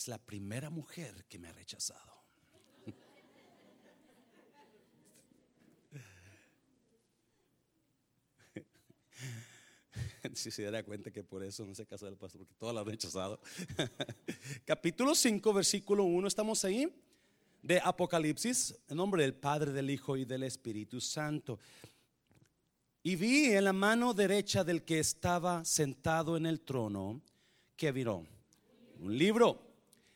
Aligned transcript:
es 0.00 0.08
la 0.08 0.16
primera 0.16 0.70
mujer 0.70 1.26
que 1.28 1.38
me 1.38 1.48
ha 1.48 1.52
rechazado. 1.52 2.24
Si 10.34 10.50
se 10.50 10.70
da 10.70 10.82
cuenta 10.82 11.10
que 11.10 11.22
por 11.22 11.42
eso 11.42 11.66
no 11.66 11.74
se 11.74 11.86
casa 11.86 12.06
del 12.06 12.16
pastor, 12.16 12.40
porque 12.40 12.54
todas 12.58 12.74
la 12.74 12.82
han 12.82 12.86
rechazado. 12.86 13.40
Capítulo 14.64 15.14
5, 15.14 15.52
versículo 15.52 16.04
1, 16.04 16.28
estamos 16.28 16.64
ahí, 16.64 16.90
de 17.62 17.80
Apocalipsis, 17.80 18.74
en 18.88 18.96
nombre 18.96 19.22
del 19.22 19.34
Padre, 19.34 19.72
del 19.72 19.90
Hijo 19.90 20.16
y 20.16 20.24
del 20.24 20.44
Espíritu 20.44 21.00
Santo. 21.00 21.58
Y 23.02 23.16
vi 23.16 23.52
en 23.52 23.64
la 23.64 23.72
mano 23.72 24.14
derecha 24.14 24.62
del 24.62 24.82
que 24.82 24.98
estaba 24.98 25.64
sentado 25.64 26.36
en 26.38 26.46
el 26.46 26.60
trono, 26.60 27.20
que 27.76 27.92
viró 27.92 28.26
un 28.98 29.16
libro, 29.16 29.69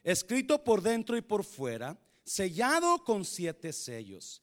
escrito 0.04 0.62
por 0.62 0.82
dentro 0.82 1.16
y 1.16 1.22
por 1.22 1.42
fuera, 1.42 1.98
sellado 2.24 3.02
con 3.02 3.24
siete 3.24 3.72
sellos. 3.72 4.42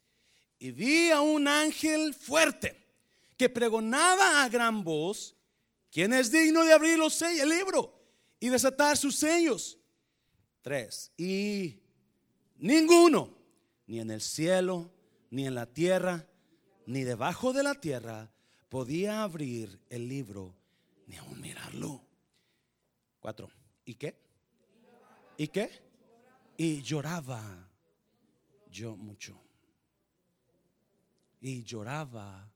Y 0.60 0.72
vi 0.72 1.12
a 1.12 1.22
un 1.22 1.48
ángel 1.48 2.14
fuerte 2.14 2.76
que 3.38 3.50
pregonaba 3.50 4.44
a 4.44 4.50
gran 4.50 4.84
voz, 4.84 5.36
¿quién 5.90 6.14
es 6.14 6.32
digno 6.32 6.64
de 6.66 6.74
abrir 6.74 6.98
los 6.98 7.14
sellos, 7.14 7.44
el 7.44 7.50
libro 7.50 8.00
y 8.40 8.50
desatar 8.50 8.98
sus 8.98 9.16
sellos? 9.16 9.78
Tres. 10.62 11.12
Y 11.18 11.80
ninguno, 12.58 13.36
ni 13.88 14.00
en 14.00 14.12
el 14.12 14.22
cielo, 14.22 14.92
ni 15.30 15.48
en 15.48 15.56
la 15.56 15.66
tierra, 15.66 16.28
ni 16.86 17.04
debajo 17.04 17.54
de 17.54 17.64
la 17.64 17.76
tierra, 17.76 18.32
podía 18.70 19.24
abrir 19.24 19.80
el 19.90 20.08
libro, 20.08 20.56
ni 21.08 21.18
aún 21.18 21.40
mirarlo. 21.42 22.06
Cuatro. 23.20 23.50
¿Y 23.86 23.96
qué? 23.96 24.31
¿Y 25.42 25.48
qué? 25.48 25.72
Y 26.56 26.84
lloraba 26.84 27.68
yo 28.70 28.96
mucho. 28.96 29.42
Y 31.40 31.64
lloraba. 31.64 32.54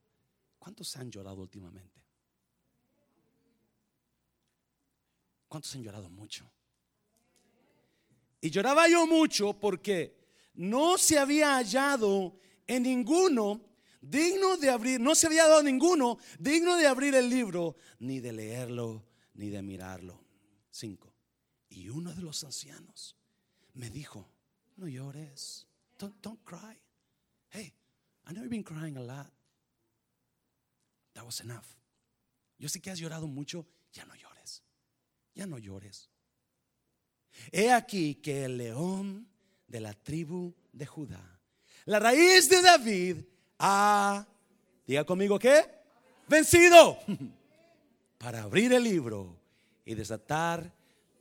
¿Cuántos 0.59 0.95
han 0.95 1.09
llorado 1.09 1.42
últimamente? 1.42 2.00
¿Cuántos 5.47 5.73
han 5.73 5.81
llorado 5.81 6.11
mucho? 6.11 6.47
Y 8.39 8.52
lloraba 8.52 8.88
yo 8.88 9.08
mucho 9.08 9.59
porque 9.59 10.16
no 10.53 10.99
se 10.99 11.17
había 11.17 11.55
hallado 11.55 12.39
en 12.67 12.83
ninguno 12.83 13.61
digno 13.99 14.58
de 14.58 14.70
abrir, 14.70 15.02
no 15.02 15.16
se 15.16 15.25
había 15.25 15.47
dado 15.47 15.64
ninguno 15.64 16.20
digno 16.38 16.77
de 16.77 16.86
abrir 16.86 17.16
el 17.16 17.31
libro, 17.31 17.77
ni 17.97 18.20
de 18.20 18.31
leerlo, 18.31 19.08
ni 19.33 19.49
de 19.49 19.64
mirarlo. 19.64 20.23
Cinco. 20.70 21.14
Y 21.75 21.89
uno 21.89 22.13
de 22.13 22.21
los 22.21 22.41
ancianos 22.45 23.17
me 23.73 23.89
dijo, 23.89 24.25
no 24.77 24.87
llores, 24.87 25.67
don't, 25.99 26.15
don't 26.21 26.39
cry. 26.45 26.79
Hey, 27.49 27.73
I 28.25 28.31
know 28.31 28.43
you've 28.43 28.49
been 28.49 28.63
crying 28.63 28.95
a 28.95 29.01
lot. 29.01 29.29
That 31.13 31.25
was 31.25 31.41
enough. 31.41 31.65
Yo 32.57 32.69
sé 32.69 32.81
que 32.81 32.91
has 32.91 32.99
llorado 32.99 33.27
mucho, 33.27 33.65
ya 33.91 34.05
no 34.05 34.15
llores, 34.15 34.63
ya 35.33 35.45
no 35.45 35.57
llores. 35.57 36.09
He 37.51 37.73
aquí 37.73 38.15
que 38.15 38.45
el 38.45 38.57
león 38.57 39.27
de 39.67 39.81
la 39.81 39.93
tribu 39.93 40.53
de 40.71 40.85
Judá, 40.85 41.41
la 41.83 41.99
raíz 41.99 42.49
de 42.49 42.61
David, 42.61 43.17
ha, 43.59 44.25
diga 44.87 45.03
conmigo 45.03 45.37
que, 45.37 45.61
vencido 46.29 46.97
para 48.17 48.43
abrir 48.43 48.71
el 48.71 48.83
libro 48.83 49.37
y 49.83 49.93
desatar 49.93 50.73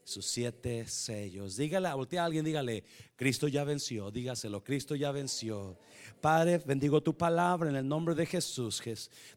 sus 0.05 0.27
siete 0.27 0.86
sellos. 0.86 1.56
Dígale, 1.56 1.92
voltea 1.94 2.22
a 2.22 2.27
alguien, 2.27 2.44
dígale, 2.44 2.84
Cristo 3.16 3.48
ya 3.48 3.64
venció, 3.64 4.10
dígaselo, 4.10 4.62
Cristo 4.62 4.94
ya 4.94 5.10
venció. 5.10 5.78
Padre, 6.20 6.58
bendigo 6.58 7.02
tu 7.02 7.16
palabra 7.16 7.70
en 7.70 7.77
el 7.77 7.88
nombre 7.88 8.14
de 8.14 8.27
Jesús. 8.27 8.82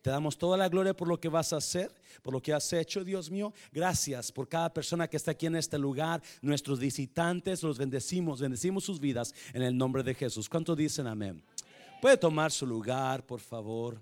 Te 0.01 0.09
damos 0.09 0.37
toda 0.37 0.57
la 0.57 0.69
gloria 0.69 0.95
por 0.95 1.07
lo 1.07 1.19
que 1.19 1.29
vas 1.29 1.53
a 1.53 1.57
hacer, 1.57 1.91
por 2.21 2.33
lo 2.33 2.41
que 2.41 2.53
has 2.53 2.71
hecho, 2.73 3.03
Dios 3.03 3.31
mío. 3.31 3.53
Gracias 3.71 4.31
por 4.31 4.47
cada 4.47 4.73
persona 4.73 5.07
que 5.07 5.17
está 5.17 5.31
aquí 5.31 5.45
en 5.45 5.55
este 5.55 5.77
lugar, 5.77 6.21
nuestros 6.41 6.79
visitantes, 6.79 7.63
los 7.63 7.77
bendecimos, 7.77 8.41
bendecimos 8.41 8.83
sus 8.83 8.99
vidas 8.99 9.33
en 9.53 9.63
el 9.63 9.77
nombre 9.77 10.03
de 10.03 10.13
Jesús. 10.13 10.49
¿Cuántos 10.49 10.77
dicen 10.77 11.07
amén? 11.07 11.41
Puede 12.01 12.17
tomar 12.17 12.51
su 12.51 12.67
lugar, 12.67 13.25
por 13.25 13.39
favor. 13.39 14.01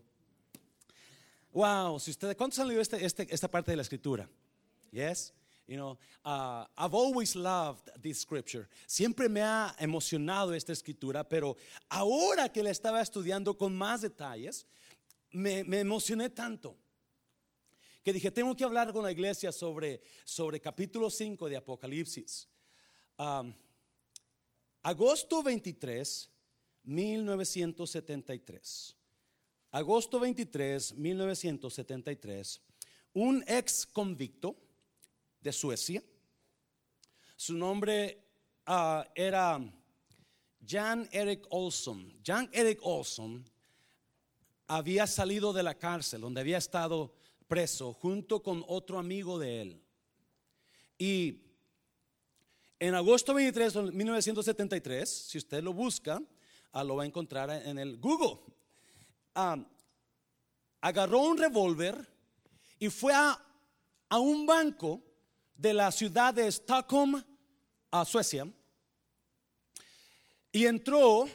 Wow, 1.53 1.99
si 1.99 2.11
ustedes, 2.11 2.35
¿cuántos 2.35 2.59
han 2.59 2.67
leído 2.67 2.81
este, 2.81 3.05
este, 3.05 3.33
esta 3.33 3.49
parte 3.49 3.71
de 3.71 3.77
la 3.77 3.83
escritura? 3.83 4.27
Yes. 4.91 5.33
You 5.67 5.77
know, 5.77 5.97
uh, 6.23 6.65
I've 6.77 6.93
always 6.93 7.35
loved 7.35 7.89
this 8.01 8.21
scripture. 8.21 8.67
Siempre 8.85 9.27
me 9.27 9.41
ha 9.41 9.75
emocionado 9.79 10.53
esta 10.53 10.73
escritura, 10.73 11.27
pero 11.27 11.57
ahora 11.89 12.49
que 12.49 12.61
la 12.61 12.69
estaba 12.69 13.01
estudiando 13.01 13.57
con 13.57 13.75
más 13.75 14.01
detalles, 14.01 14.67
me, 15.31 15.63
me 15.63 15.79
emocioné 15.79 16.29
tanto 16.29 16.77
que 18.05 18.13
dije, 18.13 18.29
tengo 18.29 18.55
que 18.55 18.63
hablar 18.63 18.93
con 18.93 19.03
la 19.03 19.11
iglesia 19.11 19.51
sobre, 19.51 19.99
sobre 20.23 20.61
capítulo 20.61 21.09
5 21.09 21.49
de 21.49 21.57
Apocalipsis. 21.57 22.47
Um, 23.17 23.51
agosto 24.83 25.41
23, 25.41 26.29
1973. 26.83 28.95
Agosto 29.71 30.19
23, 30.19 30.93
1973. 30.93 32.61
Un 33.13 33.43
ex 33.47 33.87
convicto 33.87 34.55
de 35.45 35.53
Suecia. 35.53 36.03
Su 37.35 37.53
nombre 37.53 38.19
ah, 38.65 39.07
era 39.13 39.61
Jan 40.67 41.07
Erik 41.11 41.45
Olson. 41.51 42.19
Jan 42.25 42.49
Erik 42.51 42.79
Olson 42.81 43.45
había 44.65 45.05
salido 45.05 45.53
de 45.53 45.61
la 45.61 45.75
cárcel 45.75 46.21
donde 46.21 46.41
había 46.41 46.57
estado 46.57 47.13
preso 47.47 47.93
junto 47.93 48.41
con 48.41 48.65
otro 48.67 48.97
amigo 48.97 49.37
de 49.37 49.61
él. 49.61 49.81
Y 50.97 51.43
en 52.79 52.95
agosto 52.95 53.35
23 53.35 53.73
de 53.73 53.81
1973, 53.91 55.07
si 55.07 55.37
usted 55.37 55.61
lo 55.61 55.73
busca, 55.73 56.23
ah, 56.71 56.83
lo 56.83 56.95
va 56.95 57.03
a 57.03 57.05
encontrar 57.05 57.51
en 57.51 57.77
el 57.77 57.97
Google. 57.97 58.39
Ah, 59.35 59.63
agarró 60.81 61.19
un 61.19 61.37
revólver 61.37 62.09
y 62.79 62.89
fue 62.89 63.13
a, 63.13 63.39
a 64.09 64.17
un 64.17 64.47
banco 64.47 65.04
de 65.55 65.73
la 65.73 65.91
ciudad 65.91 66.33
de 66.33 66.47
Stockholm 66.47 67.23
a 67.91 68.05
Suecia. 68.05 68.47
Y 70.51 70.65
entró, 70.65 71.27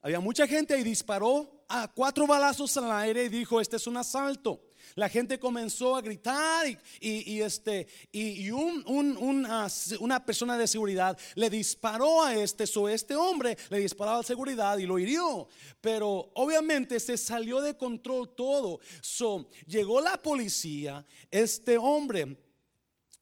había 0.00 0.20
mucha 0.20 0.46
gente 0.46 0.78
y 0.78 0.82
disparó 0.82 1.64
a 1.68 1.88
cuatro 1.88 2.26
balazos 2.26 2.76
al 2.76 2.90
aire 2.92 3.24
y 3.24 3.28
dijo, 3.28 3.60
este 3.60 3.76
es 3.76 3.86
un 3.86 3.96
asalto. 3.96 4.60
La 4.94 5.08
gente 5.08 5.38
comenzó 5.38 5.96
a 5.96 6.02
gritar 6.02 6.66
y, 7.00 7.40
este, 7.40 7.86
y, 8.12 8.50
una, 8.50 10.26
persona 10.26 10.58
de 10.58 10.66
seguridad 10.66 11.16
le 11.34 11.48
disparó 11.48 12.22
a 12.22 12.34
este, 12.34 12.66
so 12.66 12.88
este 12.88 13.14
hombre 13.14 13.56
le 13.70 13.78
disparó 13.78 14.12
a 14.12 14.22
seguridad 14.22 14.76
y 14.78 14.86
lo 14.86 14.98
hirió. 14.98 15.48
Pero 15.80 16.30
obviamente 16.34 17.00
se 17.00 17.16
salió 17.16 17.60
de 17.60 17.76
control 17.76 18.34
todo. 18.34 18.80
So, 19.00 19.48
llegó 19.66 20.00
la 20.00 20.20
policía, 20.20 21.06
este 21.30 21.78
hombre 21.78 22.36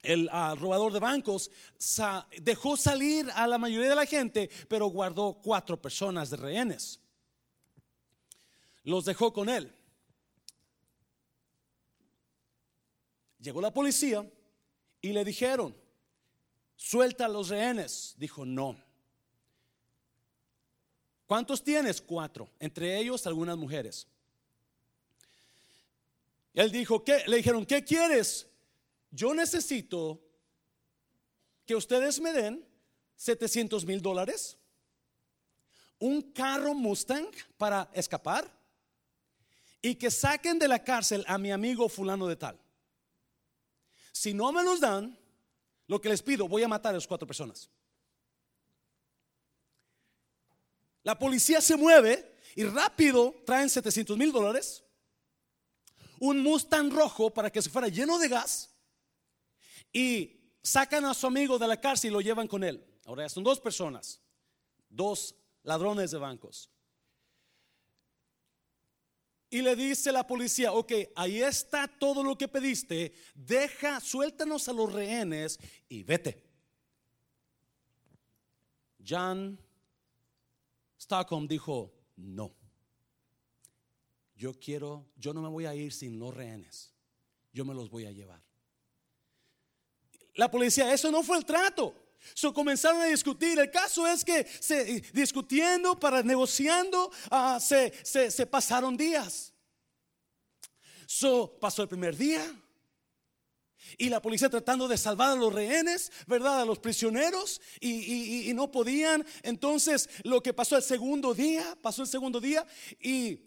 el 0.03 0.29
ah, 0.33 0.55
robador 0.59 0.93
de 0.93 0.99
bancos 0.99 1.51
dejó 2.41 2.77
salir 2.77 3.31
a 3.35 3.47
la 3.47 3.59
mayoría 3.59 3.91
de 3.91 3.95
la 3.95 4.07
gente, 4.07 4.51
pero 4.69 4.87
guardó 4.87 5.35
cuatro 5.43 5.81
personas 5.81 6.31
de 6.31 6.37
rehenes. 6.37 7.01
Los 8.85 9.05
dejó 9.05 9.33
con 9.33 9.49
él. 9.49 9.73
Llegó 13.39 13.61
la 13.61 13.73
policía 13.73 14.29
y 15.01 15.13
le 15.13 15.25
dijeron, 15.25 15.77
suelta 16.77 17.27
a 17.27 17.29
los 17.29 17.49
rehenes. 17.49 18.15
Dijo, 18.19 18.45
no. 18.45 18.83
¿Cuántos 21.27 21.63
tienes? 21.63 22.01
Cuatro. 22.01 22.51
Entre 22.59 22.99
ellos 22.99 23.27
algunas 23.27 23.57
mujeres. 23.57 24.07
Él 26.53 26.71
dijo, 26.73 27.05
¿qué? 27.05 27.23
Le 27.27 27.37
dijeron, 27.37 27.65
¿qué 27.65 27.85
quieres? 27.85 28.50
Yo 29.11 29.35
necesito 29.35 30.21
que 31.67 31.75
ustedes 31.75 32.21
me 32.21 32.33
den 32.33 32.67
700 33.17 33.85
mil 33.85 34.01
dólares, 34.01 34.57
un 35.99 36.33
carro 36.33 36.75
Mustang 36.75 37.29
para 37.57 37.91
escapar 37.93 38.51
y 39.83 39.95
que 39.97 40.11
saquen 40.11 40.59
de 40.59 40.69
la 40.69 40.83
cárcel 40.83 41.25
a 41.27 41.39
mi 41.39 41.51
amigo 41.51 41.89
fulano 41.89 42.27
de 42.27 42.37
tal. 42.37 42.59
Si 44.13 44.33
no 44.33 44.53
me 44.53 44.63
los 44.63 44.81
dan, 44.81 45.19
lo 45.87 46.01
que 46.01 46.09
les 46.09 46.23
pido, 46.23 46.49
voy 46.49 46.63
a 46.63 46.69
matar 46.69 46.91
a 46.91 46.99
las 46.99 47.07
cuatro 47.07 47.27
personas. 47.27 47.69
La 51.03 51.19
policía 51.19 51.61
se 51.61 51.77
mueve 51.77 52.37
y 52.55 52.65
rápido 52.65 53.35
traen 53.45 53.69
700 53.69 54.17
mil 54.17 54.33
dólares, 54.33 54.85
un 56.19 56.43
Mustang 56.43 56.91
rojo 56.91 57.31
para 57.31 57.51
que 57.51 57.63
se 57.63 57.71
fuera 57.71 57.89
lleno 57.89 58.19
de 58.19 58.29
gas 58.29 58.70
y 59.93 60.41
sacan 60.63 61.05
a 61.05 61.15
su 61.15 61.27
amigo 61.27 61.59
de 61.59 61.69
la 61.69 61.81
cárcel 61.81 62.11
y 62.11 62.13
lo 62.13 62.21
llevan 62.21 62.47
con 62.47 62.65
él. 62.65 62.85
Ahora 63.05 63.29
son 63.29 63.43
dos 63.43 63.61
personas, 63.61 64.21
dos 64.89 65.35
ladrones 65.63 66.11
de 66.11 66.19
bancos. 66.19 66.71
Y 69.53 69.63
le 69.63 69.75
dice 69.75 70.13
la 70.13 70.25
policía, 70.25 70.73
ok, 70.73 70.93
ahí 71.17 71.43
está 71.43 71.89
todo 71.89 72.23
lo 72.23 72.39
que 72.39 72.47
pediste, 72.47 73.13
deja, 73.35 73.99
suéltanos 74.01 74.69
a 74.69 74.73
los 74.73 74.93
rehenes 74.93 75.59
y 75.89 76.05
vete. 76.05 76.45
John 79.05 79.59
Stockholm 80.97 81.49
dijo, 81.49 81.93
no, 82.15 82.55
yo 84.37 84.55
quiero, 84.55 85.07
yo 85.17 85.35
no 85.35 85.43
me 85.43 85.49
voy 85.49 85.67
a 85.67 85.75
ir 85.75 85.93
sin 85.93 86.21
los 86.21 86.33
rehenes, 86.33 86.95
yo 87.53 87.65
me 87.65 87.75
los 87.75 87.91
voy 87.91 88.07
a 88.07 88.13
llevar. 88.13 88.50
La 90.35 90.51
policía, 90.51 90.93
eso 90.93 91.11
no 91.11 91.23
fue 91.23 91.39
el 91.39 91.45
trato. 91.45 91.95
So, 92.35 92.53
comenzaron 92.53 93.01
a 93.01 93.07
discutir. 93.07 93.59
El 93.59 93.71
caso 93.71 94.07
es 94.07 94.25
que 94.25 94.47
se, 94.61 95.01
discutiendo, 95.13 95.99
para 95.99 96.23
negociando, 96.23 97.11
ah, 97.31 97.59
se, 97.61 97.93
se, 98.05 98.47
pasaron 98.47 98.97
días. 98.97 99.53
So, 101.07 101.59
pasó 101.59 101.83
el 101.83 101.89
primer 101.89 102.17
día. 102.17 102.45
Y 103.99 104.09
la 104.09 104.23
policía 104.23 104.49
tratando 104.49 104.87
de 104.87 104.97
salvar 104.97 105.31
a 105.31 105.35
los 105.35 105.53
rehenes, 105.53 106.13
¿verdad? 106.27 106.61
A 106.61 106.65
los 106.65 106.79
prisioneros. 106.79 107.61
Y, 107.81 108.49
y, 108.49 108.55
no 108.55 108.71
podían. 108.71 109.27
Entonces, 109.43 110.09
lo 110.23 110.43
que 110.43 110.53
pasó 110.53 110.77
el 110.77 110.83
segundo 110.83 111.35
día, 111.35 111.77
pasó 111.83 112.03
el 112.03 112.09
segundo 112.09 112.41
día. 112.41 112.67
Y 113.01 113.41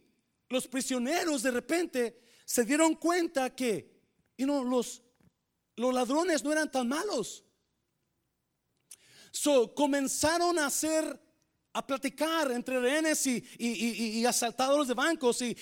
los 0.49 0.67
prisioneros 0.67 1.43
de 1.43 1.51
repente 1.51 2.19
se 2.45 2.65
dieron 2.65 2.95
cuenta 2.95 3.55
que 3.55 3.93
y 4.35 4.45
no, 4.45 4.63
los, 4.63 5.01
los 5.75 5.93
ladrones 5.93 6.43
no 6.43 6.51
eran 6.51 6.71
tan 6.71 6.87
malos. 6.87 7.43
So, 9.31 9.73
comenzaron 9.73 10.59
a 10.59 10.67
hacer, 10.67 11.19
a 11.73 11.85
platicar 11.85 12.51
entre 12.51 12.79
rehenes 12.79 13.25
y, 13.25 13.43
y, 13.57 14.23
asaltadores 14.25 14.87
de 14.87 14.93
bancos 14.93 15.41
y, 15.41 15.57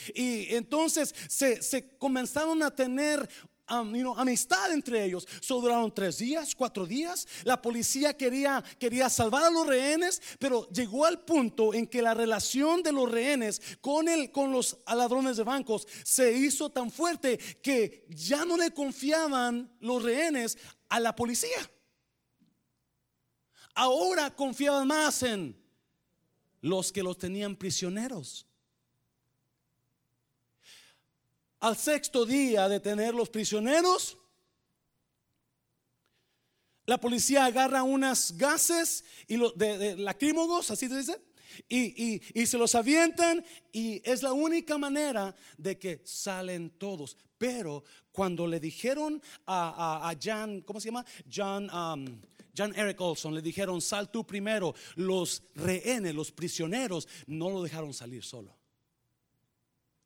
entonces 0.49 1.15
se, 1.29 1.61
se, 1.61 1.97
comenzaron 1.97 2.61
a 2.63 2.75
tener 2.75 3.29
amistad 3.71 4.71
entre 4.71 5.03
ellos. 5.03 5.27
So, 5.39 5.61
duraron 5.61 5.93
tres 5.93 6.17
días, 6.17 6.53
cuatro 6.55 6.85
días. 6.85 7.27
La 7.43 7.61
policía 7.61 8.15
quería, 8.15 8.63
quería 8.77 9.09
salvar 9.09 9.43
a 9.43 9.49
los 9.49 9.65
rehenes, 9.65 10.21
pero 10.39 10.67
llegó 10.69 11.05
al 11.05 11.21
punto 11.21 11.73
en 11.73 11.87
que 11.87 12.01
la 12.01 12.13
relación 12.13 12.83
de 12.83 12.91
los 12.91 13.09
rehenes 13.09 13.61
con, 13.81 14.07
el, 14.07 14.31
con 14.31 14.51
los 14.51 14.77
ladrones 14.87 15.37
de 15.37 15.43
bancos 15.43 15.87
se 16.03 16.31
hizo 16.33 16.69
tan 16.69 16.91
fuerte 16.91 17.37
que 17.61 18.05
ya 18.09 18.45
no 18.45 18.57
le 18.57 18.71
confiaban 18.71 19.71
los 19.79 20.03
rehenes 20.03 20.57
a 20.89 20.99
la 20.99 21.15
policía. 21.15 21.69
Ahora 23.73 24.35
confiaban 24.35 24.87
más 24.87 25.23
en 25.23 25.55
los 26.61 26.91
que 26.91 27.03
los 27.03 27.17
tenían 27.17 27.55
prisioneros. 27.55 28.45
Al 31.61 31.77
sexto 31.77 32.25
día 32.25 32.67
de 32.67 32.79
tener 32.79 33.13
los 33.13 33.29
prisioneros, 33.29 34.17
la 36.87 36.99
policía 36.99 37.45
agarra 37.45 37.83
unas 37.83 38.35
gases 38.35 39.05
y 39.27 39.37
de, 39.55 39.95
lacrímogos, 39.95 40.71
así 40.71 40.89
se 40.89 40.97
dice, 40.97 41.21
y, 41.69 42.45
se 42.47 42.57
los 42.57 42.73
avientan 42.73 43.45
y 43.71 44.01
es 44.03 44.23
la 44.23 44.33
única 44.33 44.79
manera 44.79 45.35
de 45.55 45.77
que 45.77 46.01
salen 46.03 46.71
todos. 46.71 47.15
Pero 47.37 47.83
cuando 48.11 48.47
le 48.47 48.59
dijeron 48.59 49.21
a, 49.45 50.09
a, 50.09 50.17
John, 50.21 50.61
¿cómo 50.61 50.79
se 50.79 50.87
llama? 50.87 51.05
John, 51.31 51.69
um, 51.69 52.21
John 52.57 52.73
Eric 52.75 52.99
Olson, 52.99 53.35
le 53.35 53.41
dijeron, 53.43 53.81
sal 53.81 54.09
tú 54.09 54.25
primero, 54.25 54.73
los 54.95 55.43
rehenes, 55.53 56.15
los 56.15 56.31
prisioneros, 56.31 57.07
no 57.27 57.51
lo 57.51 57.61
dejaron 57.61 57.93
salir 57.93 58.23
solo. 58.23 58.60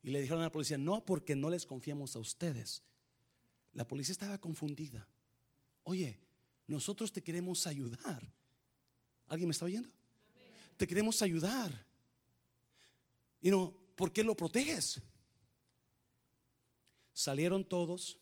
Y 0.06 0.12
le 0.12 0.22
dijeron 0.22 0.42
a 0.42 0.46
la 0.46 0.52
policía, 0.52 0.78
no, 0.78 1.04
porque 1.04 1.36
no 1.36 1.50
les 1.50 1.66
confiamos 1.66 2.16
a 2.16 2.20
ustedes. 2.20 2.84
La 3.74 3.88
policía 3.88 4.12
estaba 4.12 4.38
confundida. 4.38 5.08
Oye, 5.84 6.20
nosotros 6.68 7.12
te 7.12 7.24
queremos 7.24 7.66
ayudar. 7.66 8.22
¿Alguien 9.26 9.48
me 9.50 9.54
está 9.54 9.66
oyendo? 9.66 9.90
Te 10.78 10.86
queremos 10.86 11.24
ayudar. 11.24 11.88
Y 13.42 13.50
no, 13.50 13.76
¿por 13.96 14.14
qué 14.14 14.24
lo 14.24 14.38
proteges? 14.38 15.02
Salieron 17.12 17.66
todos 17.66 18.20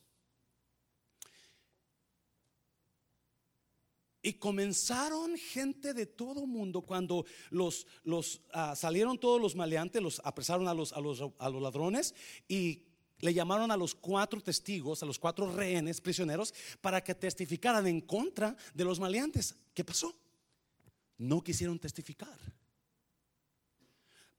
Y 4.25 4.35
comenzaron 4.35 5.37
gente 5.37 5.93
de 5.93 6.05
todo 6.05 6.47
mundo 6.47 6.81
cuando 6.81 7.25
los, 7.49 7.85
los 8.05 8.41
ah, 8.53 8.73
salieron 8.73 9.19
todos 9.19 9.39
los 9.39 9.53
maleantes, 9.53 10.01
los 10.01 10.21
apresaron 10.23 10.69
a 10.69 10.73
los, 10.73 10.93
a 10.93 11.01
los, 11.01 11.21
a 11.37 11.49
los 11.49 11.61
ladrones 11.61 12.15
y 12.47 12.83
le 13.19 13.33
llamaron 13.33 13.69
a 13.69 13.75
los 13.75 13.93
cuatro 13.93 14.39
testigos, 14.39 15.03
a 15.03 15.05
los 15.05 15.19
cuatro 15.19 15.51
rehenes 15.51 15.99
prisioneros, 15.99 16.53
para 16.79 17.03
que 17.03 17.13
testificaran 17.13 17.85
en 17.85 17.99
contra 17.99 18.55
de 18.73 18.85
los 18.85 18.97
maleantes. 18.97 19.55
¿Qué 19.73 19.83
pasó? 19.83 20.15
No 21.17 21.43
quisieron 21.43 21.77
testificar. 21.77 22.39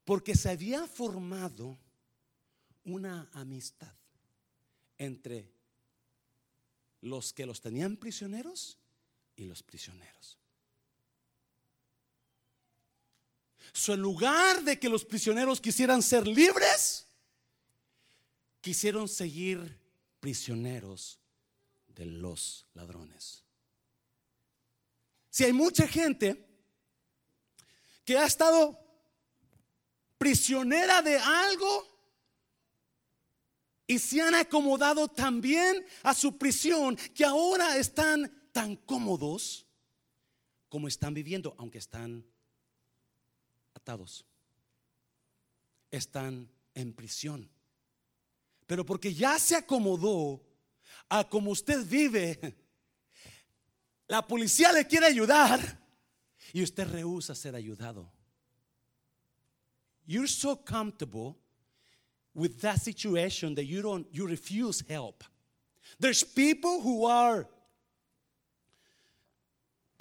Porque 0.02 0.34
se 0.34 0.48
había 0.48 0.86
formado 0.86 1.78
una 2.84 3.28
amistad 3.34 3.94
entre 4.96 5.52
los 7.02 7.34
que 7.34 7.44
los 7.44 7.60
tenían 7.60 7.98
prisioneros 7.98 8.78
y 9.36 9.44
los 9.44 9.62
prisioneros. 9.62 10.38
So, 13.72 13.94
en 13.94 14.00
lugar 14.00 14.62
de 14.62 14.78
que 14.78 14.88
los 14.88 15.04
prisioneros 15.04 15.60
quisieran 15.60 16.02
ser 16.02 16.26
libres, 16.26 17.06
quisieron 18.60 19.08
seguir 19.08 19.78
prisioneros 20.20 21.18
de 21.88 22.06
los 22.06 22.66
ladrones. 22.74 23.42
Si 25.28 25.44
hay 25.44 25.52
mucha 25.52 25.88
gente 25.88 26.46
que 28.04 28.16
ha 28.16 28.26
estado 28.26 28.78
prisionera 30.18 31.02
de 31.02 31.18
algo 31.18 31.94
y 33.86 33.98
se 33.98 34.22
han 34.22 34.34
acomodado 34.34 35.08
también 35.08 35.84
a 36.02 36.14
su 36.14 36.38
prisión 36.38 36.96
que 37.14 37.24
ahora 37.24 37.76
están 37.76 38.32
tan 38.54 38.76
cómodos 38.76 39.66
como 40.68 40.86
están 40.86 41.12
viviendo, 41.12 41.56
aunque 41.58 41.78
están 41.78 42.24
atados. 43.74 44.24
Están 45.90 46.48
en 46.72 46.94
prisión. 46.94 47.50
Pero 48.66 48.86
porque 48.86 49.12
ya 49.12 49.40
se 49.40 49.56
acomodó 49.56 50.40
a 51.08 51.28
como 51.28 51.50
usted 51.50 51.84
vive, 51.84 52.38
la 54.08 54.24
policía 54.24 54.72
le 54.72 54.86
quiere 54.86 55.06
ayudar 55.06 55.60
y 56.52 56.62
usted 56.62 56.88
rehúsa 56.88 57.34
ser 57.34 57.56
ayudado. 57.56 58.08
You're 60.06 60.28
so 60.28 60.56
comfortable 60.64 61.34
with 62.34 62.60
that 62.60 62.78
situation 62.78 63.56
that 63.56 63.64
you 63.64 63.82
don't 63.82 64.06
you 64.12 64.28
refuse 64.28 64.84
help. 64.88 65.24
There's 65.98 66.22
people 66.22 66.80
who 66.82 67.06
are 67.06 67.48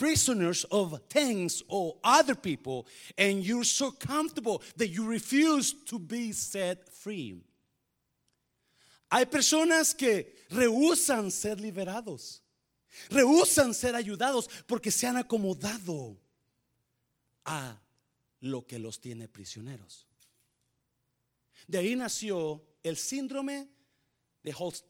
prisoners 0.03 0.65
of 0.65 0.99
things 1.07 1.63
or 1.69 1.95
other 2.03 2.35
people, 2.35 2.85
and 3.17 3.41
you're 3.41 3.63
so 3.63 3.89
comfortable 3.89 4.61
that 4.75 4.89
you 4.89 5.05
refuse 5.07 5.71
to 5.71 5.97
be 5.97 6.33
set 6.33 6.89
free. 6.89 7.41
Hay 9.09 9.25
personas 9.25 9.95
que 9.95 10.25
rehusan 10.49 11.31
ser 11.31 11.55
liberados, 11.55 12.41
rehusan 13.09 13.73
ser 13.73 13.95
ayudados 13.95 14.49
porque 14.67 14.91
se 14.91 15.07
han 15.07 15.15
acomodado 15.15 16.17
a 17.45 17.79
lo 18.41 18.67
que 18.67 18.79
los 18.79 18.99
tiene 18.99 19.29
prisioneros. 19.29 20.05
De 21.65 21.77
ahí 21.77 21.95
nació 21.95 22.61
el 22.83 22.97
síndrome 22.97 23.69
de 24.43 24.53
Host, 24.53 24.85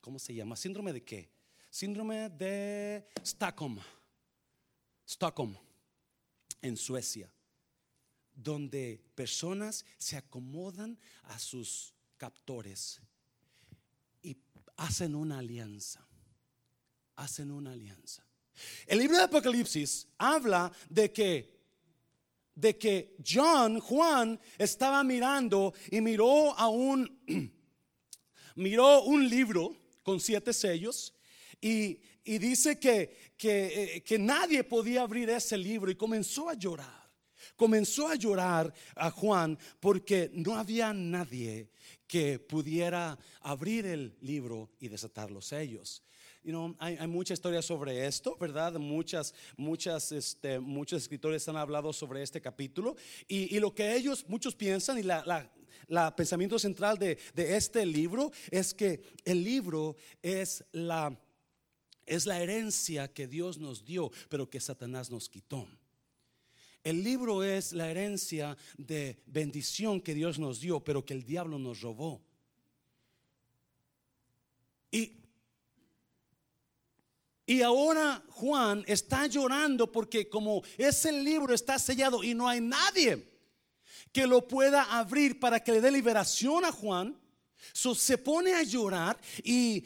¿cómo 0.00 0.18
se 0.18 0.34
llama? 0.34 0.56
¿Síndrome 0.56 0.92
de 0.92 1.04
qué? 1.04 1.30
Síndrome 1.70 2.28
de 2.30 3.06
Stockholm. 3.22 3.78
Stockholm, 5.10 5.56
en 6.62 6.76
Suecia, 6.76 7.28
donde 8.32 9.02
personas 9.16 9.84
se 9.98 10.16
acomodan 10.16 10.96
a 11.24 11.38
sus 11.40 11.92
captores 12.16 13.00
y 14.22 14.36
hacen 14.76 15.16
una 15.16 15.40
alianza. 15.40 16.06
Hacen 17.16 17.50
una 17.50 17.72
alianza. 17.72 18.24
El 18.86 19.00
libro 19.00 19.16
de 19.16 19.24
Apocalipsis 19.24 20.06
habla 20.16 20.70
de 20.88 21.12
que 21.12 21.60
de 22.54 22.76
que 22.76 23.16
John, 23.26 23.80
Juan, 23.80 24.38
estaba 24.58 25.02
mirando 25.02 25.72
y 25.90 26.00
miró 26.00 26.56
a 26.56 26.68
un 26.68 27.18
miró 28.54 29.02
un 29.02 29.28
libro 29.28 29.74
con 30.04 30.20
siete 30.20 30.52
sellos 30.52 31.14
y 31.60 32.00
y 32.24 32.38
dice 32.38 32.78
que, 32.78 33.32
que, 33.36 33.96
eh, 33.96 34.02
que 34.02 34.18
nadie 34.18 34.64
podía 34.64 35.02
abrir 35.02 35.30
ese 35.30 35.56
libro 35.56 35.90
y 35.90 35.96
comenzó 35.96 36.48
a 36.48 36.54
llorar. 36.54 37.00
Comenzó 37.56 38.08
a 38.08 38.14
llorar 38.14 38.72
a 38.94 39.10
Juan 39.10 39.58
porque 39.80 40.30
no 40.34 40.56
había 40.56 40.92
nadie 40.92 41.70
que 42.06 42.38
pudiera 42.38 43.18
abrir 43.40 43.86
el 43.86 44.16
libro 44.20 44.70
y 44.78 44.88
desatar 44.88 45.30
los 45.30 45.46
sellos. 45.46 46.02
You 46.42 46.52
know, 46.52 46.74
hay, 46.78 46.96
hay, 46.98 47.06
mucha 47.06 47.34
historia 47.34 47.60
sobre 47.60 48.06
esto, 48.06 48.36
¿verdad? 48.40 48.72
Muchas, 48.74 49.34
muchas, 49.58 50.10
este, 50.10 50.58
muchos 50.58 51.02
escritores 51.02 51.46
han 51.48 51.56
hablado 51.56 51.92
sobre 51.92 52.22
este 52.22 52.40
capítulo 52.40 52.96
y, 53.28 53.54
y 53.54 53.60
lo 53.60 53.74
que 53.74 53.94
ellos, 53.94 54.24
muchos 54.26 54.54
piensan 54.54 54.98
y 54.98 55.02
la, 55.02 55.22
la, 55.26 55.50
la 55.88 56.16
pensamiento 56.16 56.58
central 56.58 56.98
de, 56.98 57.18
de, 57.34 57.56
este 57.56 57.84
libro 57.84 58.32
es 58.50 58.72
que 58.72 59.02
el 59.24 59.44
libro 59.44 59.96
es 60.22 60.64
la, 60.72 61.14
es 62.10 62.26
la 62.26 62.42
herencia 62.42 63.06
que 63.06 63.28
Dios 63.28 63.58
nos 63.58 63.84
dio, 63.84 64.10
pero 64.28 64.50
que 64.50 64.58
Satanás 64.58 65.12
nos 65.12 65.28
quitó. 65.28 65.68
El 66.82 67.04
libro 67.04 67.44
es 67.44 67.72
la 67.72 67.88
herencia 67.88 68.56
de 68.76 69.22
bendición 69.26 70.00
que 70.00 70.12
Dios 70.12 70.36
nos 70.36 70.60
dio, 70.60 70.80
pero 70.80 71.04
que 71.04 71.14
el 71.14 71.22
diablo 71.22 71.56
nos 71.56 71.80
robó. 71.82 72.20
Y, 74.90 75.12
y 77.46 77.62
ahora 77.62 78.24
Juan 78.30 78.82
está 78.88 79.28
llorando 79.28 79.92
porque 79.92 80.28
como 80.28 80.64
ese 80.78 81.12
libro 81.12 81.54
está 81.54 81.78
sellado 81.78 82.24
y 82.24 82.34
no 82.34 82.48
hay 82.48 82.60
nadie 82.60 83.24
que 84.10 84.26
lo 84.26 84.48
pueda 84.48 84.98
abrir 84.98 85.38
para 85.38 85.62
que 85.62 85.70
le 85.70 85.80
dé 85.80 85.92
liberación 85.92 86.64
a 86.64 86.72
Juan, 86.72 87.16
se 87.72 88.18
pone 88.18 88.54
a 88.54 88.64
llorar 88.64 89.16
y, 89.44 89.84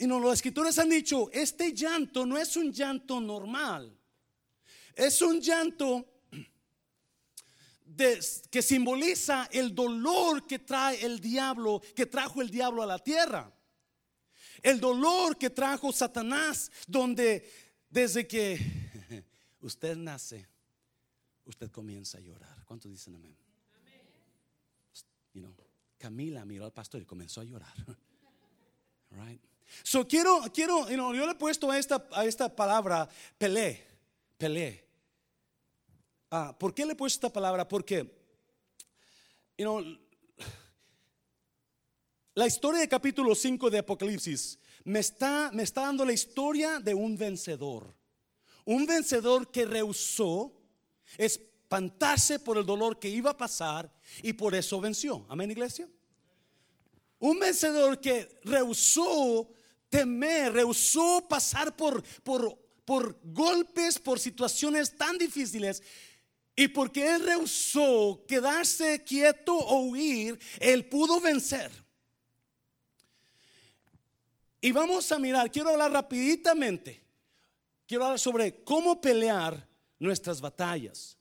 y 0.00 0.06
no, 0.06 0.18
los 0.18 0.32
escritores 0.32 0.78
han 0.78 0.88
dicho, 0.88 1.30
este 1.30 1.74
llanto 1.74 2.24
no 2.24 2.38
es 2.38 2.56
un 2.56 2.72
llanto 2.72 3.20
normal. 3.20 3.94
Es 4.94 5.20
un 5.20 5.42
llanto 5.42 6.08
que 8.50 8.62
simboliza 8.62 9.50
el 9.52 9.74
dolor 9.74 10.46
que 10.46 10.60
trae 10.60 11.04
el 11.04 11.20
diablo, 11.20 11.82
que 11.94 12.06
trajo 12.06 12.40
el 12.40 12.48
diablo 12.48 12.82
a 12.82 12.86
la 12.86 12.98
tierra. 12.98 13.52
El 14.62 14.80
dolor 14.80 15.36
que 15.36 15.50
trajo 15.50 15.92
Satanás, 15.92 16.72
donde 16.86 17.52
desde 17.90 18.26
que 18.26 18.58
usted 19.60 19.96
nace, 19.96 20.48
usted 21.44 21.70
comienza 21.70 22.16
a 22.16 22.22
llorar. 22.22 22.64
¿Cuántos 22.64 22.90
dicen 22.90 23.16
amén? 23.16 23.36
You 25.34 25.42
know, 25.42 25.54
Camila 25.98 26.46
miró 26.46 26.64
al 26.64 26.72
pastor 26.72 27.02
y 27.02 27.04
comenzó 27.04 27.42
a 27.42 27.44
llorar. 27.44 27.74
Right? 29.12 29.49
So 29.82 30.06
quiero, 30.06 30.42
quiero, 30.52 30.88
you 30.88 30.96
know, 30.96 31.14
yo 31.14 31.26
le 31.26 31.32
he 31.32 31.34
puesto 31.34 31.70
a 31.70 31.78
esta, 31.78 32.06
a 32.12 32.24
esta 32.24 32.54
palabra 32.54 33.08
pelé, 33.38 33.86
pelé. 34.38 34.84
Ah, 36.30 36.56
¿Por 36.58 36.74
qué 36.74 36.84
le 36.84 36.92
he 36.92 36.96
puesto 36.96 37.26
esta 37.26 37.32
palabra? 37.32 37.66
Porque, 37.66 37.98
you 39.58 39.64
know, 39.64 39.82
la 42.34 42.46
historia 42.46 42.80
de 42.80 42.88
capítulo 42.88 43.34
5 43.34 43.70
de 43.70 43.78
Apocalipsis 43.78 44.58
me 44.84 45.00
está, 45.00 45.50
me 45.52 45.62
está 45.62 45.82
dando 45.82 46.04
la 46.04 46.12
historia 46.12 46.78
de 46.78 46.94
un 46.94 47.16
vencedor. 47.16 47.94
Un 48.64 48.86
vencedor 48.86 49.50
que 49.50 49.66
rehusó 49.66 50.52
espantarse 51.18 52.38
por 52.38 52.58
el 52.58 52.64
dolor 52.64 52.98
que 52.98 53.08
iba 53.08 53.30
a 53.30 53.36
pasar 53.36 53.92
y 54.22 54.32
por 54.32 54.54
eso 54.54 54.80
venció. 54.80 55.26
Amén, 55.28 55.50
iglesia. 55.50 55.88
Un 57.18 57.38
vencedor 57.38 58.00
que 58.00 58.40
rehusó 58.44 59.50
temer, 59.90 60.54
rehusó 60.54 61.26
pasar 61.28 61.76
por, 61.76 62.02
por, 62.22 62.58
por 62.86 63.20
golpes, 63.22 63.98
por 63.98 64.18
situaciones 64.18 64.96
tan 64.96 65.18
difíciles 65.18 65.82
y 66.56 66.68
porque 66.68 67.14
él 67.14 67.24
rehusó 67.24 68.24
quedarse 68.26 69.04
quieto 69.04 69.54
o 69.54 69.80
huir, 69.82 70.38
él 70.58 70.86
pudo 70.88 71.20
vencer. 71.20 71.70
Y 74.62 74.72
vamos 74.72 75.10
a 75.12 75.18
mirar, 75.18 75.50
quiero 75.50 75.70
hablar 75.70 75.92
rapiditamente, 75.92 77.02
quiero 77.86 78.04
hablar 78.04 78.18
sobre 78.18 78.62
cómo 78.64 79.00
pelear 79.00 79.68
nuestras 79.98 80.40
batallas. 80.40 81.16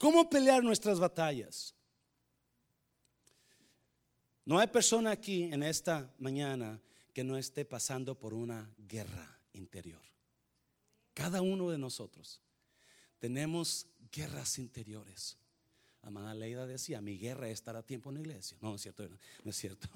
¿Cómo 0.00 0.30
pelear 0.30 0.64
nuestras 0.64 0.98
batallas? 0.98 1.74
No 4.46 4.58
hay 4.58 4.66
persona 4.66 5.10
aquí 5.10 5.42
en 5.44 5.62
esta 5.62 6.10
mañana 6.18 6.80
que 7.12 7.24
no 7.24 7.36
esté 7.36 7.64
pasando 7.64 8.18
por 8.18 8.34
una 8.34 8.72
guerra 8.78 9.38
interior. 9.52 10.02
Cada 11.14 11.42
uno 11.42 11.70
de 11.70 11.78
nosotros 11.78 12.40
tenemos 13.18 13.86
guerras 14.12 14.58
interiores. 14.58 15.36
Amada 16.02 16.34
Leida 16.34 16.66
decía, 16.66 17.00
mi 17.00 17.18
guerra 17.18 17.48
es 17.48 17.54
estar 17.54 17.76
a 17.76 17.82
tiempo 17.82 18.10
en 18.10 18.14
la 18.14 18.20
iglesia. 18.20 18.56
No, 18.60 18.74
es 18.74 18.82
cierto, 18.82 19.08
no 19.44 19.50
es 19.50 19.56
cierto. 19.56 19.88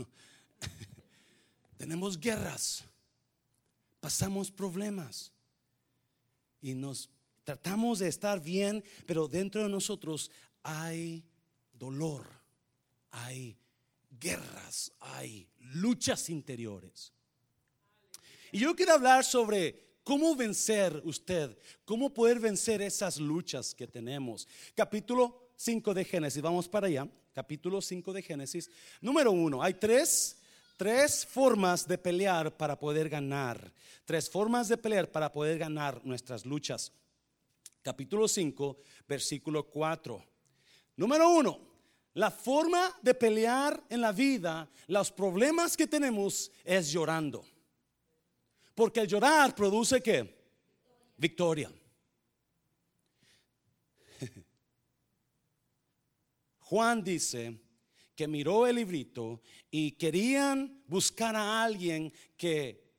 Tenemos 1.78 2.18
guerras, 2.18 2.84
pasamos 4.00 4.50
problemas 4.50 5.32
y 6.60 6.74
nos 6.74 7.08
tratamos 7.42 7.98
de 7.98 8.08
estar 8.08 8.42
bien, 8.42 8.84
pero 9.06 9.28
dentro 9.28 9.62
de 9.62 9.68
nosotros 9.68 10.30
hay 10.62 11.24
dolor, 11.72 12.26
hay 13.10 13.56
guerras, 14.20 14.92
hay 15.00 15.48
luchas 15.58 16.30
interiores. 16.30 17.12
Y 18.52 18.60
yo 18.60 18.74
quiero 18.74 18.92
hablar 18.92 19.24
sobre 19.24 19.84
¿Cómo 20.04 20.36
vencer 20.36 21.00
usted? 21.06 21.56
¿Cómo 21.86 22.12
poder 22.12 22.38
vencer 22.38 22.82
esas 22.82 23.18
luchas 23.18 23.74
que 23.74 23.86
tenemos? 23.86 24.46
Capítulo 24.74 25.48
5 25.56 25.94
de 25.94 26.04
Génesis, 26.04 26.42
vamos 26.42 26.68
para 26.68 26.88
allá. 26.88 27.08
Capítulo 27.32 27.80
5 27.80 28.12
de 28.12 28.20
Génesis. 28.20 28.70
Número 29.00 29.32
uno, 29.32 29.62
hay 29.62 29.72
tres, 29.72 30.36
tres 30.76 31.24
formas 31.24 31.88
de 31.88 31.96
pelear 31.96 32.54
para 32.54 32.78
poder 32.78 33.08
ganar. 33.08 33.72
Tres 34.04 34.28
formas 34.28 34.68
de 34.68 34.76
pelear 34.76 35.10
para 35.10 35.32
poder 35.32 35.56
ganar 35.56 36.04
nuestras 36.04 36.44
luchas. 36.44 36.92
Capítulo 37.80 38.28
5, 38.28 38.76
versículo 39.08 39.64
4. 39.70 40.22
Número 40.96 41.30
uno, 41.30 41.60
la 42.14 42.30
forma 42.30 42.96
de 43.02 43.12
pelear 43.14 43.82
en 43.88 44.00
la 44.00 44.12
vida, 44.12 44.70
los 44.86 45.10
problemas 45.10 45.76
que 45.76 45.86
tenemos 45.86 46.50
es 46.64 46.90
llorando. 46.90 47.44
Porque 48.74 49.00
el 49.00 49.08
llorar 49.08 49.54
produce 49.54 50.00
qué? 50.02 50.42
Victoria. 51.16 51.72
Juan 56.60 57.02
dice 57.02 57.60
que 58.14 58.28
miró 58.28 58.66
el 58.66 58.76
librito 58.76 59.42
y 59.70 59.92
querían 59.92 60.82
buscar 60.86 61.34
a 61.34 61.64
alguien 61.64 62.12
que, 62.36 62.92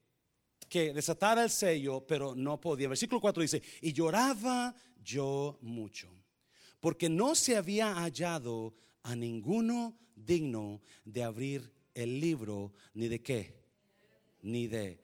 que 0.67 0.93
desatara 0.93 1.43
el 1.43 1.49
sello, 1.49 2.05
pero 2.05 2.35
no 2.35 2.59
podía. 2.59 2.89
Versículo 2.89 3.21
4 3.21 3.41
dice, 3.41 3.61
y 3.81 3.93
lloraba 3.93 4.75
yo 5.01 5.57
mucho, 5.61 6.09
porque 6.81 7.07
no 7.07 7.33
se 7.33 7.55
había 7.55 7.93
hallado 7.93 8.73
a 9.05 9.15
ninguno 9.15 9.97
digno 10.15 10.81
de 11.03 11.23
abrir 11.23 11.71
el 11.93 12.19
libro, 12.19 12.73
ni 12.95 13.07
de 13.07 13.21
qué, 13.21 13.63
ni 14.41 14.67
de 14.67 14.99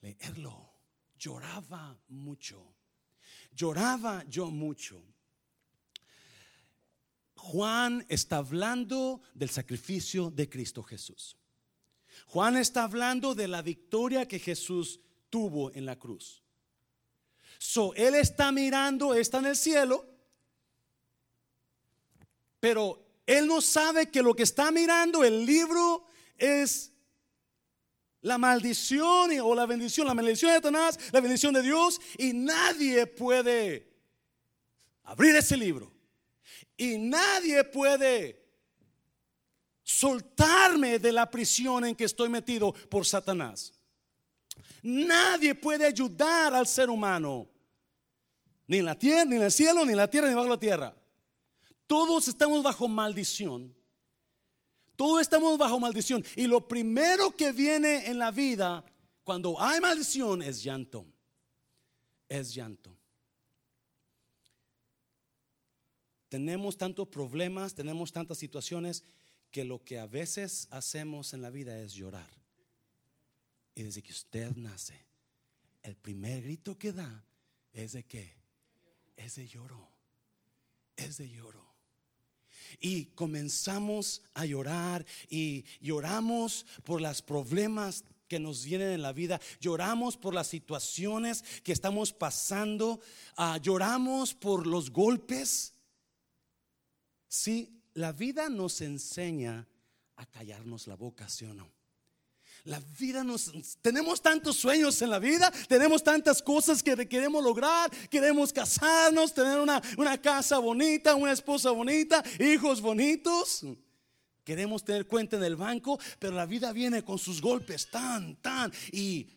leerlo. 0.00 0.70
Lloraba 1.18 1.98
mucho. 2.08 2.74
Lloraba 3.54 4.24
yo 4.28 4.50
mucho. 4.50 5.02
Juan 7.36 8.06
está 8.08 8.38
hablando 8.38 9.20
del 9.34 9.50
sacrificio 9.50 10.30
de 10.30 10.48
Cristo 10.48 10.82
Jesús. 10.82 11.36
Juan 12.26 12.56
está 12.56 12.84
hablando 12.84 13.34
de 13.34 13.48
la 13.48 13.60
victoria 13.60 14.26
que 14.26 14.38
Jesús 14.38 15.00
tuvo 15.28 15.70
en 15.74 15.84
la 15.84 15.98
cruz. 15.98 16.42
So, 17.58 17.94
él 17.94 18.14
está 18.14 18.50
mirando, 18.50 19.14
está 19.14 19.38
en 19.38 19.46
el 19.46 19.56
cielo, 19.56 20.13
pero 22.64 22.98
él 23.26 23.46
no 23.46 23.60
sabe 23.60 24.10
que 24.10 24.22
lo 24.22 24.34
que 24.34 24.42
está 24.42 24.70
mirando, 24.70 25.22
el 25.22 25.44
libro, 25.44 26.06
es 26.38 26.94
la 28.22 28.38
maldición 28.38 29.38
o 29.42 29.54
la 29.54 29.66
bendición, 29.66 30.06
la 30.06 30.14
maldición 30.14 30.50
de 30.50 30.56
Satanás, 30.56 30.98
la 31.12 31.20
bendición 31.20 31.52
de 31.52 31.60
Dios, 31.60 32.00
y 32.16 32.32
nadie 32.32 33.06
puede 33.06 33.92
abrir 35.02 35.36
ese 35.36 35.58
libro. 35.58 35.92
Y 36.74 36.96
nadie 36.96 37.64
puede 37.64 38.42
soltarme 39.82 40.98
de 40.98 41.12
la 41.12 41.30
prisión 41.30 41.84
en 41.84 41.94
que 41.94 42.04
estoy 42.04 42.30
metido 42.30 42.72
por 42.72 43.04
Satanás. 43.04 43.74
Nadie 44.82 45.54
puede 45.54 45.84
ayudar 45.84 46.54
al 46.54 46.66
ser 46.66 46.88
humano, 46.88 47.46
ni 48.66 48.78
en 48.78 48.86
la 48.86 48.98
tierra, 48.98 49.26
ni 49.26 49.36
en 49.36 49.42
el 49.42 49.52
cielo, 49.52 49.84
ni 49.84 49.90
en 49.90 49.98
la 49.98 50.08
tierra, 50.08 50.30
ni 50.30 50.34
bajo 50.34 50.48
la 50.48 50.58
tierra. 50.58 50.96
Todos 51.86 52.28
estamos 52.28 52.62
bajo 52.62 52.88
maldición. 52.88 53.74
Todos 54.96 55.22
estamos 55.22 55.58
bajo 55.58 55.78
maldición. 55.80 56.24
Y 56.36 56.46
lo 56.46 56.66
primero 56.66 57.34
que 57.34 57.52
viene 57.52 58.06
en 58.06 58.18
la 58.18 58.30
vida 58.30 58.84
Cuando 59.24 59.58
hay 59.58 59.80
maldición 59.80 60.42
es 60.42 60.62
llanto. 60.62 61.06
Es 62.28 62.54
llanto. 62.54 62.94
Tenemos 66.28 66.76
tantos 66.76 67.08
problemas, 67.08 67.74
tenemos 67.74 68.12
tantas 68.12 68.36
situaciones 68.36 69.02
que 69.50 69.64
lo 69.64 69.82
que 69.82 69.98
a 69.98 70.06
veces 70.06 70.68
hacemos 70.70 71.32
en 71.32 71.40
la 71.40 71.48
vida 71.48 71.78
es 71.78 71.94
llorar. 71.94 72.28
Y 73.74 73.82
desde 73.84 74.02
que 74.02 74.12
usted 74.12 74.54
nace, 74.56 75.06
el 75.82 75.96
primer 75.96 76.42
grito 76.42 76.76
que 76.76 76.92
da 76.92 77.24
es 77.72 77.92
de 77.92 78.04
qué? 78.04 78.34
Es 79.16 79.36
de 79.36 79.46
lloro. 79.46 79.88
Es 80.96 81.16
de 81.18 81.30
lloro. 81.30 81.73
Y 82.80 83.06
comenzamos 83.06 84.22
a 84.34 84.46
llorar 84.46 85.04
y 85.28 85.64
lloramos 85.80 86.66
por 86.84 87.00
los 87.00 87.22
problemas 87.22 88.04
que 88.28 88.40
nos 88.40 88.64
vienen 88.64 88.90
en 88.90 89.02
la 89.02 89.12
vida, 89.12 89.40
lloramos 89.60 90.16
por 90.16 90.34
las 90.34 90.48
situaciones 90.48 91.44
que 91.62 91.72
estamos 91.72 92.12
pasando, 92.12 93.00
ah, 93.36 93.58
lloramos 93.62 94.34
por 94.34 94.66
los 94.66 94.90
golpes. 94.90 95.74
Sí, 97.28 97.82
la 97.94 98.12
vida 98.12 98.48
nos 98.48 98.80
enseña 98.80 99.68
a 100.16 100.26
callarnos 100.26 100.86
la 100.86 100.96
boca, 100.96 101.28
¿sí 101.28 101.44
o 101.44 101.54
no? 101.54 101.68
La 102.64 102.80
vida 102.98 103.22
nos... 103.22 103.52
Tenemos 103.82 104.22
tantos 104.22 104.56
sueños 104.56 105.00
en 105.02 105.10
la 105.10 105.18
vida, 105.18 105.52
tenemos 105.68 106.02
tantas 106.02 106.42
cosas 106.42 106.82
que 106.82 107.08
queremos 107.08 107.44
lograr, 107.44 107.90
queremos 108.08 108.52
casarnos, 108.52 109.34
tener 109.34 109.60
una, 109.60 109.82
una 109.98 110.20
casa 110.20 110.58
bonita, 110.58 111.14
una 111.14 111.32
esposa 111.32 111.70
bonita, 111.70 112.24
hijos 112.40 112.80
bonitos. 112.80 113.64
Queremos 114.44 114.84
tener 114.84 115.06
cuenta 115.06 115.36
en 115.36 115.44
el 115.44 115.56
banco, 115.56 115.98
pero 116.18 116.34
la 116.34 116.46
vida 116.46 116.72
viene 116.72 117.02
con 117.02 117.18
sus 117.18 117.40
golpes 117.40 117.90
tan, 117.90 118.36
tan, 118.36 118.72
y 118.92 119.28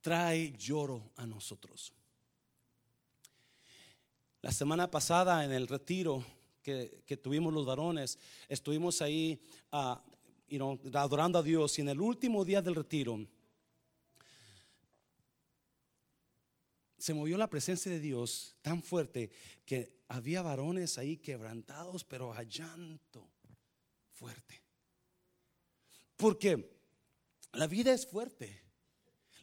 trae 0.00 0.56
lloro 0.56 1.12
a 1.16 1.26
nosotros. 1.26 1.92
La 4.42 4.52
semana 4.52 4.88
pasada 4.88 5.44
en 5.44 5.50
el 5.50 5.66
retiro 5.66 6.24
que, 6.62 7.18
tuvimos 7.22 7.52
los 7.52 7.66
varones, 7.66 8.18
estuvimos 8.48 9.02
ahí 9.02 9.40
a 10.50 11.00
adorando 11.00 11.38
a 11.38 11.42
Dios. 11.42 11.78
Y 11.78 11.82
en 11.82 11.88
el 11.88 12.00
último 12.00 12.44
día 12.44 12.62
del 12.62 12.74
retiro, 12.74 13.26
se 16.98 17.14
movió 17.14 17.36
la 17.36 17.48
presencia 17.48 17.90
de 17.90 18.00
Dios 18.00 18.56
tan 18.62 18.82
fuerte 18.82 19.30
que 19.64 19.96
había 20.08 20.42
varones 20.42 20.98
ahí 20.98 21.16
quebrantados, 21.18 22.04
pero 22.04 22.32
a 22.32 22.42
llanto 22.42 23.28
fuerte. 24.12 24.62
Porque 26.16 26.78
la 27.52 27.66
vida 27.66 27.92
es 27.92 28.06
fuerte. 28.06 28.62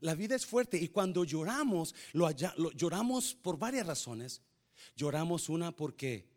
La 0.01 0.15
vida 0.15 0.35
es 0.35 0.45
fuerte 0.45 0.77
y 0.77 0.89
cuando 0.89 1.23
lloramos, 1.23 1.95
lo, 2.11 2.29
lo, 2.57 2.71
lloramos 2.71 3.33
por 3.35 3.57
varias 3.57 3.87
razones. 3.87 4.41
Lloramos 4.95 5.47
una 5.47 5.71
porque 5.73 6.33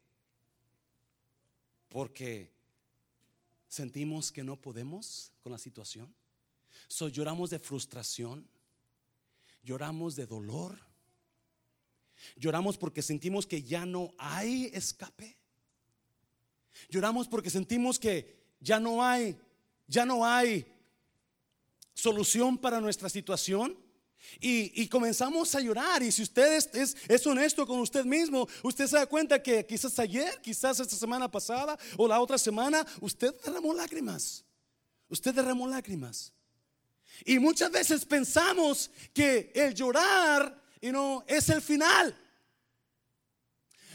porque 1.89 2.56
sentimos 3.77 4.33
que 4.33 4.43
no 4.43 4.57
podemos 4.57 5.33
con 5.43 5.53
la 5.53 5.59
situación. 5.59 6.13
So, 6.89 7.09
lloramos 7.09 7.51
de 7.51 7.59
frustración, 7.59 8.49
lloramos 9.63 10.17
de 10.17 10.27
dolor, 10.27 10.79
lloramos 12.37 12.79
porque 12.79 13.03
sentimos 13.03 13.47
que 13.47 13.63
ya 13.63 13.85
no 13.87 14.15
hay 14.19 14.71
escape. 14.73 15.37
Lloramos 16.89 17.29
porque 17.29 17.51
sentimos 17.51 17.99
que 17.99 18.37
ya 18.61 18.81
no 18.81 19.03
hay, 19.03 19.39
ya 19.87 20.05
no 20.05 20.27
hay 20.27 20.67
solución 21.95 22.59
para 22.59 22.81
nuestra 22.81 23.09
situación. 23.09 23.77
Y, 24.41 24.89
comenzamos 24.89 25.55
a 25.55 25.61
llorar. 25.61 26.03
Y 26.03 26.13
si 26.13 26.23
usted 26.23 26.55
es, 26.75 26.97
es, 27.09 27.27
honesto 27.27 27.67
con 27.67 27.81
usted 27.81 28.05
mismo, 28.05 28.49
usted 28.63 28.87
se 28.87 28.97
da 28.97 29.07
cuenta 29.07 29.43
que 29.43 29.65
quizás 29.65 29.99
ayer, 29.99 30.41
quizás 30.43 30.81
esta 30.81 30.97
semana 30.97 31.31
pasada 31.31 31.79
o 31.97 32.07
la 32.07 32.21
otra 32.21 32.39
semana, 32.39 32.85
usted 33.01 33.35
derramó 33.45 33.73
lágrimas. 33.73 34.45
Usted 35.09 35.35
derramó 35.35 35.67
lágrimas. 35.67 36.33
Y 37.25 37.39
muchas 37.39 37.71
veces 37.71 38.05
pensamos 38.05 38.91
que 39.15 39.53
el 39.55 39.75
llorar 39.75 40.63
no 40.83 41.25
es 41.27 41.49
el 41.49 41.63
final. 41.63 42.15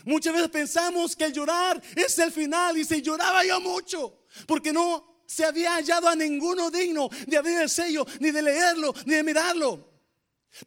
Muchas 0.04 0.34
veces 0.34 0.50
pensamos 0.50 1.16
que 1.16 1.26
el 1.26 1.34
llorar 1.34 1.82
es 1.96 2.18
el 2.20 2.32
final. 2.32 2.78
Y 2.78 2.86
se 2.86 3.02
lloraba 3.02 3.46
yo 3.46 3.60
mucho 3.62 4.26
porque 4.48 4.74
no 4.74 5.24
se 5.26 5.46
había 5.46 5.76
hallado 5.76 6.08
a 6.08 6.16
ninguno 6.16 6.72
digno 6.72 7.10
de 7.28 7.38
abrir 7.38 7.60
el 7.60 7.70
sello, 7.70 8.06
ni 8.20 8.32
de 8.32 8.42
leerlo, 8.42 8.94
ni 9.06 9.16
de 9.16 9.24
mirarlo. 9.24 9.91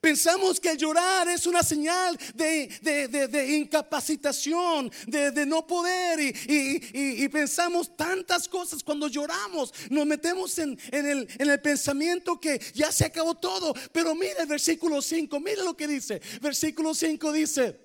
Pensamos 0.00 0.58
que 0.58 0.76
llorar 0.78 1.28
es 1.28 1.46
una 1.46 1.62
señal 1.62 2.18
de, 2.34 3.56
incapacitación, 3.58 4.90
de, 5.06 5.44
no 5.46 5.66
poder 5.66 6.20
y, 6.20 7.28
pensamos 7.28 7.94
tantas 7.94 8.48
cosas 8.48 8.82
cuando 8.82 9.08
lloramos. 9.08 9.74
Nos 9.90 10.06
metemos 10.06 10.58
en, 10.58 10.78
el, 10.90 11.28
en, 11.38 11.50
el, 11.50 11.60
pensamiento 11.60 12.40
que 12.40 12.60
ya 12.74 12.90
se 12.90 13.04
acabó 13.04 13.34
todo. 13.34 13.74
Pero 13.92 14.14
mire 14.14 14.36
el 14.38 14.46
versículo 14.46 15.02
5, 15.02 15.38
mire 15.40 15.62
lo 15.62 15.76
que 15.76 15.86
dice. 15.86 16.20
Versículo 16.40 16.94
5 16.94 17.32
dice, 17.32 17.80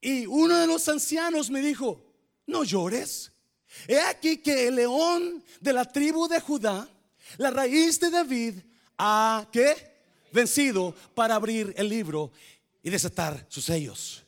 y 0.00 0.26
uno 0.26 0.58
de 0.58 0.66
los 0.66 0.88
ancianos 0.88 1.50
me 1.50 1.60
dijo, 1.60 2.04
no 2.46 2.64
llores. 2.64 3.32
He 3.86 4.00
aquí 4.00 4.38
que 4.38 4.68
el 4.68 4.76
león 4.76 5.44
de 5.60 5.72
la 5.72 5.84
tribu 5.84 6.26
de 6.26 6.40
Judá, 6.40 6.88
la 7.36 7.50
raíz 7.50 8.00
de 8.00 8.10
David, 8.10 8.54
ha 8.98 9.48
que 9.52 9.74
vencido 10.32 10.94
para 11.14 11.36
abrir 11.36 11.72
el 11.76 11.88
libro 11.88 12.32
y 12.82 12.90
desatar 12.90 13.46
sus 13.48 13.64
sellos. 13.64 14.24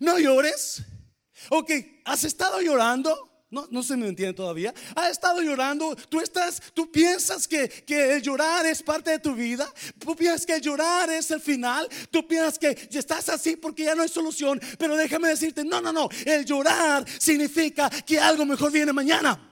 No 0.00 0.18
llores. 0.18 0.82
Ok, 1.48 1.70
¿has 2.04 2.24
estado 2.24 2.60
llorando? 2.60 3.28
No, 3.50 3.66
no 3.70 3.82
se 3.82 3.96
me 3.96 4.06
entiende 4.06 4.34
todavía. 4.34 4.72
¿Has 4.94 5.10
estado 5.10 5.42
llorando? 5.42 5.96
¿Tú, 5.96 6.20
estás, 6.20 6.62
tú 6.72 6.90
piensas 6.92 7.48
que, 7.48 7.68
que, 7.68 8.14
el 8.14 8.22
llorar 8.22 8.64
es 8.66 8.80
parte 8.80 9.10
de 9.10 9.18
tu 9.18 9.34
vida? 9.34 9.72
¿Tú 9.98 10.14
piensas 10.14 10.46
que 10.46 10.54
el 10.54 10.60
llorar 10.60 11.10
es 11.10 11.32
el 11.32 11.40
final? 11.40 11.88
¿Tú 12.12 12.26
piensas 12.28 12.58
que 12.58 12.88
estás 12.92 13.28
así 13.28 13.56
porque 13.56 13.84
ya 13.84 13.96
no 13.96 14.02
hay 14.02 14.08
solución? 14.08 14.60
Pero 14.78 14.96
déjame 14.96 15.28
decirte, 15.28 15.64
no, 15.64 15.80
no, 15.80 15.92
no. 15.92 16.08
El 16.24 16.44
llorar 16.44 17.04
significa 17.18 17.90
que 17.90 18.20
algo 18.20 18.46
mejor 18.46 18.70
viene 18.70 18.92
mañana. 18.92 19.49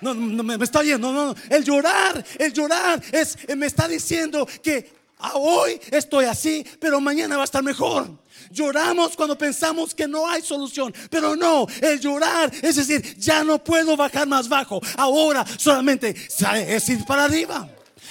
No, 0.00 0.14
no 0.14 0.42
me, 0.42 0.62
está 0.62 0.80
oyendo. 0.80 1.12
No, 1.12 1.26
no. 1.26 1.34
El 1.48 1.64
llorar, 1.64 2.24
el 2.38 2.52
llorar 2.52 3.02
es, 3.12 3.36
me 3.56 3.66
está 3.66 3.88
diciendo 3.88 4.46
que 4.62 4.90
hoy 5.34 5.80
estoy 5.90 6.24
así, 6.24 6.64
pero 6.78 7.00
mañana 7.00 7.36
va 7.36 7.42
a 7.42 7.44
estar 7.44 7.62
mejor. 7.62 8.08
Lloramos 8.50 9.16
cuando 9.16 9.36
pensamos 9.36 9.94
que 9.94 10.08
no 10.08 10.28
hay 10.28 10.42
solución, 10.42 10.92
pero 11.10 11.36
no, 11.36 11.66
el 11.80 12.00
llorar 12.00 12.50
es 12.62 12.76
decir, 12.76 13.16
ya 13.18 13.44
no 13.44 13.62
puedo 13.62 13.96
bajar 13.96 14.26
más 14.26 14.48
bajo, 14.48 14.80
ahora 14.96 15.44
solamente 15.56 16.14
es 16.66 16.88
ir 16.88 17.04
para 17.04 17.24
arriba. 17.24 17.68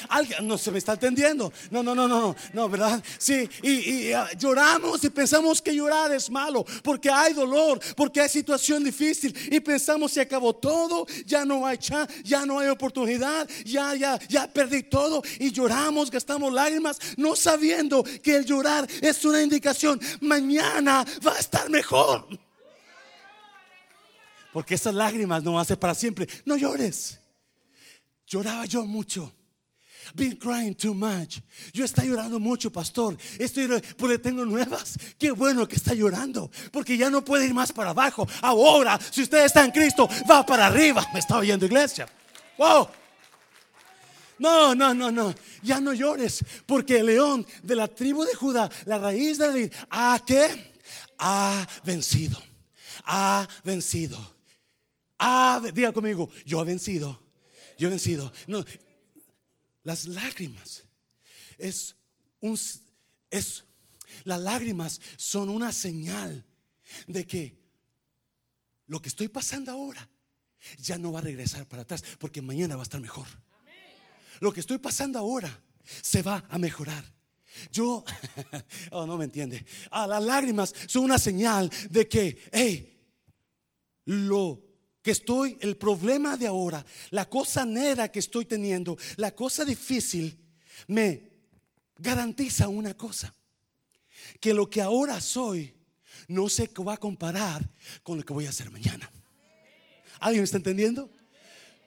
Alguien 0.08 0.48
no 0.48 0.58
se 0.58 0.72
me 0.72 0.78
está 0.78 0.94
entendiendo. 0.94 1.52
No, 1.72 1.84
no, 1.84 1.94
no, 1.94 2.08
no, 2.08 2.36
no, 2.54 2.70
¿verdad? 2.70 3.04
Sí, 3.18 3.50
y, 3.62 4.12
ah, 4.14 4.30
lloramos 4.38 5.04
y 5.04 5.10
pensamos 5.10 5.62
que 5.62 5.76
llorar 5.76 6.12
es 6.14 6.30
malo 6.30 6.66
porque 6.84 7.10
hay 7.10 7.34
dolor, 7.34 7.80
porque 7.96 8.22
hay 8.22 8.30
situación 8.30 8.84
difícil 8.84 9.36
y 9.52 9.60
pensamos 9.60 10.12
se 10.12 10.22
acabó 10.22 10.56
todo, 10.56 11.06
ya 11.26 11.46
no 11.46 11.66
hay 11.66 11.78
chance, 11.78 12.14
ya 12.24 12.46
no 12.46 12.60
hay 12.60 12.70
oportunidad, 12.70 13.48
ya, 13.66 13.96
ya, 13.96 14.20
ya 14.28 14.48
perdí 14.48 14.84
todo 14.84 15.22
y 15.40 15.52
lloramos, 15.52 16.10
gastamos 16.10 16.52
lágrimas, 16.54 17.00
no 17.18 17.36
sabiendo 17.36 18.04
que 18.04 18.36
el 18.36 18.46
llorar 18.46 18.88
es 19.02 19.24
una 19.26 19.42
indicación. 19.42 20.00
Mañana 20.22 21.06
va 21.26 21.34
a 21.34 21.40
estar 21.40 21.70
mejor. 21.70 22.28
Porque 24.52 24.76
esas 24.76 24.94
lágrimas 24.94 25.44
no 25.44 25.64
ser 25.64 25.78
para 25.78 25.94
siempre. 25.94 26.28
No 26.46 26.58
llores. 26.58 27.20
Lloraba 28.26 28.66
yo 28.66 28.86
mucho 28.86 29.34
been 30.16 30.36
crying 30.36 30.74
too 30.74 30.94
much. 30.94 31.40
Yo 31.74 31.86
estoy 31.86 32.08
llorando 32.08 32.40
mucho, 32.40 32.72
pastor. 32.72 33.18
Estoy 33.38 33.68
porque 33.98 34.18
tengo 34.18 34.46
nuevas. 34.46 34.98
Qué 35.18 35.32
bueno 35.32 35.68
que 35.68 35.76
está 35.76 35.94
llorando, 35.94 36.50
porque 36.72 36.98
ya 36.98 37.10
no 37.10 37.24
puede 37.24 37.46
ir 37.46 37.54
más 37.54 37.72
para 37.72 37.92
abajo. 37.92 38.28
Ahora, 38.42 39.00
si 39.12 39.22
usted 39.22 39.46
está 39.46 39.64
en 39.64 39.72
Cristo, 39.72 40.10
va 40.30 40.46
para 40.46 40.68
arriba. 40.68 41.06
Me 41.14 41.20
está 41.20 41.38
oyendo, 41.38 41.66
iglesia. 41.66 42.08
Wow. 42.58 42.88
No, 44.40 44.74
no, 44.74 44.94
no, 44.94 45.12
no. 45.12 45.36
Ya 45.62 45.80
no 45.82 45.94
llores, 45.94 46.44
porque 46.66 47.00
el 47.00 47.08
león 47.08 47.46
de 47.62 47.76
la 47.76 47.88
tribu 47.88 48.24
de 48.24 48.34
Judá, 48.34 48.70
la 48.86 48.98
raíz 48.98 49.38
de 49.38 49.48
David, 49.48 49.74
¿a 49.90 50.22
qué? 50.26 50.74
Ha 51.18 51.68
vencido. 51.84 52.42
Ha 53.06 53.48
vencido. 53.64 54.18
Ha, 55.20 55.62
diga 55.74 55.92
conmigo, 55.92 56.30
yo 56.46 56.62
he 56.62 56.66
vencido. 56.66 57.20
Yo 57.78 57.88
he 57.88 57.92
vencido. 57.92 58.32
No, 58.48 58.64
las 59.84 60.06
lágrimas 60.06 60.84
es 61.58 61.96
un 62.42 62.58
es 63.30 63.64
las 64.24 64.40
lágrimas 64.40 65.00
son 65.18 65.50
una 65.50 65.72
señal 65.72 66.46
de 67.08 67.26
que 67.26 67.60
lo 68.88 69.02
que 69.02 69.10
estoy 69.10 69.28
pasando 69.28 69.72
ahora 69.72 70.10
ya 70.80 70.98
no 70.98 71.12
va 71.12 71.20
a 71.20 71.24
regresar 71.24 71.68
para 71.68 71.84
atrás 71.84 72.04
porque 72.18 72.42
mañana 72.42 72.76
va 72.76 72.82
a 72.82 72.84
estar 72.84 73.00
mejor. 73.00 73.28
lo 74.40 74.52
que 74.52 74.60
estoy 74.60 74.78
pasando 74.78 75.20
ahora 75.20 75.62
se 76.02 76.22
va 76.22 76.46
a 76.50 76.58
mejorar. 76.58 77.04
Yo, 77.72 78.04
oh, 78.92 79.06
no 79.06 79.18
me 79.18 79.26
entiende. 79.26 79.66
Ah, 79.92 80.08
las 80.08 80.24
lágrimas 80.24 80.74
son 80.88 81.04
una 81.04 81.18
señal 81.18 81.70
de 81.90 82.08
que, 82.08 82.50
hey, 82.52 83.00
lo 84.06 84.69
que 85.02 85.12
estoy, 85.12 85.58
el 85.62 85.78
problema 85.78 86.38
de 86.38 86.48
ahora, 86.48 86.86
la 87.12 87.30
cosa 87.30 87.66
negra 87.66 88.12
que 88.12 88.20
estoy 88.20 88.46
teniendo, 88.46 88.98
la 89.18 89.34
cosa 89.34 89.64
difícil, 89.64 90.38
me 90.88 91.30
garantiza 91.98 92.68
una 92.68 92.96
cosa, 92.96 93.34
que 94.40 94.54
lo 94.54 94.70
que 94.70 94.82
ahora 94.82 95.22
soy 95.22 95.74
no 96.28 96.50
se 96.50 96.68
va 96.68 96.94
a 96.94 96.98
comparar 96.98 97.68
con 98.04 98.18
lo 98.18 98.26
que 98.26 98.34
voy 98.34 98.46
a 98.46 98.50
hacer 98.50 98.70
mañana. 98.72 99.10
¿Alguien 100.20 100.44
está 100.44 100.58
entendiendo? 100.58 101.10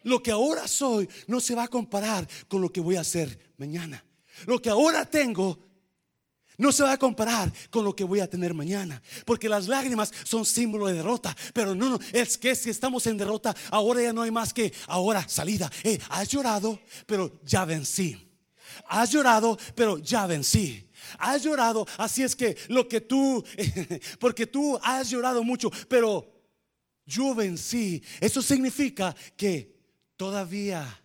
Lo 0.05 0.23
que 0.23 0.31
ahora 0.31 0.67
soy 0.67 1.09
no 1.27 1.41
se 1.41 1.55
va 1.55 1.65
a 1.65 1.69
comparar 1.69 2.29
con 2.49 2.61
lo 2.61 2.73
que 2.73 2.81
voy 2.81 2.97
a 2.97 3.03
hacer 3.03 3.53
mañana. 3.57 4.05
Lo 4.47 4.61
que 4.61 4.71
ahora 4.71 5.05
tengo 5.05 5.72
no 6.63 6.73
se 6.73 6.85
va 6.85 6.93
a 6.93 6.99
comparar 6.99 7.53
con 7.71 7.85
lo 7.85 7.95
que 7.95 8.05
voy 8.05 8.21
a 8.21 8.31
tener 8.31 8.55
mañana. 8.55 9.03
Porque 9.27 9.49
las 9.49 9.67
lágrimas 9.67 10.13
son 10.25 10.47
símbolo 10.47 10.87
de 10.87 10.95
derrota. 10.95 11.37
Pero 11.53 11.75
no, 11.75 11.91
no, 11.91 11.99
es 12.13 12.39
que 12.39 12.55
si 12.55 12.71
estamos 12.71 13.07
en 13.07 13.19
derrota, 13.19 13.55
ahora 13.71 14.01
ya 14.01 14.13
no 14.13 14.23
hay 14.23 14.31
más 14.31 14.55
que 14.55 14.73
ahora 14.87 15.29
salida. 15.29 15.71
Eh, 15.83 15.99
has 16.09 16.29
llorado, 16.29 16.81
pero 17.05 17.41
ya 17.45 17.65
vencí. 17.65 18.29
Has 18.87 19.11
llorado, 19.11 19.59
pero 19.75 19.99
ya 19.99 20.27
vencí. 20.27 20.89
Has 21.19 21.43
llorado, 21.43 21.85
así 21.99 22.23
es 22.23 22.37
que 22.37 22.57
lo 22.69 22.89
que 22.89 23.01
tú, 23.01 23.45
porque 24.21 24.47
tú 24.47 24.79
has 24.83 25.11
llorado 25.11 25.43
mucho, 25.43 25.69
pero 25.89 26.33
yo 27.05 27.35
vencí. 27.35 28.03
Eso 28.21 28.41
significa 28.41 29.15
que 29.37 29.77
todavía 30.17 31.03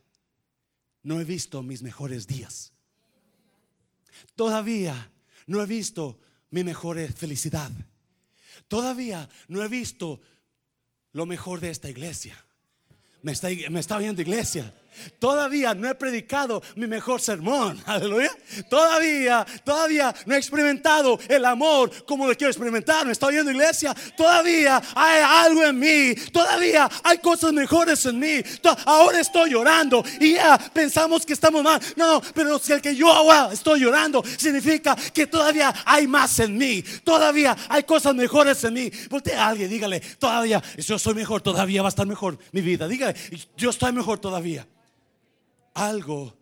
no 1.02 1.20
he 1.20 1.24
visto 1.24 1.63
mis 1.63 1.82
mejores 1.82 2.28
días. 2.28 2.72
Todavía 4.36 5.12
no 5.47 5.62
he 5.62 5.65
visto 5.65 6.19
mi 6.51 6.63
mejor 6.63 6.99
felicidad. 7.13 7.71
Todavía 8.67 9.27
no 9.47 9.63
he 9.63 9.67
visto 9.67 10.21
lo 11.13 11.25
mejor 11.25 11.60
de 11.60 11.71
esta 11.71 11.89
iglesia. 11.89 12.38
Me 13.23 13.31
está, 13.31 13.49
me 13.69 13.79
está 13.79 13.97
viendo 13.97 14.21
iglesia. 14.21 14.73
Todavía 15.19 15.73
no 15.73 15.89
he 15.89 15.95
predicado 15.95 16.62
mi 16.75 16.88
mejor 16.88 17.21
sermón. 17.21 17.81
Aleluya. 17.86 18.31
Todavía, 18.69 19.45
todavía 19.63 20.13
no 20.25 20.36
he 20.36 20.38
experimentado 20.38 21.19
el 21.27 21.45
amor 21.45 22.05
como 22.05 22.27
lo 22.27 22.36
quiero 22.36 22.51
experimentar. 22.51 23.05
¿Me 23.05 23.12
está 23.12 23.27
oyendo 23.27 23.51
iglesia? 23.51 23.95
Todavía 24.15 24.81
hay 24.95 25.21
algo 25.23 25.63
en 25.63 25.79
mí. 25.79 26.15
Todavía 26.31 26.89
hay 27.03 27.17
cosas 27.19 27.53
mejores 27.53 28.05
en 28.05 28.19
mí. 28.19 28.41
Ahora 28.86 29.19
estoy 29.19 29.51
llorando 29.51 30.03
y 30.19 30.33
ya 30.33 30.57
pensamos 30.73 31.25
que 31.25 31.33
estamos 31.33 31.63
mal. 31.63 31.81
No, 31.95 32.21
pero 32.33 32.60
si 32.60 32.73
el 32.73 32.81
que 32.81 32.95
yo 32.95 33.12
ahora 33.12 33.49
estoy 33.51 33.81
llorando 33.81 34.23
significa 34.38 34.95
que 35.13 35.27
todavía 35.27 35.73
hay 35.86 36.07
más 36.07 36.39
en 36.39 36.57
mí. 36.57 36.83
Todavía 37.03 37.55
hay 37.69 37.83
cosas 37.83 38.15
mejores 38.15 38.63
en 38.63 38.73
mí. 38.73 38.91
Voltea 39.10 39.45
a 39.45 39.49
alguien, 39.49 39.69
dígale, 39.69 39.99
todavía, 39.99 40.62
yo 40.77 40.99
soy 40.99 41.13
mejor, 41.13 41.41
todavía 41.41 41.81
va 41.81 41.88
a 41.88 41.89
estar 41.89 42.07
mejor 42.07 42.38
mi 42.51 42.62
vida. 42.62 42.88
Dígale, 42.88 43.15
yo 43.55 43.69
estoy 43.69 43.91
mejor 43.91 44.19
todavía 44.19 44.67
algo. 45.77 46.37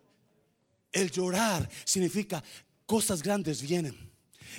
El 0.91 1.11
llorar 1.11 1.69
significa 1.83 2.43
cosas 2.85 3.21
grandes 3.21 3.61
vienen. 3.61 3.95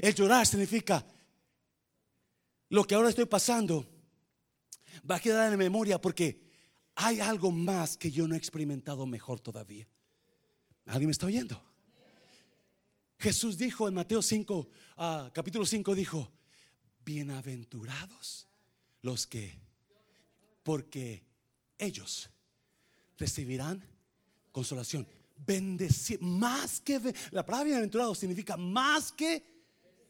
El 0.01 0.15
llorar 0.15 0.47
significa 0.47 1.05
lo 2.69 2.85
que 2.85 2.95
ahora 2.95 3.09
estoy 3.09 3.25
pasando 3.25 3.87
va 5.09 5.17
a 5.17 5.21
quedar 5.21 5.53
en 5.53 5.59
memoria 5.59 6.01
porque 6.01 6.45
hay 6.95 7.21
algo 7.21 7.51
más 7.51 7.97
que 7.97 8.11
yo 8.11 8.29
no 8.29 8.35
he 8.35 8.39
experimentado 8.39 9.07
mejor 9.07 9.41
todavía. 9.41 9.89
¿Alguien 10.87 11.07
me 11.07 11.13
está 11.13 11.27
oyendo? 11.27 11.63
Jesús 13.19 13.57
dijo 13.57 13.89
en 13.89 13.95
Mateo 13.95 14.21
5, 14.21 14.69
ah, 14.99 15.31
capítulo 15.33 15.65
5, 15.65 15.95
dijo, 15.95 16.31
bienaventurados 17.05 18.47
los 19.01 19.27
que, 19.27 19.59
porque 20.63 21.25
ellos 21.79 22.29
recibirán 23.17 23.83
consolación. 24.57 25.07
Bendecir, 25.37 26.19
más 26.23 26.81
que 26.81 26.99
la 27.31 27.45
palabra 27.45 27.65
bienaventurado 27.65 28.15
significa 28.15 28.57
más 28.57 29.13
que 29.13 29.45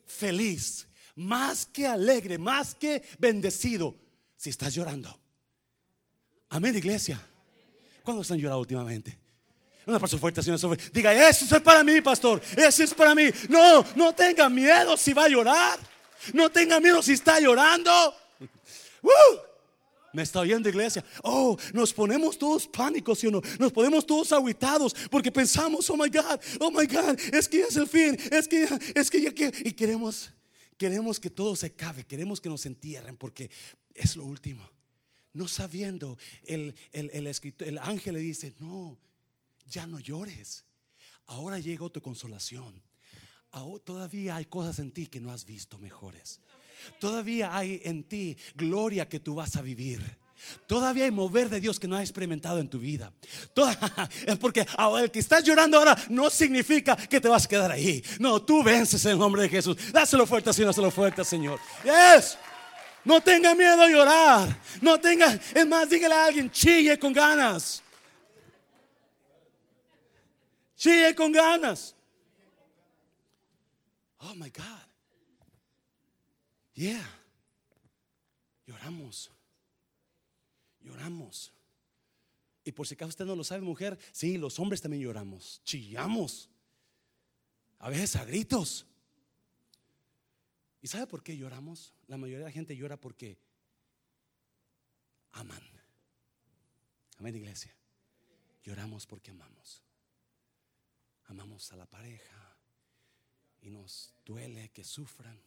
feliz, 0.06 0.86
más 1.16 1.66
que 1.66 1.84
alegre, 1.84 2.38
más 2.38 2.72
que 2.72 3.02
bendecido. 3.18 3.96
Si 4.36 4.50
estás 4.50 4.72
llorando, 4.72 5.18
amén, 6.48 6.76
iglesia. 6.76 7.20
¿Cuándo 8.04 8.22
están 8.22 8.38
llorando 8.38 8.60
últimamente? 8.60 9.18
Una 9.84 9.98
persona 9.98 10.20
fuerte. 10.20 10.40
Diga, 10.92 11.28
eso 11.28 11.56
es 11.56 11.62
para 11.62 11.82
mí, 11.82 12.00
pastor. 12.00 12.40
Eso 12.56 12.84
es 12.84 12.94
para 12.94 13.16
mí. 13.16 13.28
No, 13.48 13.84
no 13.96 14.14
tenga 14.14 14.48
miedo 14.48 14.96
si 14.96 15.12
va 15.12 15.24
a 15.24 15.28
llorar. 15.28 15.80
No 16.32 16.50
tenga 16.50 16.78
miedo 16.78 17.02
si 17.02 17.14
está 17.14 17.40
llorando. 17.40 17.90
Me 20.16 20.22
está 20.22 20.40
oyendo 20.40 20.66
iglesia. 20.66 21.04
Oh, 21.22 21.58
nos 21.74 21.92
ponemos 21.92 22.38
todos 22.38 22.66
pánicos, 22.66 23.18
¿sí 23.18 23.26
o 23.26 23.30
no? 23.30 23.42
Nos 23.58 23.70
ponemos 23.70 24.06
todos 24.06 24.32
aguitados 24.32 24.96
porque 25.10 25.30
pensamos, 25.30 25.90
oh 25.90 25.96
my 25.98 26.08
God, 26.08 26.40
oh 26.58 26.70
my 26.70 26.86
God, 26.86 27.20
es 27.34 27.46
que 27.46 27.58
ya 27.58 27.66
es 27.66 27.76
el 27.76 27.86
fin, 27.86 28.16
es 28.32 28.48
que 28.48 28.66
ya, 28.66 28.78
es 28.94 29.10
que 29.10 29.20
ya 29.20 29.34
que 29.34 29.52
y 29.62 29.72
queremos, 29.72 30.30
queremos 30.78 31.20
que 31.20 31.28
todo 31.28 31.54
se 31.54 31.66
acabe, 31.66 32.04
queremos 32.04 32.40
que 32.40 32.48
nos 32.48 32.64
entierren 32.64 33.18
porque 33.18 33.50
es 33.94 34.16
lo 34.16 34.24
último. 34.24 34.66
No 35.34 35.48
sabiendo, 35.48 36.16
el, 36.44 36.74
el, 36.92 37.10
el, 37.12 37.26
escritor, 37.26 37.68
el 37.68 37.76
ángel 37.76 38.14
le 38.14 38.20
dice, 38.20 38.54
no, 38.58 38.96
ya 39.66 39.86
no 39.86 40.00
llores. 40.00 40.64
Ahora 41.26 41.58
llegó 41.58 41.92
tu 41.92 42.00
consolación. 42.00 42.82
todavía 43.84 44.36
hay 44.36 44.46
cosas 44.46 44.78
en 44.78 44.92
ti 44.92 45.08
que 45.08 45.20
no 45.20 45.30
has 45.30 45.44
visto 45.44 45.78
mejores. 45.78 46.40
Todavía 46.98 47.56
hay 47.56 47.80
en 47.84 48.04
ti 48.04 48.36
gloria 48.54 49.08
que 49.08 49.20
tú 49.20 49.34
vas 49.34 49.56
a 49.56 49.62
vivir. 49.62 50.02
Todavía 50.66 51.04
hay 51.04 51.10
mover 51.10 51.48
de 51.48 51.60
Dios 51.60 51.80
que 51.80 51.88
no 51.88 51.96
has 51.96 52.02
experimentado 52.02 52.58
en 52.58 52.68
tu 52.68 52.78
vida. 52.78 53.12
Es 54.26 54.36
porque 54.38 54.66
el 55.00 55.10
que 55.10 55.18
estás 55.18 55.42
llorando 55.44 55.78
ahora 55.78 55.96
no 56.08 56.30
significa 56.30 56.96
que 56.96 57.20
te 57.20 57.28
vas 57.28 57.44
a 57.44 57.48
quedar 57.48 57.70
ahí. 57.70 58.02
No, 58.18 58.42
tú 58.42 58.62
vences 58.62 59.04
en 59.04 59.12
el 59.12 59.18
nombre 59.18 59.42
de 59.42 59.48
Jesús. 59.48 59.76
Dáselo 59.92 60.26
fuerte, 60.26 60.52
Señor, 60.52 60.68
dáselo 60.68 60.90
fuerte, 60.90 61.24
Señor. 61.24 61.58
Yes. 61.84 62.38
No 63.04 63.20
tenga 63.20 63.54
miedo 63.54 63.80
a 63.80 63.88
llorar. 63.88 64.60
No 64.80 64.98
tenga, 64.98 65.38
es 65.54 65.66
más, 65.66 65.88
dígale 65.88 66.14
a 66.14 66.26
alguien, 66.26 66.50
chille 66.50 66.98
con 66.98 67.12
ganas. 67.12 67.82
Chille 70.76 71.14
con 71.14 71.32
ganas. 71.32 71.94
Oh 74.18 74.34
my 74.34 74.50
God. 74.50 74.86
Yeah. 76.76 77.02
Lloramos. 78.66 79.30
Lloramos. 80.80 81.52
Y 82.64 82.72
por 82.72 82.86
si 82.86 82.94
acaso 82.94 83.08
usted 83.08 83.24
no 83.24 83.34
lo 83.34 83.44
sabe, 83.44 83.62
mujer, 83.62 83.98
sí, 84.12 84.36
los 84.36 84.58
hombres 84.58 84.82
también 84.82 85.02
lloramos. 85.02 85.62
Chillamos. 85.64 86.50
A 87.78 87.88
veces 87.88 88.14
a 88.16 88.24
gritos. 88.24 88.86
¿Y 90.82 90.88
sabe 90.88 91.06
por 91.06 91.22
qué 91.22 91.36
lloramos? 91.36 91.94
La 92.06 92.16
mayoría 92.16 92.40
de 92.40 92.44
la 92.44 92.52
gente 92.52 92.76
llora 92.76 92.96
porque 93.00 93.38
aman. 95.32 95.62
Amén, 97.18 97.34
iglesia. 97.36 97.74
Lloramos 98.62 99.06
porque 99.06 99.30
amamos. 99.30 99.82
Amamos 101.26 101.72
a 101.72 101.76
la 101.76 101.86
pareja 101.86 102.56
y 103.62 103.70
nos 103.70 104.12
duele 104.24 104.68
que 104.70 104.84
sufran 104.84 105.40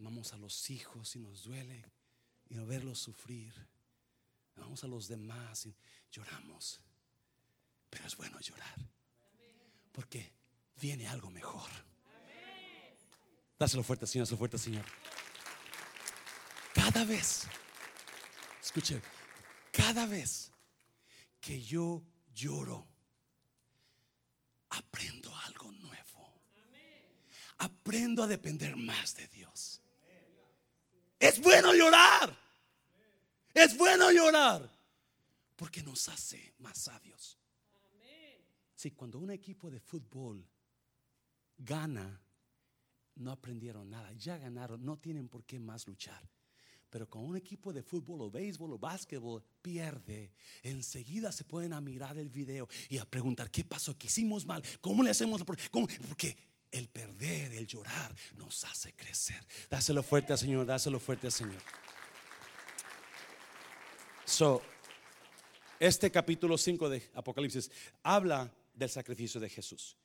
amamos 0.00 0.32
a 0.32 0.38
los 0.38 0.70
hijos 0.70 1.14
y 1.14 1.18
nos 1.18 1.44
duele 1.44 1.84
y 2.48 2.54
no 2.54 2.66
verlos 2.66 2.98
sufrir. 2.98 3.52
Amamos 4.56 4.82
a 4.82 4.88
los 4.88 5.08
demás 5.08 5.66
y 5.66 5.76
lloramos. 6.10 6.80
Pero 7.90 8.06
es 8.06 8.16
bueno 8.16 8.40
llorar. 8.40 8.76
Porque 9.92 10.32
viene 10.80 11.06
algo 11.06 11.30
mejor. 11.30 11.68
Dáselo 13.58 13.82
fuerte, 13.82 14.06
Señor, 14.06 14.26
dáselo 14.26 14.38
fuerte, 14.38 14.56
Señor. 14.56 14.84
Cada 16.72 17.04
vez, 17.04 17.46
escuche, 18.62 19.02
cada 19.70 20.06
vez 20.06 20.50
que 21.42 21.62
yo 21.62 22.02
lloro, 22.32 22.88
aprendo 24.70 25.36
algo 25.36 25.70
nuevo. 25.72 26.42
Aprendo 27.58 28.22
a 28.22 28.26
depender 28.26 28.76
más 28.76 29.14
de 29.16 29.28
Dios. 29.28 29.79
Es 31.20 31.40
bueno 31.40 31.74
llorar. 31.74 32.34
Es 33.52 33.76
bueno 33.76 34.10
llorar. 34.10 34.68
Porque 35.54 35.82
nos 35.82 36.08
hace 36.08 36.54
más 36.58 36.78
sabios. 36.78 37.36
Si 38.74 38.92
cuando 38.92 39.18
un 39.18 39.30
equipo 39.30 39.70
de 39.70 39.78
fútbol 39.78 40.42
gana, 41.58 42.18
no 43.16 43.30
aprendieron 43.30 43.90
nada. 43.90 44.10
Ya 44.14 44.38
ganaron, 44.38 44.82
no 44.82 44.98
tienen 44.98 45.28
por 45.28 45.44
qué 45.44 45.60
más 45.60 45.86
luchar. 45.86 46.26
Pero 46.88 47.08
con 47.08 47.22
un 47.22 47.36
equipo 47.36 47.72
de 47.72 47.82
fútbol 47.82 48.22
o 48.22 48.30
béisbol 48.30 48.72
o 48.72 48.78
básquetbol 48.78 49.44
pierde, 49.62 50.32
enseguida 50.62 51.30
se 51.30 51.44
pueden 51.44 51.74
a 51.74 51.80
mirar 51.80 52.16
el 52.16 52.30
video 52.30 52.68
y 52.88 52.96
a 52.96 53.04
preguntar 53.04 53.50
qué 53.50 53.62
pasó, 53.62 53.96
qué 53.96 54.06
hicimos 54.08 54.46
mal, 54.46 54.64
cómo 54.80 55.02
le 55.02 55.10
hacemos, 55.10 55.44
¿Cómo? 55.70 55.86
porque 56.08 56.36
el 56.70 56.88
perder, 56.88 57.52
el 57.52 57.66
llorar 57.66 58.14
nos 58.36 58.64
hace 58.64 58.92
crecer. 58.92 59.44
Dáselo 59.68 60.02
fuerte 60.02 60.32
al 60.32 60.38
Señor, 60.38 60.66
dáselo 60.66 61.00
fuerte 61.00 61.26
al 61.26 61.32
Señor. 61.32 61.62
So, 64.24 64.62
este 65.78 66.10
capítulo 66.10 66.56
5 66.56 66.88
de 66.88 67.10
Apocalipsis 67.14 67.70
habla 68.02 68.52
del 68.74 68.90
sacrificio 68.90 69.40
de 69.40 69.48
Jesús. 69.48 69.96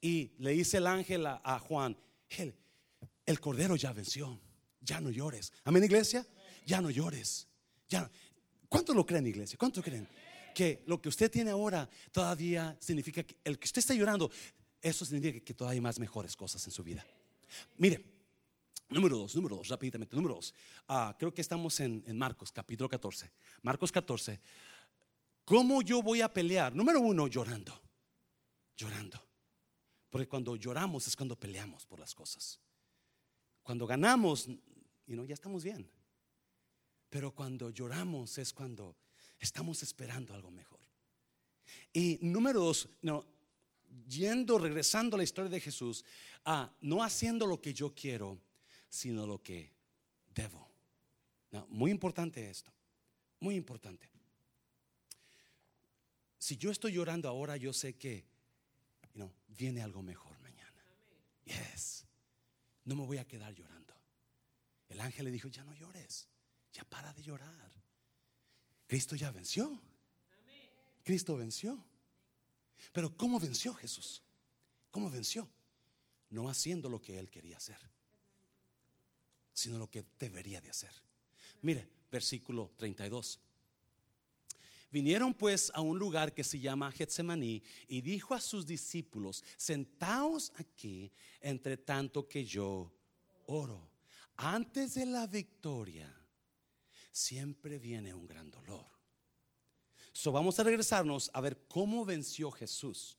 Y 0.00 0.32
le 0.38 0.50
dice 0.50 0.78
el 0.78 0.86
ángel 0.86 1.26
a, 1.26 1.58
Juan, 1.60 1.96
el, 2.30 2.54
el 3.24 3.40
cordero 3.40 3.76
ya 3.76 3.92
venció, 3.92 4.38
ya 4.80 5.00
no 5.00 5.10
llores. 5.10 5.52
Amén, 5.64 5.84
iglesia, 5.84 6.26
ya 6.66 6.80
no 6.80 6.90
llores. 6.90 7.48
Ya, 7.88 8.10
¿Cuántos 8.72 8.96
lo 8.96 9.04
creen, 9.04 9.26
iglesia? 9.26 9.58
¿Cuántos 9.58 9.84
creen? 9.84 10.08
Que 10.54 10.82
lo 10.86 11.00
que 11.00 11.10
usted 11.10 11.30
tiene 11.30 11.50
ahora 11.50 11.88
todavía 12.10 12.74
significa 12.80 13.22
que 13.22 13.36
el 13.44 13.58
que 13.58 13.66
usted 13.66 13.80
está 13.80 13.92
llorando, 13.92 14.30
eso 14.82 15.04
significa 15.04 15.44
que 15.44 15.54
todavía 15.54 15.76
hay 15.76 15.80
más 15.80 15.98
mejores 15.98 16.36
cosas 16.36 16.64
en 16.66 16.72
su 16.72 16.82
vida. 16.82 17.06
Mire, 17.78 18.04
número 18.88 19.16
dos, 19.16 19.34
número 19.36 19.56
dos, 19.56 19.68
rápidamente, 19.68 20.16
número 20.16 20.34
dos. 20.34 20.52
Ah, 20.88 21.14
creo 21.18 21.32
que 21.32 21.40
estamos 21.40 21.78
en, 21.80 22.02
en 22.06 22.18
Marcos, 22.18 22.50
capítulo 22.50 22.88
14. 22.88 23.30
Marcos 23.62 23.92
14. 23.92 24.40
¿Cómo 25.44 25.82
yo 25.82 26.02
voy 26.02 26.20
a 26.20 26.32
pelear? 26.32 26.74
Número 26.74 27.00
uno, 27.00 27.28
llorando. 27.28 27.80
Llorando. 28.76 29.22
Porque 30.10 30.28
cuando 30.28 30.56
lloramos 30.56 31.06
es 31.06 31.16
cuando 31.16 31.38
peleamos 31.38 31.86
por 31.86 32.00
las 32.00 32.14
cosas. 32.14 32.60
Cuando 33.62 33.86
ganamos, 33.86 34.48
y 35.06 35.14
no, 35.14 35.24
ya 35.24 35.34
estamos 35.34 35.64
bien. 35.64 35.88
Pero 37.08 37.34
cuando 37.34 37.70
lloramos 37.70 38.36
es 38.38 38.52
cuando 38.52 38.96
estamos 39.38 39.82
esperando 39.82 40.34
algo 40.34 40.50
mejor. 40.50 40.80
Y 41.92 42.18
número 42.22 42.60
dos, 42.60 42.88
no, 43.02 43.24
yendo, 44.08 44.58
regresando 44.58 45.16
a 45.16 45.18
la 45.18 45.24
historia 45.24 45.50
de 45.50 45.60
Jesús, 45.60 46.04
a 46.44 46.70
no 46.80 47.02
haciendo 47.02 47.46
lo 47.46 47.60
que 47.60 47.74
yo 47.74 47.94
quiero, 47.94 48.40
sino 48.88 49.26
lo 49.26 49.42
que 49.42 49.72
debo. 50.34 50.68
muy 51.68 51.90
importante 51.90 52.48
esto, 52.48 52.72
muy 53.40 53.54
importante. 53.56 54.08
Si 56.38 56.56
yo 56.56 56.70
estoy 56.70 56.92
llorando 56.92 57.28
ahora, 57.28 57.56
yo 57.56 57.72
sé 57.72 57.96
que 57.96 58.24
viene 59.56 59.82
algo 59.82 60.02
mejor 60.02 60.38
mañana. 60.40 60.84
Yes. 61.44 62.04
No 62.84 62.96
me 62.96 63.04
voy 63.04 63.18
a 63.18 63.26
quedar 63.26 63.54
llorando. 63.54 63.94
El 64.88 65.00
ángel 65.00 65.24
le 65.24 65.30
dijo, 65.30 65.48
ya 65.48 65.64
no 65.64 65.72
llores, 65.74 66.28
ya 66.72 66.84
para 66.84 67.12
de 67.12 67.22
llorar. 67.22 67.72
Cristo 68.86 69.16
ya 69.16 69.30
venció. 69.30 69.80
Cristo 71.02 71.36
venció. 71.36 71.82
Pero 72.92 73.16
¿cómo 73.16 73.38
venció 73.38 73.74
Jesús? 73.74 74.22
¿Cómo 74.90 75.10
venció? 75.10 75.48
No 76.30 76.48
haciendo 76.48 76.88
lo 76.88 77.00
que 77.00 77.18
él 77.18 77.30
quería 77.30 77.58
hacer, 77.58 77.78
sino 79.52 79.78
lo 79.78 79.90
que 79.90 80.04
debería 80.18 80.60
de 80.60 80.70
hacer. 80.70 80.92
Mire, 81.60 81.88
versículo 82.10 82.72
32. 82.76 83.40
Vinieron 84.90 85.32
pues 85.32 85.72
a 85.74 85.80
un 85.80 85.98
lugar 85.98 86.34
que 86.34 86.44
se 86.44 86.60
llama 86.60 86.92
Getsemaní 86.92 87.62
y 87.88 88.02
dijo 88.02 88.34
a 88.34 88.40
sus 88.40 88.66
discípulos, 88.66 89.42
sentaos 89.56 90.52
aquí 90.56 91.10
entre 91.40 91.78
tanto 91.78 92.28
que 92.28 92.44
yo 92.44 92.92
oro. 93.46 93.90
Antes 94.36 94.94
de 94.94 95.06
la 95.06 95.26
victoria 95.26 96.14
siempre 97.10 97.78
viene 97.78 98.12
un 98.12 98.26
gran 98.26 98.50
dolor. 98.50 98.86
So 100.12 100.30
vamos 100.30 100.58
a 100.58 100.62
regresarnos 100.62 101.30
a 101.32 101.40
ver 101.40 101.58
cómo 101.68 102.04
venció 102.04 102.50
Jesús. 102.50 103.16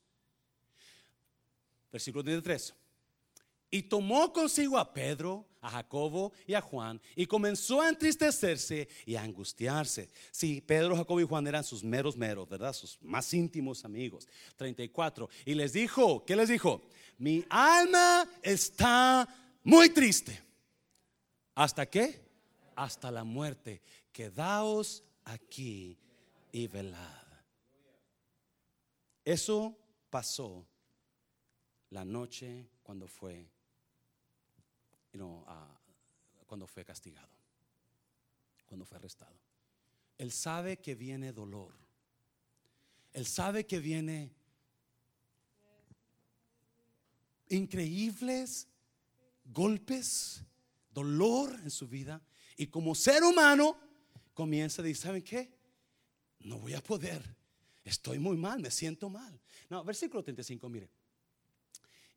Versículo 1.90 2.24
33. 2.24 2.74
Y 3.70 3.82
tomó 3.82 4.32
consigo 4.32 4.78
a 4.78 4.94
Pedro, 4.94 5.44
a 5.60 5.70
Jacobo 5.70 6.32
y 6.46 6.54
a 6.54 6.60
Juan 6.60 7.00
y 7.16 7.26
comenzó 7.26 7.80
a 7.80 7.88
entristecerse 7.88 8.88
y 9.04 9.16
a 9.16 9.22
angustiarse. 9.22 10.08
Sí, 10.30 10.60
Pedro, 10.60 10.94
Jacobo 10.94 11.20
y 11.20 11.24
Juan 11.24 11.46
eran 11.48 11.64
sus 11.64 11.82
meros 11.82 12.16
meros, 12.16 12.48
¿verdad? 12.48 12.72
Sus 12.72 13.02
más 13.02 13.34
íntimos 13.34 13.84
amigos. 13.84 14.28
34. 14.56 15.28
Y 15.44 15.54
les 15.54 15.72
dijo, 15.72 16.24
¿qué 16.24 16.36
les 16.36 16.50
dijo? 16.50 16.82
Mi 17.18 17.44
alma 17.48 18.28
está 18.42 19.28
muy 19.64 19.88
triste. 19.88 20.40
¿Hasta 21.54 21.86
qué? 21.86 22.20
Hasta 22.76 23.10
la 23.10 23.24
muerte. 23.24 23.82
Quedaos 24.12 25.02
aquí 25.24 25.98
y 26.54 26.68
velad. 26.68 27.26
Eso 29.24 29.76
pasó 30.08 30.64
la 31.90 32.04
noche 32.04 32.68
cuando 32.84 33.08
fue 33.08 33.50
cuando 36.46 36.66
fue 36.68 36.84
castigado, 36.84 37.32
cuando 38.66 38.84
fue 38.84 38.98
arrestado. 38.98 39.36
Él 40.16 40.30
sabe 40.30 40.76
que 40.76 40.94
viene 40.94 41.32
dolor. 41.32 41.72
Él 43.12 43.26
sabe 43.26 43.66
que 43.66 43.80
viene 43.80 44.32
increíbles 47.48 48.68
golpes, 49.44 50.44
dolor 50.92 51.52
en 51.64 51.70
su 51.70 51.88
vida. 51.88 52.22
Y 52.56 52.68
como 52.68 52.94
ser 52.94 53.24
humano 53.24 53.76
comienza 54.34 54.82
a 54.82 54.84
decir, 54.84 55.02
¿saben 55.02 55.22
qué? 55.22 55.53
No 56.44 56.58
voy 56.58 56.74
a 56.74 56.80
poder. 56.80 57.22
Estoy 57.84 58.18
muy 58.18 58.36
mal, 58.36 58.60
me 58.60 58.70
siento 58.70 59.10
mal. 59.10 59.38
No, 59.68 59.84
versículo 59.84 60.22
35, 60.22 60.68
mire 60.68 60.88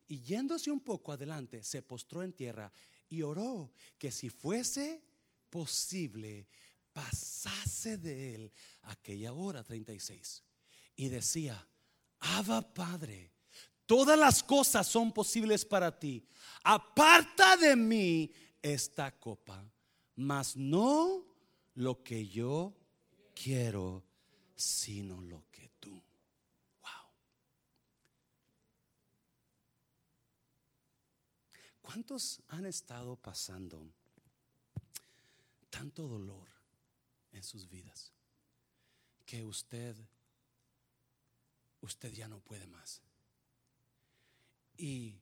y 0.08 0.22
yéndose 0.22 0.70
un 0.70 0.80
poco 0.80 1.12
adelante, 1.12 1.62
se 1.62 1.82
postró 1.82 2.22
en 2.22 2.32
tierra 2.32 2.72
y 3.10 3.22
oró 3.22 3.70
que 3.98 4.10
si 4.10 4.30
fuese 4.30 5.02
posible, 5.50 6.48
pasase 6.92 7.98
de 7.98 8.34
él 8.34 8.52
aquella 8.82 9.32
hora 9.34 9.62
36. 9.62 10.42
Y 10.96 11.08
decía, 11.08 11.64
Abba 12.20 12.62
Padre, 12.62 13.30
todas 13.86 14.18
las 14.18 14.42
cosas 14.42 14.86
son 14.86 15.12
posibles 15.12 15.64
para 15.64 15.96
ti. 15.96 16.26
Aparta 16.64 17.56
de 17.56 17.76
mí 17.76 18.32
esta 18.62 19.12
copa, 19.16 19.70
mas 20.16 20.56
no 20.56 21.24
lo 21.74 22.02
que 22.02 22.26
yo 22.26 22.74
quiero, 23.34 24.02
sino 24.58 25.20
lo 25.22 25.44
que 25.52 25.70
tú. 25.80 26.02
¿Cuántos 31.80 32.42
han 32.48 32.66
estado 32.66 33.16
pasando 33.16 33.90
tanto 35.70 36.06
dolor 36.06 36.46
en 37.32 37.42
sus 37.42 37.66
vidas 37.66 38.12
que 39.24 39.42
usted 39.42 39.96
usted 41.80 42.12
ya 42.12 42.28
no 42.28 42.40
puede 42.40 42.66
más? 42.66 43.00
Y 44.76 45.14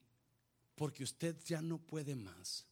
porque 0.75 1.05
usted 1.05 1.41
ya 1.45 1.61
no 1.61 1.77
puede 1.77 2.17
más, 2.17 2.65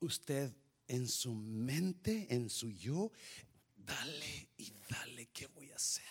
usted 0.00 0.54
en 0.86 1.08
su 1.08 1.32
mente, 1.32 2.26
en 2.28 2.50
su 2.50 2.70
yo, 2.70 3.12
dale 3.84 4.48
y 4.56 4.72
dale, 4.88 5.26
¿qué 5.32 5.46
voy 5.48 5.70
a 5.70 5.76
hacer? 5.76 6.04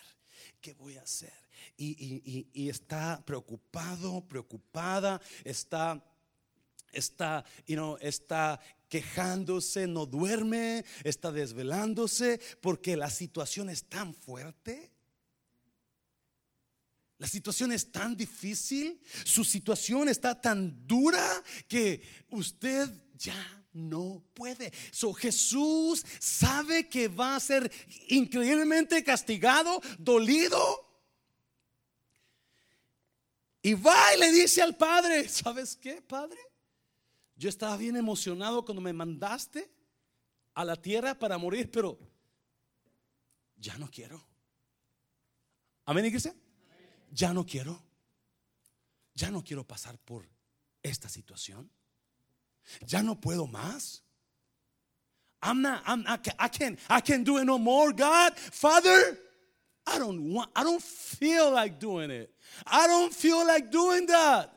¿Qué 0.60 0.74
voy 0.74 0.98
a 0.98 1.02
hacer? 1.02 1.34
Y, 1.78 2.70
está 2.70 3.24
preocupado, 3.26 4.28
preocupada, 4.28 5.22
está 5.44 6.04
está, 6.92 7.46
está 8.02 8.60
quejándose, 8.90 9.88
no 9.88 10.06
duerme, 10.06 10.84
está 11.04 11.32
desvelándose 11.32 12.40
porque 12.62 12.98
la 12.98 13.10
situación 13.10 13.70
es 13.70 13.86
tan 13.86 14.14
fuerte. 14.14 14.92
La 17.18 17.28
situación 17.28 17.72
es 17.72 17.92
tan 17.92 18.18
difícil, 18.18 19.00
su 19.24 19.44
situación 19.44 20.10
está 20.10 20.42
tan 20.42 20.88
dura 20.88 21.44
que 21.68 22.02
usted 22.32 22.90
ya 23.16 23.61
no 23.74 24.24
puede. 24.34 24.72
So, 24.92 25.14
Jesús 25.14 26.06
sabe 26.20 26.90
que 26.90 27.08
va 27.08 27.36
a 27.36 27.40
ser 27.40 27.72
increíblemente 28.08 29.04
castigado, 29.04 29.82
dolido. 29.98 30.60
Y 33.62 33.74
va 33.74 34.16
y 34.16 34.20
le 34.20 34.32
dice 34.32 34.62
al 34.62 34.76
Padre, 34.76 35.30
¿sabes 35.30 35.76
qué, 35.76 36.02
Padre? 36.02 36.40
Yo 37.36 37.50
estaba 37.50 37.78
bien 37.78 37.96
emocionado 37.96 38.66
cuando 38.66 38.82
me 38.82 38.94
mandaste 38.94 39.72
a 40.54 40.66
la 40.66 40.76
tierra 40.76 41.18
para 41.18 41.38
morir, 41.38 41.70
pero 41.72 41.98
ya 43.58 43.78
no 43.78 43.90
quiero. 43.90 44.24
Amén. 45.86 46.12
Ya 47.12 47.34
no 47.34 47.46
quiero. 47.46 47.84
Ya 49.14 49.30
no 49.30 49.44
quiero 49.44 49.66
pasar 49.66 49.98
por 50.00 50.28
esta 50.82 51.10
situación. 51.10 51.70
Ya 52.88 53.02
no 53.02 53.16
puedo 53.16 53.52
más. 53.52 54.02
I'm 55.44 55.62
not, 55.62 55.82
I'm, 55.88 56.04
I, 56.08 56.18
can't, 56.18 56.38
I 56.40 56.48
can't, 56.48 56.80
I 56.90 57.02
can't 57.02 57.24
do 57.24 57.38
it 57.38 57.46
no 57.46 57.58
more. 57.58 57.92
God, 57.92 58.38
Father, 58.38 59.18
I 59.88 59.98
don't 59.98 60.34
want, 60.34 60.52
I 60.56 60.64
don't 60.64 60.82
feel 60.82 61.52
like 61.52 61.80
doing 61.80 62.12
it. 62.12 62.30
I 62.68 62.86
don't 62.88 63.14
feel 63.14 63.46
like 63.46 63.72
doing 63.72 64.06
that. 64.06 64.54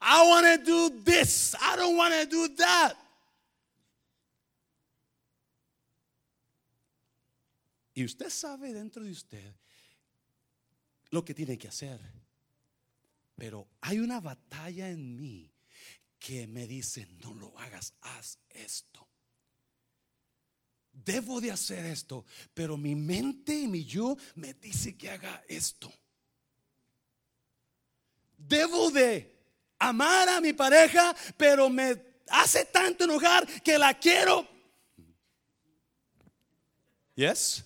I 0.00 0.26
want 0.26 0.60
to 0.60 0.64
do 0.64 1.00
this. 1.04 1.54
I 1.60 1.76
don't 1.76 1.96
want 1.96 2.14
to 2.14 2.26
do 2.26 2.48
that. 2.56 2.94
Y 7.96 8.02
usted 8.02 8.28
sabe 8.28 8.72
dentro 8.72 9.04
de 9.04 9.12
usted 9.12 9.54
lo 11.10 11.22
que 11.24 11.32
tiene 11.32 11.56
que 11.56 11.68
hacer. 11.68 12.00
Pero 13.36 13.68
hay 13.80 13.98
una 14.00 14.20
batalla 14.20 14.90
en 14.90 15.16
mí 15.16 15.53
que 16.24 16.46
me 16.46 16.66
dice, 16.66 17.06
no 17.22 17.34
lo 17.34 17.58
hagas, 17.58 17.92
haz 18.00 18.38
esto. 18.48 19.06
Debo 20.90 21.38
de 21.38 21.50
hacer 21.50 21.84
esto, 21.84 22.24
pero 22.54 22.78
mi 22.78 22.94
mente 22.94 23.54
y 23.54 23.68
mi 23.68 23.84
yo 23.84 24.16
me 24.36 24.54
dice 24.54 24.96
que 24.96 25.10
haga 25.10 25.44
esto. 25.46 25.92
Debo 28.38 28.90
de 28.90 29.36
amar 29.78 30.30
a 30.30 30.40
mi 30.40 30.54
pareja, 30.54 31.14
pero 31.36 31.68
me 31.68 32.22
hace 32.30 32.64
tanto 32.64 33.04
enojar 33.04 33.46
que 33.62 33.76
la 33.76 33.92
quiero. 33.92 34.48
Yes. 37.16 37.62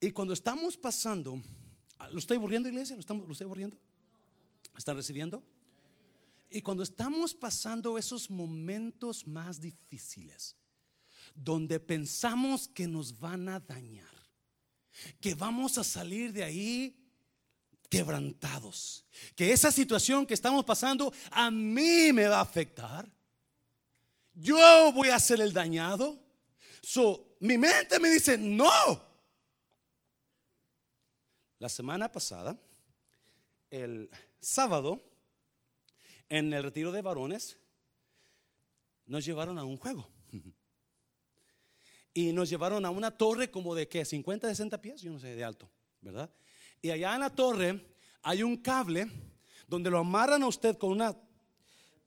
Y 0.00 0.10
cuando 0.10 0.34
estamos 0.34 0.76
pasando, 0.76 1.40
¿lo 2.10 2.18
estoy 2.18 2.36
aburriendo, 2.36 2.68
iglesia? 2.68 2.96
¿Lo, 2.96 3.00
estamos, 3.00 3.26
¿Lo 3.26 3.32
estoy 3.32 3.46
aburriendo? 3.46 3.76
¿Están 4.76 4.96
recibiendo? 4.96 5.42
Y 6.50 6.62
cuando 6.62 6.82
estamos 6.82 7.34
pasando 7.34 7.98
esos 7.98 8.30
momentos 8.30 9.26
más 9.26 9.60
difíciles, 9.60 10.56
donde 11.34 11.80
pensamos 11.80 12.68
que 12.68 12.86
nos 12.86 13.18
van 13.18 13.48
a 13.48 13.60
dañar, 13.60 14.06
que 15.20 15.34
vamos 15.34 15.76
a 15.76 15.84
salir 15.84 16.32
de 16.32 16.44
ahí 16.44 16.96
quebrantados, 17.90 19.04
que 19.34 19.52
esa 19.52 19.70
situación 19.70 20.26
que 20.26 20.34
estamos 20.34 20.64
pasando 20.64 21.12
a 21.30 21.50
mí 21.50 22.12
me 22.12 22.26
va 22.26 22.38
a 22.38 22.42
afectar, 22.42 23.10
yo 24.34 24.92
voy 24.92 25.08
a 25.08 25.18
ser 25.18 25.40
el 25.40 25.52
dañado. 25.52 26.18
So, 26.82 27.36
mi 27.40 27.58
mente 27.58 27.98
me 27.98 28.10
dice, 28.10 28.36
no, 28.38 28.70
la 31.58 31.68
semana 31.68 32.10
pasada, 32.10 32.58
el 33.70 34.10
sábado, 34.40 35.02
en 36.28 36.52
el 36.52 36.62
retiro 36.62 36.92
de 36.92 37.02
varones, 37.02 37.58
nos 39.06 39.24
llevaron 39.24 39.58
a 39.58 39.64
un 39.64 39.76
juego. 39.76 40.08
Y 42.12 42.32
nos 42.32 42.48
llevaron 42.48 42.84
a 42.84 42.90
una 42.90 43.10
torre 43.10 43.50
como 43.50 43.74
de 43.74 43.88
que 43.88 44.04
50, 44.04 44.48
60 44.48 44.80
pies, 44.80 45.02
yo 45.02 45.12
no 45.12 45.18
sé, 45.18 45.34
de 45.34 45.44
alto, 45.44 45.70
¿verdad? 46.00 46.30
Y 46.80 46.90
allá 46.90 47.14
en 47.14 47.20
la 47.20 47.30
torre 47.30 47.80
hay 48.22 48.42
un 48.42 48.56
cable 48.56 49.10
donde 49.66 49.90
lo 49.90 49.98
amarran 49.98 50.42
a 50.42 50.46
usted 50.46 50.78
con 50.78 50.92
una 50.92 51.16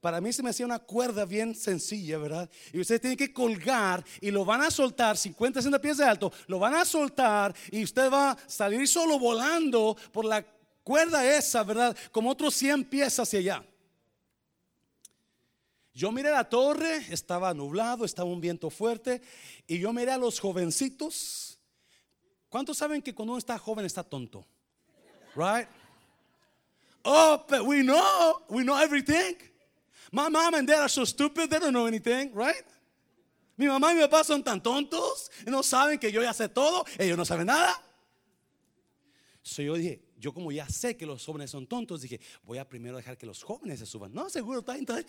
para 0.01 0.21
mí 0.21 0.31
se 0.31 0.41
me 0.41 0.49
hacía 0.49 0.65
una 0.65 0.79
cuerda 0.79 1.25
bien 1.25 1.53
sencilla, 1.53 2.17
¿verdad? 2.17 2.49
Y 2.71 2.79
usted 2.79 3.01
tiene 3.01 3.17
que 3.17 3.33
colgar 3.33 4.03
y 4.21 4.31
lo 4.31 4.45
van 4.45 4.62
a 4.62 4.71
soltar 4.71 5.17
50, 5.17 5.59
60 5.59 5.81
pies 5.81 5.97
de 5.97 6.05
alto, 6.05 6.31
lo 6.47 6.59
van 6.59 6.75
a 6.75 6.85
soltar 6.85 7.53
y 7.71 7.83
usted 7.83 8.09
va 8.12 8.31
a 8.31 8.38
salir 8.47 8.88
solo 8.88 9.19
volando 9.19 9.97
por 10.12 10.25
la 10.25 10.45
cuerda 10.83 11.25
esa, 11.38 11.63
¿verdad? 11.63 11.95
Como 12.12 12.29
otros 12.29 12.53
100 12.55 12.85
pies 12.85 13.19
hacia 13.19 13.39
allá. 13.39 13.65
Yo 15.93 16.13
miré 16.13 16.31
la 16.31 16.47
torre, 16.47 17.05
estaba 17.09 17.53
nublado, 17.53 18.05
estaba 18.05 18.29
un 18.29 18.39
viento 18.39 18.69
fuerte 18.69 19.21
y 19.67 19.79
yo 19.79 19.91
miré 19.91 20.12
a 20.12 20.17
los 20.17 20.39
jovencitos. 20.39 21.59
¿Cuántos 22.47 22.77
saben 22.77 23.01
que 23.01 23.13
cuando 23.13 23.33
uno 23.33 23.38
está 23.38 23.57
joven 23.57 23.85
está 23.85 24.01
tonto? 24.01 24.47
Right? 25.35 25.67
Oh, 27.03 27.43
but 27.49 27.65
we 27.65 27.83
know, 27.83 28.41
we 28.47 28.63
know 28.63 28.77
everything. 28.77 29.35
My 30.12 30.29
mom 30.29 30.55
and 30.55 30.67
dad 30.67 30.81
are 30.81 30.89
so 30.89 31.05
stupid, 31.05 31.49
they 31.49 31.59
don't 31.59 31.73
know 31.73 31.85
anything, 31.85 32.33
right? 32.33 32.65
Mi 33.57 33.67
mamá 33.67 33.91
y 33.91 33.95
mi 33.95 34.01
papá 34.01 34.23
son 34.23 34.43
tan 34.43 34.62
tontos, 34.62 35.29
no 35.45 35.62
saben 35.62 35.99
que 35.99 36.12
yo 36.12 36.21
ya 36.21 36.33
sé 36.33 36.47
todo, 36.47 36.85
ellos 36.97 37.17
no 37.17 37.25
saben 37.25 37.47
nada. 37.47 37.75
So 39.41 39.62
yo 39.62 39.75
dije, 39.75 40.01
yo 40.17 40.33
como 40.33 40.51
ya 40.51 40.67
sé 40.69 40.95
que 40.95 41.05
los 41.05 41.25
jóvenes 41.25 41.51
son 41.51 41.67
tontos, 41.67 42.01
dije, 42.01 42.19
voy 42.43 42.57
a 42.57 42.67
primero 42.67 42.97
dejar 42.97 43.17
que 43.17 43.25
los 43.25 43.43
jóvenes 43.43 43.79
se 43.79 43.85
suban. 43.85 44.13
No, 44.13 44.29
seguro, 44.29 44.59
está, 44.59 44.77
está. 44.77 45.03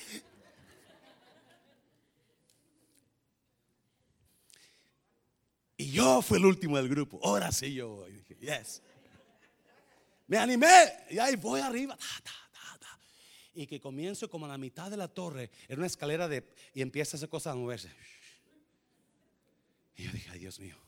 Y 5.77 5.93
yo 5.93 6.21
fui 6.21 6.39
el 6.39 6.45
último 6.45 6.77
del 6.77 6.89
grupo. 6.89 7.19
Ahora 7.23 7.51
sí 7.53 7.73
yo 7.73 7.89
voy. 7.89 8.13
Dije, 8.13 8.37
yes. 8.41 8.83
Me 10.27 10.37
animé 10.37 10.93
y 11.09 11.19
ahí 11.19 11.37
voy 11.37 11.61
arriba 11.61 11.97
y 13.63 13.67
que 13.67 13.79
comienzo 13.79 14.31
como 14.31 14.47
a 14.47 14.49
la 14.49 14.57
mitad 14.57 14.91
de 14.91 14.97
la 14.97 15.09
torre, 15.09 15.51
en 15.69 15.79
una 15.79 15.87
escalera 15.87 16.29
de, 16.29 16.49
y 16.73 16.81
empieza 16.81 17.19
esa 17.19 17.29
cosa 17.29 17.51
a 17.51 17.55
moverse. 17.55 17.91
Y 19.97 20.05
yo 20.05 20.13
dije, 20.13 20.31
ay 20.31 20.39
Dios 20.39 20.59
mío, 20.59 20.79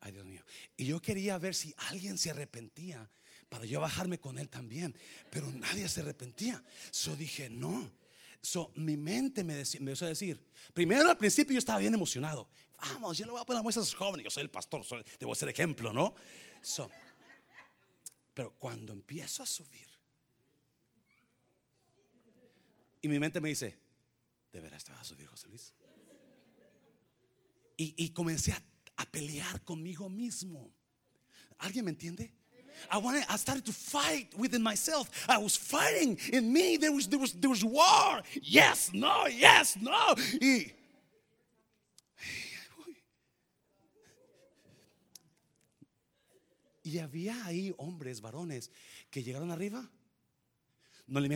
ay 0.00 0.12
Dios 0.12 0.26
mío. 0.26 0.44
Y 0.76 0.84
yo 0.84 1.00
quería 1.00 1.38
ver 1.38 1.54
si 1.54 1.74
alguien 1.88 2.18
se 2.18 2.30
arrepentía 2.30 3.10
para 3.48 3.64
yo 3.64 3.80
bajarme 3.80 4.20
con 4.20 4.38
él 4.38 4.50
también, 4.50 4.94
pero 5.30 5.50
nadie 5.50 5.88
se 5.88 6.00
arrepentía. 6.00 6.62
So 6.90 7.16
dije, 7.16 7.48
no. 7.48 7.90
So, 8.42 8.70
mi 8.74 8.98
mente 8.98 9.42
me, 9.42 9.54
decía, 9.54 9.80
me 9.80 9.92
empezó 9.92 10.04
a 10.04 10.08
decir, 10.08 10.44
primero 10.74 11.08
al 11.08 11.16
principio 11.16 11.54
yo 11.54 11.58
estaba 11.58 11.78
bien 11.78 11.94
emocionado. 11.94 12.50
Vamos, 12.80 13.16
yo 13.16 13.24
le 13.24 13.32
voy 13.32 13.40
a 13.40 13.44
poner 13.44 13.60
a 13.60 13.62
muestras 13.62 13.94
jóvenes, 13.94 14.24
yo 14.24 14.30
soy 14.30 14.42
el 14.42 14.50
pastor, 14.50 14.84
debo 15.18 15.34
ser 15.34 15.48
ejemplo, 15.48 15.90
¿no? 15.92 16.14
Pero 18.34 18.52
cuando 18.58 18.92
empiezo 18.92 19.42
a 19.42 19.46
subir, 19.46 19.91
Y 23.02 23.08
mi 23.08 23.18
mente 23.18 23.40
me 23.40 23.48
dice, 23.48 23.76
¿de 24.52 24.60
veras 24.60 24.84
te 24.84 24.92
vas 24.92 25.00
a 25.00 25.04
subir, 25.04 25.26
José 25.26 25.48
Luis? 25.48 25.74
Y, 27.76 28.10
comencé 28.10 28.52
a, 28.52 28.62
pelear 29.10 29.60
conmigo 29.64 30.08
mismo. 30.08 30.72
¿Alguien 31.58 31.84
me 31.84 31.90
entiende? 31.90 32.32
I 32.90 32.98
wanted, 32.98 33.24
I 33.28 33.36
started 33.36 33.64
to 33.64 33.72
fight 33.72 34.32
within 34.38 34.62
myself. 34.62 35.10
I 35.28 35.38
was 35.38 35.56
fighting 35.56 36.16
in 36.32 36.52
me. 36.52 36.76
There 36.76 36.92
was, 36.92 37.08
there 37.08 37.18
was, 37.18 37.32
there 37.32 37.50
was 37.50 37.64
war. 37.64 38.22
Yes, 38.40 38.92
no, 38.94 39.26
yes, 39.26 39.76
no. 39.80 40.14
Y, 40.40 40.72
y 46.84 46.98
había 46.98 47.44
ahí 47.44 47.74
hombres, 47.78 48.20
varones, 48.20 48.70
que 49.10 49.22
llegaron 49.24 49.50
arriba. 49.50 49.90
No 51.08 51.20
le 51.20 51.28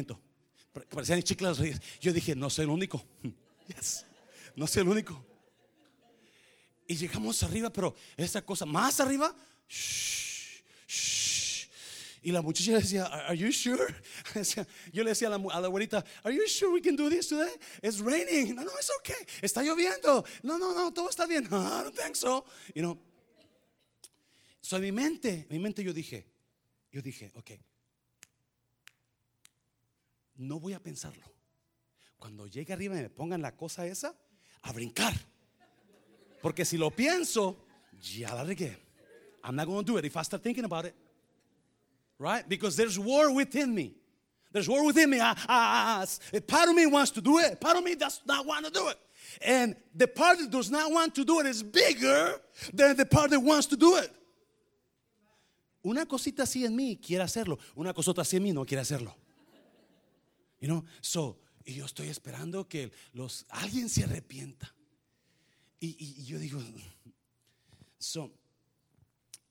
parecían 0.84 1.22
chiclas. 1.22 1.58
Yo 2.00 2.12
dije, 2.12 2.34
no 2.34 2.50
soy 2.50 2.64
el 2.64 2.70
único. 2.70 3.04
no 4.56 4.66
soy 4.66 4.82
el 4.82 4.88
único. 4.88 5.24
Y 6.86 6.96
llegamos 6.96 7.42
arriba, 7.42 7.70
pero 7.70 7.94
esa 8.16 8.42
cosa 8.42 8.64
más 8.64 9.00
arriba. 9.00 9.34
Y 12.22 12.32
la 12.32 12.42
muchacha 12.42 12.72
decía, 12.72 13.04
Are 13.04 13.36
you 13.36 13.52
sure? 13.52 13.94
Yo 14.92 15.04
le 15.04 15.10
decía 15.10 15.28
a 15.28 15.38
la, 15.38 15.54
a 15.54 15.60
la 15.60 15.66
abuelita, 15.68 16.04
Are 16.24 16.34
you 16.34 16.46
sure 16.48 16.72
we 16.72 16.80
can 16.80 16.96
do 16.96 17.08
this 17.08 17.28
today? 17.28 17.52
It's 17.82 18.00
raining. 18.00 18.54
No, 18.54 18.62
no, 18.62 18.70
it's 18.78 18.90
okay. 18.98 19.24
Está 19.40 19.62
lloviendo. 19.62 20.24
No, 20.42 20.58
no, 20.58 20.74
no, 20.74 20.92
todo 20.92 21.08
está 21.08 21.26
bien. 21.26 21.46
I 21.50 21.82
don't 21.84 21.94
think 21.94 22.16
so. 22.16 22.44
You 22.74 22.82
know. 22.82 22.98
So 24.60 24.76
en 24.76 24.82
mi 24.82 24.90
mente, 24.90 25.46
en 25.48 25.56
mi 25.56 25.58
mente 25.60 25.84
yo 25.84 25.92
dije, 25.92 26.26
yo 26.90 27.00
dije, 27.00 27.30
ok, 27.36 27.52
no 30.38 30.60
voy 30.60 30.72
a 30.72 30.80
pensarlo. 30.80 31.24
Cuando 32.18 32.46
llegue 32.46 32.72
arriba 32.72 32.96
y 32.96 33.02
me 33.02 33.10
pongan 33.10 33.42
la 33.42 33.56
cosa 33.56 33.86
esa, 33.86 34.14
a 34.62 34.72
brincar. 34.72 35.14
Porque 36.40 36.64
si 36.64 36.76
lo 36.76 36.90
pienso, 36.90 37.56
ya 38.00 38.34
la 38.34 38.44
regué. 38.44 38.76
I'm 39.44 39.54
not 39.54 39.66
going 39.66 39.84
to 39.84 39.92
do 39.92 39.98
it 39.98 40.04
if 40.04 40.16
I 40.16 40.22
start 40.22 40.42
thinking 40.42 40.64
about 40.64 40.86
it. 40.86 40.94
Right? 42.18 42.48
Because 42.48 42.76
there's 42.76 42.98
war 42.98 43.32
within 43.32 43.74
me. 43.74 43.94
There's 44.52 44.68
war 44.68 44.84
within 44.84 45.10
me. 45.10 45.20
I, 45.20 45.34
I, 45.48 46.06
I, 46.34 46.38
part 46.40 46.68
of 46.68 46.74
me 46.74 46.86
wants 46.86 47.10
to 47.12 47.20
do 47.20 47.38
it. 47.38 47.60
Part 47.60 47.76
of 47.76 47.84
me 47.84 47.94
does 47.94 48.22
not 48.26 48.46
want 48.46 48.64
to 48.64 48.70
do 48.70 48.88
it. 48.88 48.96
And 49.42 49.76
the 49.94 50.08
part 50.08 50.38
that 50.38 50.50
does 50.50 50.70
not 50.70 50.90
want 50.90 51.14
to 51.16 51.24
do 51.24 51.40
it 51.40 51.46
is 51.46 51.62
bigger 51.62 52.40
than 52.72 52.96
the 52.96 53.04
part 53.04 53.30
that 53.30 53.40
wants 53.40 53.66
to 53.66 53.76
do 53.76 53.96
it. 53.96 54.10
Una 55.84 56.06
cosita 56.06 56.42
así 56.42 56.64
en 56.64 56.74
mí 56.74 56.98
quiere 57.00 57.22
hacerlo. 57.22 57.58
Una 57.76 57.92
cosota 57.92 58.22
así 58.22 58.36
en 58.36 58.42
mí 58.42 58.52
no 58.52 58.64
quiere 58.64 58.80
hacerlo. 58.80 59.14
You 60.60 60.68
know, 60.68 60.84
so, 61.00 61.38
y 61.64 61.74
yo 61.74 61.84
estoy 61.84 62.08
esperando 62.08 62.68
que 62.68 62.92
los, 63.12 63.44
alguien 63.50 63.88
se 63.88 64.04
arrepienta. 64.04 64.72
Y, 65.78 66.24
yo 66.24 66.38
digo, 66.38 66.60
so, 67.98 68.32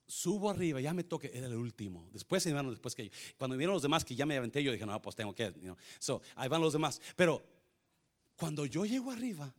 subo 0.07 0.49
arriba, 0.49 0.81
ya 0.81 0.93
me 0.93 1.03
toque, 1.03 1.31
era 1.33 1.47
el 1.47 1.55
último. 1.55 2.09
Después 2.11 2.43
después 2.43 2.95
que 2.95 3.11
cuando 3.37 3.55
vieron 3.55 3.73
los 3.73 3.83
demás 3.83 4.03
que 4.03 4.15
ya 4.15 4.25
me 4.25 4.35
aventé, 4.35 4.63
yo 4.63 4.71
dije, 4.71 4.85
no, 4.85 5.01
pues 5.01 5.15
tengo 5.15 5.33
que, 5.35 5.53
you. 5.61 5.75
So, 5.99 6.21
ahí 6.35 6.49
van 6.49 6.61
los 6.61 6.73
demás. 6.73 6.99
Pero 7.15 7.45
cuando 8.35 8.65
yo 8.65 8.85
llego 8.85 9.11
arriba 9.11 9.53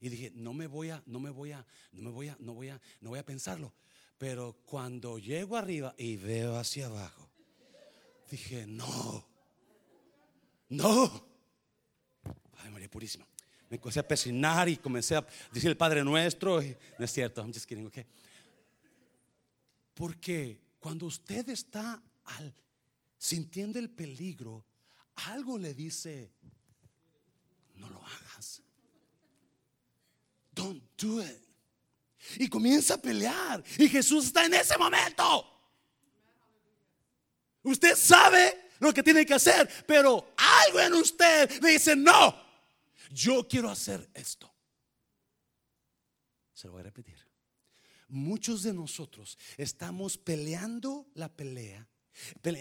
y 0.00 0.08
dije, 0.08 0.32
no 0.34 0.52
me 0.52 0.66
voy 0.66 0.90
a, 0.90 1.02
no 1.06 1.20
me 1.20 1.30
voy 1.30 1.52
a, 1.52 1.64
no 1.92 2.02
me 2.02 2.10
voy 2.10 2.28
a, 2.28 2.36
no 2.40 2.54
voy 2.54 2.68
a, 2.68 2.80
no 3.00 3.10
voy 3.10 3.18
a 3.18 3.24
pensarlo. 3.24 3.72
Pero 4.18 4.58
cuando 4.64 5.18
llego 5.18 5.56
arriba 5.56 5.94
y 5.96 6.16
veo 6.16 6.56
hacia 6.56 6.86
abajo, 6.86 7.30
dije, 8.30 8.66
no, 8.66 9.27
no. 10.68 11.28
Ay, 12.58 12.70
María 12.70 12.90
Purísima. 12.90 13.26
Me 13.70 13.78
comencé 13.78 14.00
a 14.00 14.08
pesinar 14.08 14.68
y 14.68 14.76
comencé 14.78 15.16
a 15.16 15.26
decir 15.52 15.68
el 15.68 15.76
Padre 15.76 16.02
Nuestro. 16.02 16.60
no 16.60 17.04
es 17.04 17.12
cierto, 17.12 17.42
I'm 17.42 17.52
just 17.52 17.66
kidding. 17.66 17.90
Porque 19.94 20.60
cuando 20.78 21.06
usted 21.06 21.48
está 21.50 22.02
sintiendo 23.18 23.78
el 23.78 23.90
peligro, 23.90 24.64
algo 25.26 25.58
le 25.58 25.74
dice, 25.74 26.32
no 27.74 27.90
lo 27.90 28.00
hagas. 28.00 28.62
Don't 30.52 30.82
do 30.96 31.22
it. 31.22 31.48
Y 32.36 32.48
comienza 32.48 32.94
a 32.94 32.98
pelear. 32.98 33.62
Y 33.78 33.88
Jesús 33.88 34.26
está 34.26 34.46
en 34.46 34.54
ese 34.54 34.76
momento. 34.76 35.44
Usted 37.62 37.96
sabe 37.96 38.67
lo 38.78 38.92
que 38.92 39.02
tiene 39.02 39.26
que 39.26 39.34
hacer, 39.34 39.68
pero 39.86 40.34
algo 40.36 40.80
en 40.80 40.94
usted 40.94 41.60
le 41.62 41.70
dice, 41.70 41.96
no, 41.96 42.34
yo 43.10 43.46
quiero 43.48 43.70
hacer 43.70 44.08
esto. 44.14 44.52
Se 46.52 46.66
lo 46.66 46.74
voy 46.74 46.80
a 46.80 46.84
repetir. 46.84 47.16
Muchos 48.08 48.62
de 48.62 48.72
nosotros 48.72 49.38
estamos 49.56 50.16
peleando 50.16 51.06
la 51.14 51.28
pelea 51.28 51.86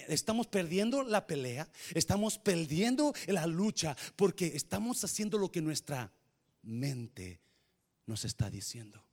Estamos 0.08 0.48
perdiendo 0.48 1.04
la 1.04 1.26
pelea, 1.26 1.68
estamos 1.94 2.38
perdiendo 2.38 3.14
la 3.28 3.48
lucha 3.48 3.96
porque 4.16 4.48
estamos 4.48 5.04
haciendo 5.04 5.38
lo 5.38 5.52
que 5.52 5.62
nuestra 5.62 6.12
mente 6.62 7.42
nos 8.06 8.26
está 8.26 8.50
diciendo. 8.50 9.04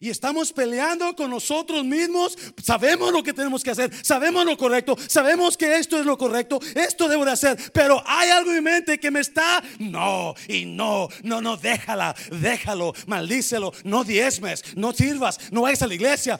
Y 0.00 0.10
estamos 0.10 0.52
peleando 0.52 1.14
con 1.14 1.30
nosotros 1.30 1.84
mismos. 1.84 2.36
Sabemos 2.62 3.12
lo 3.12 3.22
que 3.22 3.32
tenemos 3.32 3.62
que 3.62 3.70
hacer. 3.70 3.92
Sabemos 4.04 4.44
lo 4.44 4.56
correcto. 4.56 4.96
Sabemos 5.08 5.56
que 5.56 5.78
esto 5.78 5.98
es 5.98 6.06
lo 6.06 6.18
correcto. 6.18 6.58
Esto 6.74 7.08
debo 7.08 7.24
de 7.24 7.32
hacer. 7.32 7.72
Pero 7.72 8.02
hay 8.06 8.30
algo 8.30 8.50
en 8.50 8.56
mi 8.56 8.62
mente 8.62 8.98
que 8.98 9.10
me 9.10 9.20
está. 9.20 9.62
No, 9.78 10.34
y 10.48 10.64
no, 10.64 11.08
no, 11.22 11.40
no, 11.40 11.56
déjala, 11.56 12.14
déjalo, 12.40 12.92
maldícelo. 13.06 13.72
No 13.84 14.04
diezmes, 14.04 14.76
no 14.76 14.92
sirvas, 14.92 15.52
no 15.52 15.62
vayas 15.62 15.82
a 15.82 15.86
la 15.86 15.94
iglesia. 15.94 16.38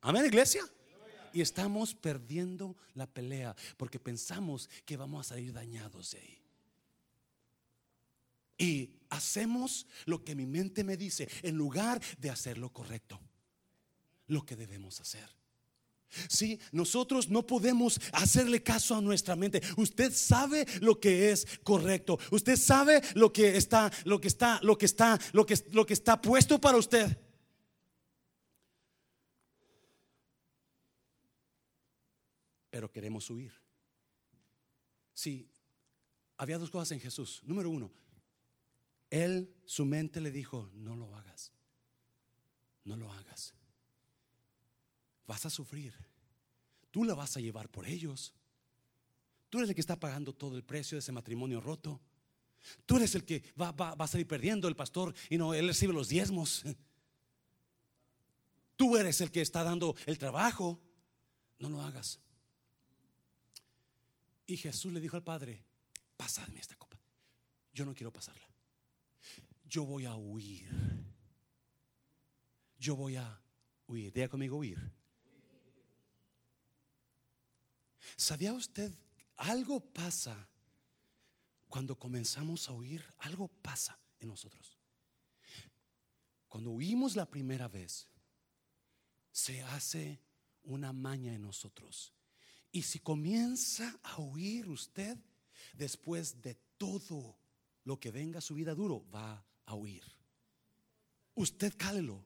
Amén, 0.00 0.24
iglesia. 0.26 0.62
Y 1.32 1.40
estamos 1.40 1.94
perdiendo 1.94 2.76
la 2.94 3.06
pelea 3.06 3.54
porque 3.76 4.00
pensamos 4.00 4.68
que 4.84 4.96
vamos 4.96 5.26
a 5.26 5.28
salir 5.30 5.52
dañados 5.52 6.12
de 6.12 6.18
ahí. 6.18 6.40
Y 8.60 8.90
hacemos 9.08 9.86
lo 10.04 10.22
que 10.22 10.34
mi 10.34 10.44
mente 10.44 10.84
me 10.84 10.98
dice 10.98 11.26
en 11.42 11.56
lugar 11.56 11.98
de 12.18 12.28
hacer 12.28 12.58
lo 12.58 12.70
correcto, 12.70 13.18
lo 14.26 14.44
que 14.44 14.54
debemos 14.54 15.00
hacer. 15.00 15.26
Si 16.28 16.60
nosotros 16.70 17.30
no 17.30 17.46
podemos 17.46 17.98
hacerle 18.12 18.62
caso 18.62 18.94
a 18.94 19.00
nuestra 19.00 19.34
mente. 19.34 19.62
Usted 19.78 20.12
sabe 20.12 20.66
lo 20.82 21.00
que 21.00 21.30
es 21.30 21.46
correcto. 21.62 22.18
Usted 22.32 22.56
sabe 22.56 23.00
lo 23.14 23.32
que 23.32 23.56
está, 23.56 23.90
lo 24.04 24.20
que 24.20 24.28
está, 24.28 24.60
lo 24.62 24.76
que 24.76 24.86
está, 24.86 25.18
lo 25.32 25.46
que, 25.46 25.54
lo 25.70 25.86
que 25.86 25.94
está 25.94 26.20
puesto 26.20 26.60
para 26.60 26.76
usted. 26.76 27.16
Pero 32.68 32.92
queremos 32.92 33.30
huir. 33.30 33.54
Sí, 35.14 35.48
había 36.36 36.58
dos 36.58 36.70
cosas 36.70 36.90
en 36.92 37.00
Jesús. 37.00 37.40
Número 37.44 37.70
uno, 37.70 37.90
él, 39.10 39.52
su 39.64 39.84
mente 39.84 40.20
le 40.20 40.30
dijo, 40.30 40.70
no 40.72 40.96
lo 40.96 41.14
hagas, 41.16 41.52
no 42.84 42.96
lo 42.96 43.12
hagas. 43.12 43.54
Vas 45.26 45.46
a 45.46 45.50
sufrir. 45.50 45.94
Tú 46.90 47.04
la 47.04 47.14
vas 47.14 47.36
a 47.36 47.40
llevar 47.40 47.68
por 47.68 47.86
ellos. 47.86 48.34
Tú 49.48 49.58
eres 49.58 49.68
el 49.68 49.74
que 49.74 49.80
está 49.80 49.98
pagando 49.98 50.32
todo 50.32 50.56
el 50.56 50.64
precio 50.64 50.96
de 50.96 51.00
ese 51.00 51.12
matrimonio 51.12 51.60
roto. 51.60 52.00
Tú 52.86 52.96
eres 52.96 53.14
el 53.14 53.24
que 53.24 53.42
va, 53.60 53.74
a 53.76 54.06
salir 54.06 54.26
perdiendo 54.26 54.68
el 54.68 54.76
pastor 54.76 55.14
y 55.28 55.38
no, 55.38 55.54
él 55.54 55.66
recibe 55.66 55.92
los 55.92 56.08
diezmos. 56.08 56.64
Tú 58.76 58.96
eres 58.96 59.20
el 59.20 59.30
que 59.30 59.40
está 59.40 59.62
dando 59.62 59.94
el 60.06 60.18
trabajo. 60.18 60.80
No 61.58 61.68
lo 61.68 61.82
hagas. 61.82 62.20
Y 64.46 64.56
Jesús 64.56 64.92
le 64.92 65.00
dijo 65.00 65.16
al 65.16 65.22
Padre, 65.22 65.64
pasadme 66.16 66.60
esta 66.60 66.76
copa. 66.76 66.98
Yo 67.72 67.84
no 67.84 67.94
quiero 67.94 68.12
pasarla 68.12 68.49
yo 69.70 69.84
voy 69.84 70.04
a 70.04 70.16
huir. 70.16 70.68
Yo 72.76 72.96
voy 72.96 73.16
a 73.16 73.40
huir. 73.86 74.12
Diga 74.12 74.28
conmigo 74.28 74.58
huir. 74.58 74.78
¿Sabía 78.16 78.52
usted? 78.52 78.92
Algo 79.36 79.80
pasa 79.80 80.48
cuando 81.68 81.96
comenzamos 81.96 82.68
a 82.68 82.72
huir. 82.72 83.04
Algo 83.18 83.46
pasa 83.46 83.96
en 84.18 84.28
nosotros. 84.28 84.76
Cuando 86.48 86.70
huimos 86.72 87.14
la 87.14 87.30
primera 87.30 87.68
vez, 87.68 88.08
se 89.30 89.62
hace 89.62 90.20
una 90.64 90.92
maña 90.92 91.32
en 91.32 91.42
nosotros. 91.42 92.12
Y 92.72 92.82
si 92.82 92.98
comienza 92.98 94.00
a 94.02 94.20
huir 94.20 94.68
usted, 94.68 95.16
después 95.74 96.42
de 96.42 96.56
todo 96.76 97.38
lo 97.84 98.00
que 98.00 98.10
venga 98.10 98.38
a 98.38 98.42
su 98.42 98.54
vida 98.54 98.74
duro, 98.74 99.08
va 99.14 99.46
huir. 99.74 100.04
Usted 101.34 101.74
cálelo. 101.76 102.24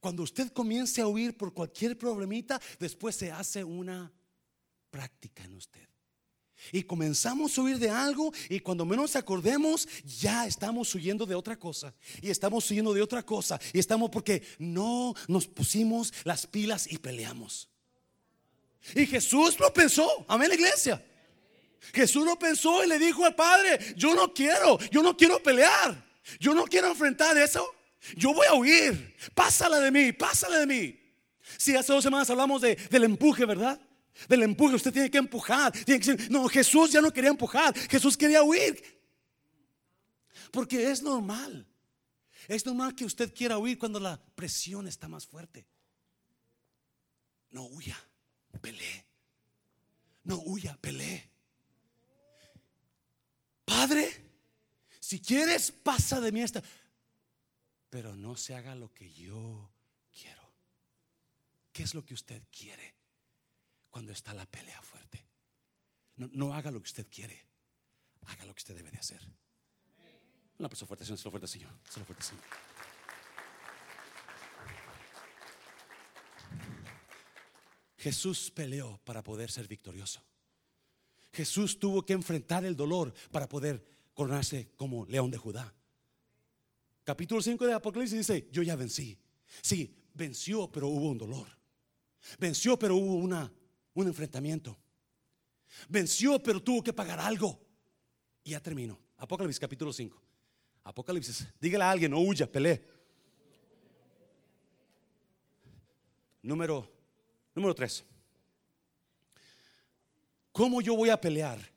Cuando 0.00 0.22
usted 0.22 0.52
comience 0.52 1.00
a 1.00 1.06
huir 1.06 1.36
por 1.36 1.54
cualquier 1.54 1.96
problemita, 1.96 2.60
después 2.78 3.16
se 3.16 3.32
hace 3.32 3.64
una 3.64 4.12
práctica 4.90 5.42
en 5.44 5.54
usted. 5.54 5.88
Y 6.72 6.82
comenzamos 6.82 7.56
a 7.56 7.62
huir 7.62 7.78
de 7.78 7.90
algo 7.90 8.32
y 8.48 8.60
cuando 8.60 8.84
menos 8.84 9.16
acordemos 9.16 9.88
ya 10.04 10.46
estamos 10.46 10.94
huyendo 10.94 11.26
de 11.26 11.34
otra 11.34 11.58
cosa. 11.58 11.94
Y 12.22 12.30
estamos 12.30 12.70
huyendo 12.70 12.94
de 12.94 13.02
otra 13.02 13.24
cosa. 13.24 13.60
Y 13.72 13.78
estamos 13.78 14.10
porque 14.10 14.42
no 14.58 15.14
nos 15.28 15.46
pusimos 15.46 16.12
las 16.24 16.46
pilas 16.46 16.90
y 16.90 16.98
peleamos. 16.98 17.68
Y 18.94 19.06
Jesús 19.06 19.58
lo 19.58 19.72
pensó. 19.72 20.24
Amén, 20.28 20.50
iglesia. 20.52 21.04
Jesús 21.92 22.24
lo 22.24 22.38
pensó 22.38 22.84
y 22.84 22.88
le 22.88 22.98
dijo 22.98 23.24
al 23.24 23.34
Padre, 23.34 23.94
yo 23.96 24.14
no 24.14 24.32
quiero, 24.32 24.78
yo 24.90 25.02
no 25.02 25.16
quiero 25.16 25.42
pelear. 25.42 26.03
Yo 26.38 26.54
no 26.54 26.64
quiero 26.64 26.88
enfrentar 26.88 27.36
eso. 27.38 27.66
Yo 28.16 28.34
voy 28.34 28.46
a 28.46 28.54
huir. 28.54 29.16
Pásala 29.34 29.80
de 29.80 29.90
mí, 29.90 30.12
pásala 30.12 30.58
de 30.58 30.66
mí. 30.66 31.00
Si 31.58 31.74
hace 31.76 31.92
dos 31.92 32.02
semanas 32.02 32.28
hablamos 32.30 32.62
de, 32.62 32.76
del 32.76 33.04
empuje, 33.04 33.44
¿verdad? 33.44 33.80
Del 34.28 34.42
empuje, 34.42 34.76
usted 34.76 34.92
tiene 34.92 35.10
que 35.10 35.18
empujar. 35.18 35.72
Tiene 35.72 36.00
que 36.00 36.28
no, 36.30 36.48
Jesús 36.48 36.90
ya 36.90 37.00
no 37.00 37.12
quería 37.12 37.30
empujar, 37.30 37.76
Jesús 37.88 38.16
quería 38.16 38.42
huir. 38.42 38.82
Porque 40.50 40.90
es 40.90 41.02
normal. 41.02 41.66
Es 42.46 42.64
normal 42.66 42.94
que 42.94 43.04
usted 43.04 43.32
quiera 43.34 43.58
huir 43.58 43.78
cuando 43.78 43.98
la 43.98 44.20
presión 44.34 44.86
está 44.86 45.08
más 45.08 45.26
fuerte. 45.26 45.66
No 47.50 47.64
huya, 47.64 47.98
pelee. 48.60 49.06
No 50.24 50.40
huya, 50.44 50.76
pelee. 50.80 51.30
Padre, 53.64 54.33
si 55.04 55.20
quieres, 55.20 55.70
pasa 55.70 56.18
de 56.18 56.32
mí 56.32 56.40
esta. 56.40 56.62
Pero 57.90 58.16
no 58.16 58.36
se 58.36 58.54
haga 58.54 58.74
lo 58.74 58.92
que 58.94 59.12
yo 59.12 59.70
quiero. 60.10 60.42
¿Qué 61.72 61.82
es 61.82 61.94
lo 61.94 62.04
que 62.06 62.14
usted 62.14 62.42
quiere 62.50 62.94
cuando 63.90 64.12
está 64.12 64.32
la 64.32 64.46
pelea 64.46 64.80
fuerte? 64.80 65.22
No, 66.16 66.54
haga 66.54 66.70
lo 66.70 66.80
que 66.80 66.86
usted 66.86 67.06
quiere. 67.10 67.46
Haga 68.26 68.46
lo 68.46 68.54
que 68.54 68.60
usted 68.60 68.74
debe 68.74 68.90
de 68.90 68.98
hacer. 68.98 69.20
Una 70.58 70.70
persona 70.70 70.86
fuerte, 70.86 71.04
Señor. 71.04 71.18
Se 71.18 71.30
fuerte, 71.30 71.48
Señor. 71.48 71.72
Se 71.90 72.00
lo 72.00 72.06
fuerte, 72.06 72.24
Señor. 72.24 72.44
Jesús 77.98 78.50
peleó 78.50 78.98
para 79.04 79.22
poder 79.22 79.50
ser 79.50 79.68
victorioso. 79.68 80.22
Jesús 81.30 81.78
tuvo 81.78 82.06
que 82.06 82.14
enfrentar 82.14 82.64
el 82.64 82.74
dolor 82.74 83.12
para 83.30 83.48
poder 83.48 83.93
coronarse 84.14 84.70
como 84.76 85.04
león 85.06 85.30
de 85.30 85.38
Judá. 85.38 85.74
Capítulo 87.02 87.42
5 87.42 87.66
de 87.66 87.74
Apocalipsis 87.74 88.18
dice, 88.18 88.48
yo 88.50 88.62
ya 88.62 88.76
vencí. 88.76 89.18
Sí, 89.60 89.94
venció, 90.14 90.70
pero 90.70 90.88
hubo 90.88 91.10
un 91.10 91.18
dolor. 91.18 91.46
Venció, 92.38 92.78
pero 92.78 92.96
hubo 92.96 93.16
una, 93.16 93.52
un 93.92 94.06
enfrentamiento. 94.06 94.78
Venció, 95.88 96.42
pero 96.42 96.62
tuvo 96.62 96.82
que 96.82 96.92
pagar 96.92 97.20
algo. 97.20 97.60
Y 98.42 98.52
ya 98.52 98.60
termino. 98.60 98.98
Apocalipsis 99.18 99.60
capítulo 99.60 99.92
5. 99.92 100.22
Apocalipsis. 100.84 101.46
Dígale 101.60 101.84
a 101.84 101.90
alguien, 101.90 102.10
no 102.10 102.20
huya, 102.20 102.50
pelee. 102.50 102.82
Número, 106.42 106.90
número 107.54 107.74
3. 107.74 108.04
¿Cómo 110.52 110.80
yo 110.80 110.94
voy 110.94 111.10
a 111.10 111.20
pelear 111.20 111.73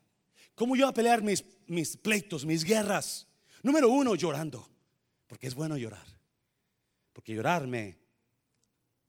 ¿Cómo 0.58 0.74
yo 0.74 0.88
a 0.88 0.92
pelear 0.92 1.22
mis, 1.22 1.44
pleitos, 2.02 2.44
mis 2.44 2.64
guerras? 2.64 3.28
Número 3.62 3.88
uno, 3.88 4.16
llorando. 4.16 4.68
Porque 5.28 5.46
es 5.46 5.54
bueno 5.54 5.76
llorar. 5.76 6.04
Porque 7.12 7.32
llorarme, 7.32 7.96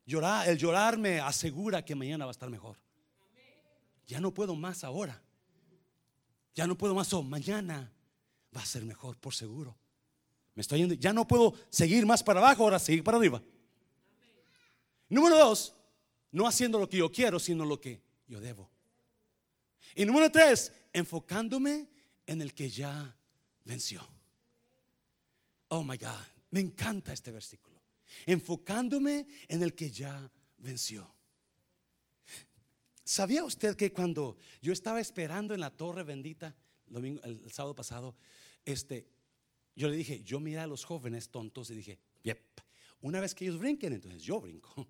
llorar, 0.06 0.47
el 0.47 0.58
llorar 0.58 0.97
me 0.97 1.20
asegura 1.20 1.84
que 1.84 1.95
mañana 1.95 2.26
va 2.26 2.30
a 2.30 2.34
estar 2.34 2.50
mejor. 2.52 2.78
Ya 4.06 4.20
no 4.20 4.32
puedo 4.32 4.56
más 4.56 4.84
ahora. 4.84 5.22
Ya 6.54 6.68
no 6.68 6.78
puedo 6.78 6.93
más. 6.93 7.12
Oh, 7.14 7.24
mañana 7.24 7.91
va 8.56 8.62
a 8.62 8.66
ser 8.66 8.86
mejor, 8.86 9.18
por 9.18 9.34
seguro. 9.34 9.76
Me 10.54 10.62
estoy 10.62 10.80
yendo. 10.80 10.93
Ya 10.95 11.14
no 11.14 11.28
puedo 11.28 11.56
seguir 11.70 12.06
más 12.06 12.22
para 12.22 12.41
abajo, 12.41 12.64
ahora 12.64 12.78
seguir 12.78 13.04
para 13.04 13.18
arriba. 13.18 13.41
Número 15.08 15.36
dos, 15.36 15.74
no 16.32 16.47
haciendo 16.47 16.78
lo 16.78 16.88
que 16.88 16.97
yo 16.97 17.12
quiero, 17.12 17.39
sino 17.39 17.66
lo 17.66 17.82
que 17.82 18.04
yo 18.28 18.39
debo. 18.39 18.70
Y 19.95 20.05
número 20.05 20.31
tres, 20.31 20.71
enfocándome 20.93 21.87
en 22.25 22.41
el 22.41 22.53
que 22.53 22.69
ya 22.69 23.15
venció. 23.65 24.07
Oh 25.69 25.83
my 25.83 25.97
God, 25.97 26.25
me 26.51 26.59
encanta 26.59 27.13
este 27.13 27.31
versículo. 27.31 27.79
Enfocándome 28.25 29.27
en 29.47 29.63
el 29.63 29.75
que 29.75 29.91
ya 29.91 30.31
venció. 30.57 31.13
¿Sabía 33.03 33.43
usted 33.43 33.75
que 33.75 33.91
cuando 33.91 34.37
yo 34.61 34.71
estaba 34.71 34.99
esperando 34.99 35.53
en 35.53 35.59
la 35.61 35.71
torre 35.71 36.03
bendita 36.03 36.55
domingo, 36.89 37.21
el, 37.23 37.51
sábado 37.51 37.75
pasado, 37.75 38.15
este, 38.65 39.07
yo 39.75 39.87
le 39.87 39.95
dije, 39.95 40.23
yo 40.23 40.39
miré 40.39 40.59
a 40.59 40.67
los 40.67 40.83
jóvenes 40.83 41.29
tontos 41.29 41.69
y 41.69 41.75
dije, 41.75 41.99
yep, 42.23 42.39
una 43.01 43.19
vez 43.19 43.33
que 43.33 43.45
ellos 43.45 43.59
brinquen, 43.59 43.93
entonces 43.93 44.21
yo 44.21 44.41
brinco. 44.41 44.87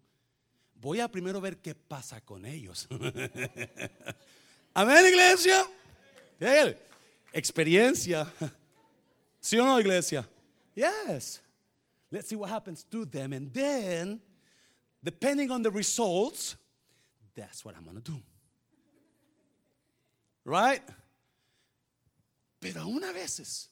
Voy 0.75 1.01
a 1.01 1.11
primero 1.11 1.41
ver 1.41 1.61
qué 1.61 1.75
pasa 1.75 2.21
con 2.21 2.45
ellos. 2.45 2.87
Amén, 4.75 5.05
iglesia. 5.05 5.65
Experiencia. 7.33 8.31
¿Sí 9.39 9.57
o 9.57 9.65
no, 9.65 9.79
iglesia? 9.79 10.27
Yes. 10.75 11.41
Let's 12.11 12.27
see 12.27 12.35
what 12.35 12.49
happens 12.49 12.83
to 12.85 13.05
them. 13.05 13.33
And 13.33 13.53
then, 13.53 14.21
depending 15.03 15.51
on 15.51 15.61
the 15.61 15.71
results, 15.71 16.55
that's 17.35 17.63
what 17.63 17.75
I'm 17.75 17.83
going 17.83 18.01
to 18.01 18.11
do. 18.11 18.21
Right? 20.45 20.81
Pero 22.59 22.81
aún 22.81 23.03
a 23.03 23.13
veces, 23.13 23.69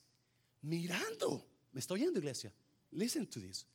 mirando, 0.64 1.44
me 1.74 1.82
estoy 1.82 2.02
oyendo, 2.02 2.20
iglesia. 2.20 2.52
Listen 2.92 3.26
to 3.28 3.40
this. 3.40 3.66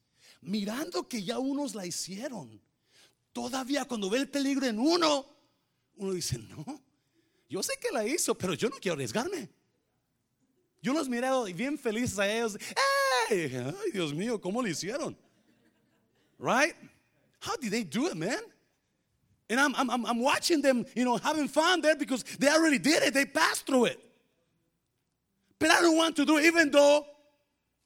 Mirando 0.43 1.09
que 1.09 1.21
ya 1.23 1.39
unos 1.39 1.75
la 1.75 1.85
hicieron. 1.85 2.61
Todavía 3.33 3.85
cuando 3.87 4.09
ve 4.09 4.19
el 4.19 4.29
peligro 4.29 4.67
en 4.67 4.79
uno, 4.79 5.27
uno 5.97 6.13
dice, 6.13 6.39
no, 6.39 6.81
yo 7.53 7.63
sé 7.63 7.77
que 7.79 7.91
la 7.93 8.03
hizo, 8.07 8.35
pero 8.35 8.55
yo 8.55 8.71
no 8.71 8.77
quiero 8.81 8.95
arriesgarme. 8.95 9.47
Yo 10.81 10.95
los 10.95 11.07
miré 11.07 11.29
bien 11.53 11.77
felices 11.77 12.19
a 12.19 12.27
ellos. 12.27 12.57
¡Ay! 13.29 13.55
Ay, 13.55 13.91
Dios 13.93 14.15
mío, 14.15 14.41
¿cómo 14.41 14.63
lo 14.63 14.69
hicieron? 14.69 15.15
Right? 16.39 16.75
How 17.41 17.57
did 17.57 17.71
they 17.71 17.85
do 17.85 18.07
it, 18.07 18.17
man? 18.17 18.41
And 19.51 19.61
I'm, 19.61 19.75
I'm, 19.77 20.07
I'm 20.07 20.21
watching 20.21 20.63
them, 20.63 20.87
you 20.95 21.05
know, 21.05 21.19
having 21.19 21.47
fun 21.47 21.83
there 21.83 21.95
because 21.95 22.23
they 22.39 22.49
already 22.49 22.79
did 22.79 23.03
it. 23.03 23.13
They 23.13 23.27
passed 23.27 23.67
through 23.67 23.85
it. 23.85 24.01
But 25.59 25.73
I 25.73 25.83
don't 25.83 25.97
want 25.99 26.17
to 26.17 26.25
do 26.25 26.39
it, 26.39 26.47
even 26.47 26.71
though 26.71 27.05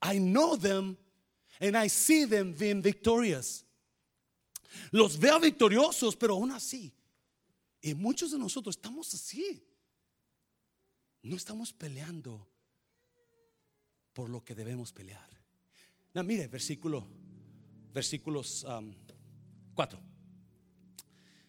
I 0.00 0.18
know 0.18 0.54
them 0.54 0.96
and 1.60 1.76
I 1.76 1.88
see 1.88 2.24
them 2.24 2.52
being 2.52 2.82
victorious. 2.82 3.64
Los 4.92 5.16
veo 5.16 5.40
victoriosos, 5.40 6.16
pero 6.16 6.36
aún 6.36 6.52
así 6.52 6.92
y 7.86 7.94
muchos 7.94 8.32
de 8.32 8.38
nosotros 8.40 8.76
estamos 8.76 9.14
así. 9.14 9.62
No 11.22 11.36
estamos 11.36 11.72
peleando 11.72 12.50
por 14.12 14.28
lo 14.28 14.44
que 14.44 14.56
debemos 14.56 14.92
pelear. 14.92 15.30
No, 16.12 16.24
mire, 16.24 16.48
versículo, 16.48 17.06
versículos 17.94 18.66
4. 19.74 19.98
Um, 20.00 20.04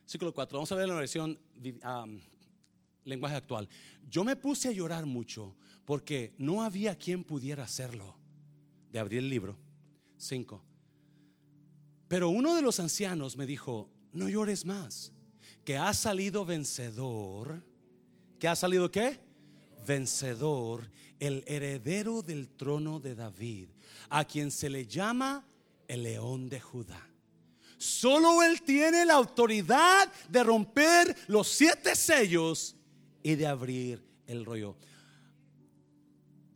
versículo 0.02 0.32
4. 0.32 0.58
Vamos 0.60 0.72
a 0.72 0.76
ver 0.76 0.88
la 0.88 0.94
versión 0.94 1.40
um, 1.84 2.20
lenguaje 3.06 3.36
actual. 3.36 3.68
Yo 4.08 4.24
me 4.24 4.36
puse 4.36 4.68
a 4.68 4.72
llorar 4.72 5.08
mucho 5.08 5.56
porque 5.86 6.36
no 6.38 6.62
había 6.62 7.00
quien 7.00 7.24
pudiera 7.24 7.64
hacerlo. 7.64 8.16
De 8.92 9.00
abrir 9.00 9.20
el 9.20 9.30
libro. 9.30 9.58
5. 10.18 10.64
Pero 12.08 12.30
uno 12.30 12.54
de 12.54 12.62
los 12.62 12.80
ancianos 12.80 13.38
me 13.38 13.48
dijo, 13.48 13.90
no 14.14 14.30
llores 14.30 14.66
más 14.66 15.17
que 15.68 15.76
ha 15.76 15.94
salido 15.94 16.46
vencedor, 16.46 17.62
que 18.40 18.48
ha 18.48 18.56
salido 18.56 18.90
qué? 18.90 19.20
Vencedor, 19.86 20.90
el 21.20 21.44
heredero 21.46 22.22
del 22.22 22.48
trono 22.48 23.02
de 23.02 23.16
David, 23.16 23.68
a 24.08 24.24
quien 24.24 24.50
se 24.50 24.70
le 24.70 24.88
llama 24.88 25.46
el 25.90 26.04
león 26.04 26.48
de 26.48 26.62
Judá. 26.62 27.06
Solo 27.78 28.44
él 28.44 28.62
tiene 28.62 29.04
la 29.04 29.16
autoridad 29.16 30.10
de 30.30 30.42
romper 30.42 31.14
los 31.28 31.50
siete 31.50 31.98
sellos 31.98 32.78
y 33.22 33.36
de 33.36 33.46
abrir 33.46 34.02
el 34.26 34.46
rollo. 34.46 34.78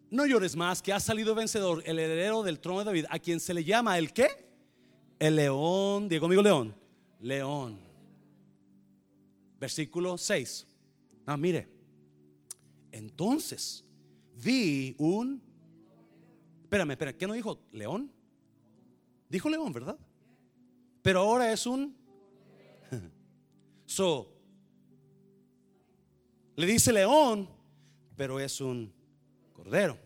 No 0.09 0.25
llores 0.25 0.55
más, 0.55 0.81
que 0.81 0.93
ha 0.93 1.01
salido 1.01 1.35
vencedor, 1.35 1.83
el 1.85 1.99
heredero 1.99 2.43
del 2.43 2.61
trono 2.61 2.79
de 2.79 2.85
David, 2.85 3.05
a 3.09 3.19
quien 3.19 3.41
se 3.41 3.53
le 3.53 3.65
llama 3.65 3.97
el 3.97 4.13
qué? 4.13 4.29
El 5.19 5.35
león, 5.35 6.07
digo 6.07 6.21
conmigo 6.21 6.41
león, 6.41 6.73
león 7.19 7.90
versículo 9.61 10.17
6. 10.17 10.67
Ah, 11.27 11.37
mire. 11.37 11.69
Entonces 12.91 13.85
vi 14.35 14.95
un. 14.97 15.41
Espérame, 16.63 16.91
espérame, 16.91 17.15
¿qué 17.15 17.27
no 17.27 17.33
dijo? 17.33 17.61
León. 17.71 18.11
Dijo 19.29 19.49
león, 19.49 19.71
¿verdad? 19.71 19.97
Pero 21.03 21.19
ahora 21.21 21.53
es 21.53 21.65
un. 21.65 21.95
So, 23.85 24.33
le 26.55 26.65
dice 26.65 26.93
león, 26.93 27.49
pero 28.15 28.39
es 28.39 28.61
un 28.61 28.93
cordero. 29.51 29.99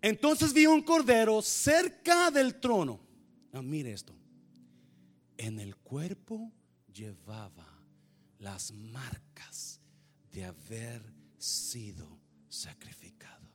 Entonces 0.00 0.52
vi 0.52 0.66
un 0.66 0.80
cordero 0.80 1.42
cerca 1.42 2.30
del 2.30 2.60
trono. 2.60 3.00
Ah, 3.52 3.62
mire 3.62 3.92
esto. 3.92 4.14
En 5.36 5.58
el 5.58 5.74
cuerpo 5.76 6.52
llevaba 6.92 7.73
las 8.44 8.72
marcas 8.72 9.80
de 10.30 10.44
haber 10.44 11.02
sido 11.38 12.20
sacrificado. 12.46 13.48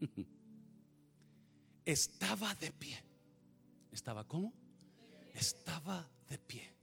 Estaba 1.84 2.54
de 2.54 2.72
pie. 2.72 3.04
¿Estaba 3.92 4.26
cómo? 4.26 4.54
Estaba 5.34 6.10
de 6.30 6.38
pie. 6.38 6.74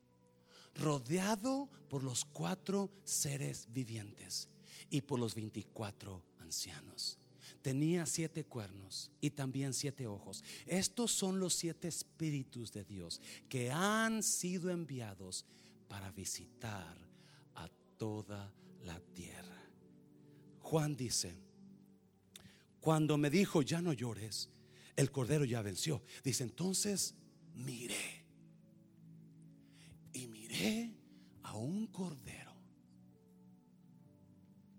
Rodeado 0.75 1.67
por 1.89 2.03
los 2.03 2.23
cuatro 2.23 2.91
seres 3.03 3.67
vivientes 3.71 4.47
y 4.91 5.01
por 5.01 5.19
los 5.19 5.33
veinticuatro 5.33 6.23
ancianos. 6.37 7.17
Tenía 7.63 8.05
siete 8.05 8.45
cuernos 8.45 9.11
y 9.19 9.31
también 9.31 9.73
siete 9.73 10.05
ojos. 10.05 10.43
Estos 10.67 11.11
son 11.11 11.39
los 11.39 11.55
siete 11.55 11.87
espíritus 11.87 12.71
de 12.71 12.83
Dios 12.85 13.19
que 13.49 13.71
han 13.71 14.21
sido 14.21 14.69
enviados 14.69 15.45
para 15.89 16.09
visitar 16.11 16.95
a 17.55 17.67
toda 17.97 18.53
la 18.83 18.97
tierra. 19.13 19.61
Juan 20.61 20.95
dice, 20.95 21.35
cuando 22.79 23.17
me 23.17 23.29
dijo, 23.29 23.61
ya 23.61 23.81
no 23.81 23.91
llores, 23.91 24.49
el 24.95 25.11
cordero 25.11 25.43
ya 25.43 25.61
venció. 25.61 26.01
Dice, 26.23 26.43
entonces 26.43 27.15
miré. 27.55 28.25
Y 30.13 30.27
miré 30.27 30.93
a 31.43 31.55
un 31.57 31.87
cordero. 31.87 32.53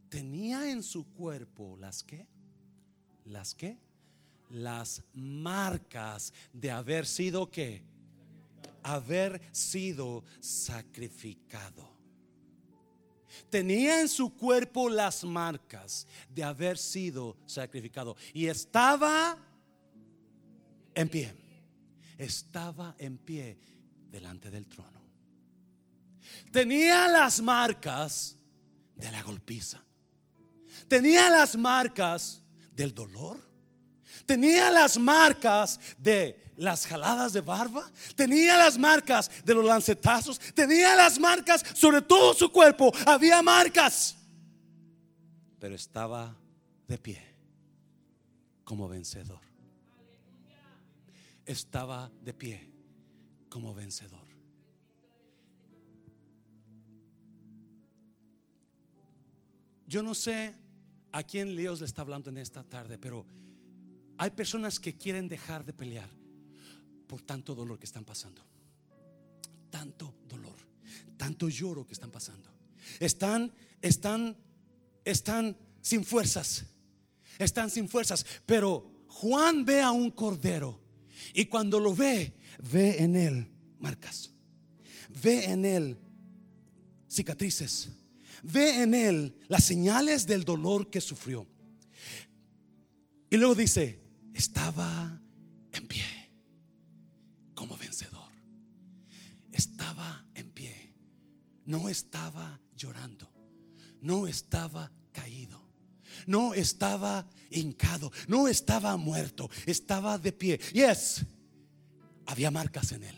Tenía 0.09 0.71
en 0.71 0.83
su 0.83 1.13
cuerpo 1.13 1.77
las 1.77 2.03
que, 2.03 2.27
las 3.25 3.55
que, 3.55 3.79
las 4.51 5.05
marcas 5.13 6.33
de 6.53 6.71
haber 6.71 7.07
sido 7.07 7.51
que 7.51 7.85
haber 8.83 9.41
sido 9.53 10.25
sacrificado. 10.41 11.91
Tenía 13.49 14.01
en 14.01 14.09
su 14.09 14.37
cuerpo 14.37 14.89
las 14.89 15.25
marcas 15.25 16.07
de 16.29 16.45
haber 16.45 16.79
sido 16.79 17.37
sacrificado 17.47 18.17
y 18.33 18.47
estaba 18.47 19.39
en 20.95 21.09
pie. 21.09 21.35
Estaba 22.19 22.95
en 22.99 23.19
pie 23.19 23.59
delante 24.11 24.51
del 24.51 24.67
trono. 24.67 25.01
Tenía 26.53 27.09
las 27.09 27.41
marcas 27.41 28.37
de 28.95 29.11
la 29.11 29.23
golpiza. 29.23 29.83
Tenía 30.89 31.31
las 31.31 31.57
marcas 31.57 32.43
del 32.73 32.95
dolor. 32.95 33.50
Tenía 34.27 34.71
las 34.71 34.99
marcas 34.99 35.81
de 35.99 36.53
las 36.57 36.87
jaladas 36.87 37.33
de 37.33 37.41
barba, 37.41 37.91
tenía 38.15 38.57
las 38.57 38.77
marcas 38.77 39.31
de 39.45 39.55
los 39.55 39.65
lancetazos, 39.65 40.39
tenía 40.55 40.95
las 40.95 41.19
marcas 41.19 41.65
sobre 41.75 42.03
todo 42.03 42.35
su 42.35 42.53
cuerpo, 42.53 42.93
había 43.07 43.43
marcas. 43.43 44.17
pero 45.59 45.75
estaba 45.75 46.35
de 46.89 46.99
pie 46.99 47.23
como 48.65 48.89
vencedor. 48.89 49.41
Estaba 51.45 52.11
de 52.23 52.33
pie 52.33 52.71
como 53.49 53.75
vencedor. 53.75 54.27
Yo 59.87 60.03
no 60.05 60.15
sé 60.15 60.55
a 61.11 61.25
quién 61.25 61.57
Dios 61.57 61.81
le 61.81 61.87
está 61.87 62.03
hablando 62.03 62.31
en 62.31 62.39
esta 62.39 62.63
tarde, 62.63 62.97
pero 62.97 63.27
hay 64.21 64.29
personas 64.29 64.79
que 64.79 64.99
quieren 64.99 65.29
dejar 65.31 65.65
de 65.65 65.73
pelear 65.73 66.11
por 67.07 67.23
tanto 67.23 67.55
dolor 67.55 67.79
que 67.79 67.87
están 67.87 68.05
pasando. 68.05 68.43
Tanto 69.71 70.15
dolor, 70.29 70.57
tanto 71.17 71.49
lloro 71.49 71.87
que 71.87 71.95
están 71.95 72.11
pasando. 72.11 72.51
Están, 72.99 73.51
están, 73.81 74.37
están 75.07 75.57
sin 75.81 76.05
fuerzas. 76.05 76.67
Están 77.39 77.71
sin 77.71 77.89
fuerzas. 77.89 78.27
Pero 78.45 79.07
Juan 79.09 79.65
ve 79.65 79.81
a 79.81 79.91
un 79.91 80.11
cordero 80.11 80.79
y 81.33 81.47
cuando 81.47 81.81
lo 81.81 81.95
ve, 81.95 82.35
ve 82.71 83.03
en 83.03 83.17
él 83.17 83.51
marcas. 83.79 84.31
Ve 85.23 85.47
en 85.47 85.65
él 85.65 85.97
cicatrices 87.09 87.89
ve 88.43 88.83
en 88.83 88.93
él 88.93 89.35
las 89.49 89.65
señales 89.65 90.27
del 90.27 90.45
dolor 90.45 90.91
que 90.91 91.01
sufrió. 91.01 91.47
Y 93.31 93.37
luego 93.37 93.55
dice, 93.55 94.00
estaba 94.41 95.21
en 95.71 95.87
pie 95.87 96.31
como 97.55 97.77
vencedor. 97.77 98.33
Estaba 99.53 100.25
en 100.35 100.51
pie. 100.51 100.95
No 101.67 101.91
estaba 101.91 102.59
llorando. 102.75 103.31
No 104.01 104.27
estaba 104.27 104.91
caído. 105.13 105.61
No 106.27 106.55
estaba 106.55 107.29
hincado. 107.51 108.11
No 108.29 108.49
estaba 108.49 108.97
muerto. 108.97 109.51
Estaba 109.67 110.17
de 110.17 110.33
pie. 110.33 110.59
Y 110.73 110.81
es, 110.81 111.27
había 112.25 112.51
marcas 112.51 112.93
en 112.93 113.05
él. 113.05 113.17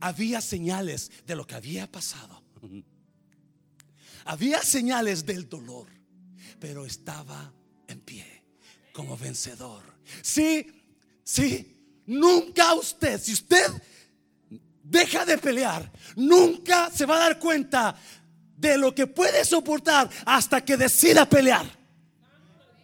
Había 0.00 0.40
señales 0.40 1.12
de 1.24 1.36
lo 1.36 1.46
que 1.46 1.54
había 1.54 1.90
pasado. 1.90 2.42
Había 4.24 4.62
señales 4.62 5.26
del 5.26 5.48
dolor, 5.48 5.88
pero 6.60 6.86
estaba 6.86 7.52
en 7.88 8.00
pie 8.00 8.41
como 8.92 9.16
vencedor. 9.16 9.82
Sí, 10.20 10.66
sí, 11.24 12.02
nunca 12.06 12.74
usted, 12.74 13.20
si 13.20 13.32
usted 13.32 13.66
deja 14.82 15.24
de 15.24 15.38
pelear, 15.38 15.90
nunca 16.16 16.90
se 16.90 17.06
va 17.06 17.16
a 17.16 17.20
dar 17.20 17.38
cuenta 17.38 17.96
de 18.56 18.78
lo 18.78 18.94
que 18.94 19.06
puede 19.06 19.44
soportar 19.44 20.08
hasta 20.24 20.64
que 20.64 20.76
decida 20.76 21.28
pelear 21.28 21.66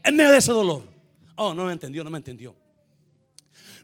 en 0.03 0.17
medio 0.17 0.33
de 0.33 0.39
ese 0.39 0.53
dolor. 0.53 0.83
Oh, 1.37 1.55
no 1.55 1.67
me 1.67 1.73
entendió, 1.73 2.03
no 2.03 2.11
me 2.11 2.19
entendió. 2.19 2.57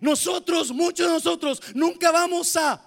Nosotros, 0.00 0.72
muchos 0.72 1.06
de 1.06 1.12
nosotros, 1.12 1.62
nunca 1.74 2.10
vamos 2.10 2.56
a 2.56 2.84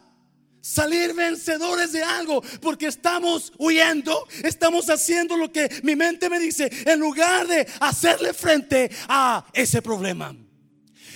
salir 0.61 1.13
vencedores 1.13 1.91
de 1.91 2.03
algo 2.03 2.41
porque 2.61 2.87
estamos 2.87 3.53
huyendo, 3.57 4.27
estamos 4.43 4.89
haciendo 4.89 5.37
lo 5.37 5.51
que 5.51 5.69
mi 5.83 5.95
mente 5.95 6.29
me 6.29 6.39
dice 6.39 6.69
en 6.85 6.99
lugar 6.99 7.47
de 7.47 7.67
hacerle 7.79 8.33
frente 8.33 8.89
a 9.07 9.45
ese 9.53 9.81
problema. 9.81 10.35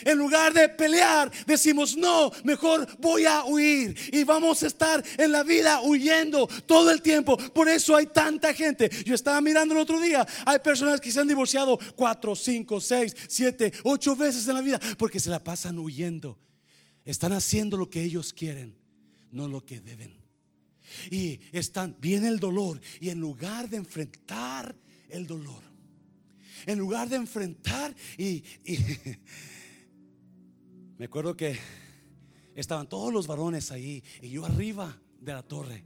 En 0.03 0.17
lugar 0.17 0.51
de 0.53 0.67
pelear, 0.69 1.31
decimos, 1.45 1.95
no, 1.95 2.31
mejor 2.43 2.87
voy 2.99 3.25
a 3.25 3.43
huir. 3.45 3.95
Y 4.11 4.23
vamos 4.23 4.63
a 4.63 4.67
estar 4.67 5.03
en 5.17 5.31
la 5.31 5.43
vida 5.43 5.81
huyendo 5.81 6.47
todo 6.65 6.89
el 6.89 7.03
tiempo. 7.03 7.37
Por 7.37 7.69
eso 7.69 7.95
hay 7.95 8.07
tanta 8.07 8.51
gente. 8.53 8.89
Yo 9.05 9.13
estaba 9.13 9.39
mirando 9.41 9.75
el 9.75 9.81
otro 9.81 9.99
día, 9.99 10.25
hay 10.45 10.57
personas 10.57 10.99
que 10.99 11.11
se 11.11 11.19
han 11.19 11.27
divorciado 11.27 11.79
cuatro, 11.95 12.35
cinco, 12.35 12.81
seis, 12.81 13.15
siete, 13.27 13.71
ocho 13.83 14.15
veces 14.15 14.47
en 14.47 14.55
la 14.55 14.61
vida 14.61 14.79
porque 14.97 15.19
se 15.19 15.29
la 15.29 15.43
pasan 15.43 15.77
huyendo. 15.77 16.39
Están 17.05 17.33
haciendo 17.33 17.77
lo 17.77 17.87
que 17.87 18.01
ellos 18.01 18.33
quieren 18.33 18.80
no 19.31 19.47
lo 19.47 19.65
que 19.65 19.79
deben. 19.79 20.13
Y 21.09 21.39
están, 21.51 21.95
viene 21.99 22.27
el 22.27 22.39
dolor 22.39 22.79
y 22.99 23.09
en 23.09 23.19
lugar 23.19 23.69
de 23.69 23.77
enfrentar 23.77 24.75
el 25.09 25.27
dolor, 25.27 25.63
en 26.65 26.79
lugar 26.79 27.09
de 27.09 27.15
enfrentar 27.17 27.95
y, 28.17 28.43
me 30.97 31.05
acuerdo 31.05 31.35
que 31.35 31.57
estaban 32.55 32.87
todos 32.87 33.13
los 33.13 33.27
varones 33.27 33.71
ahí 33.71 34.03
y 34.21 34.29
yo 34.29 34.45
arriba 34.45 34.99
de 35.19 35.33
la 35.33 35.43
torre. 35.43 35.85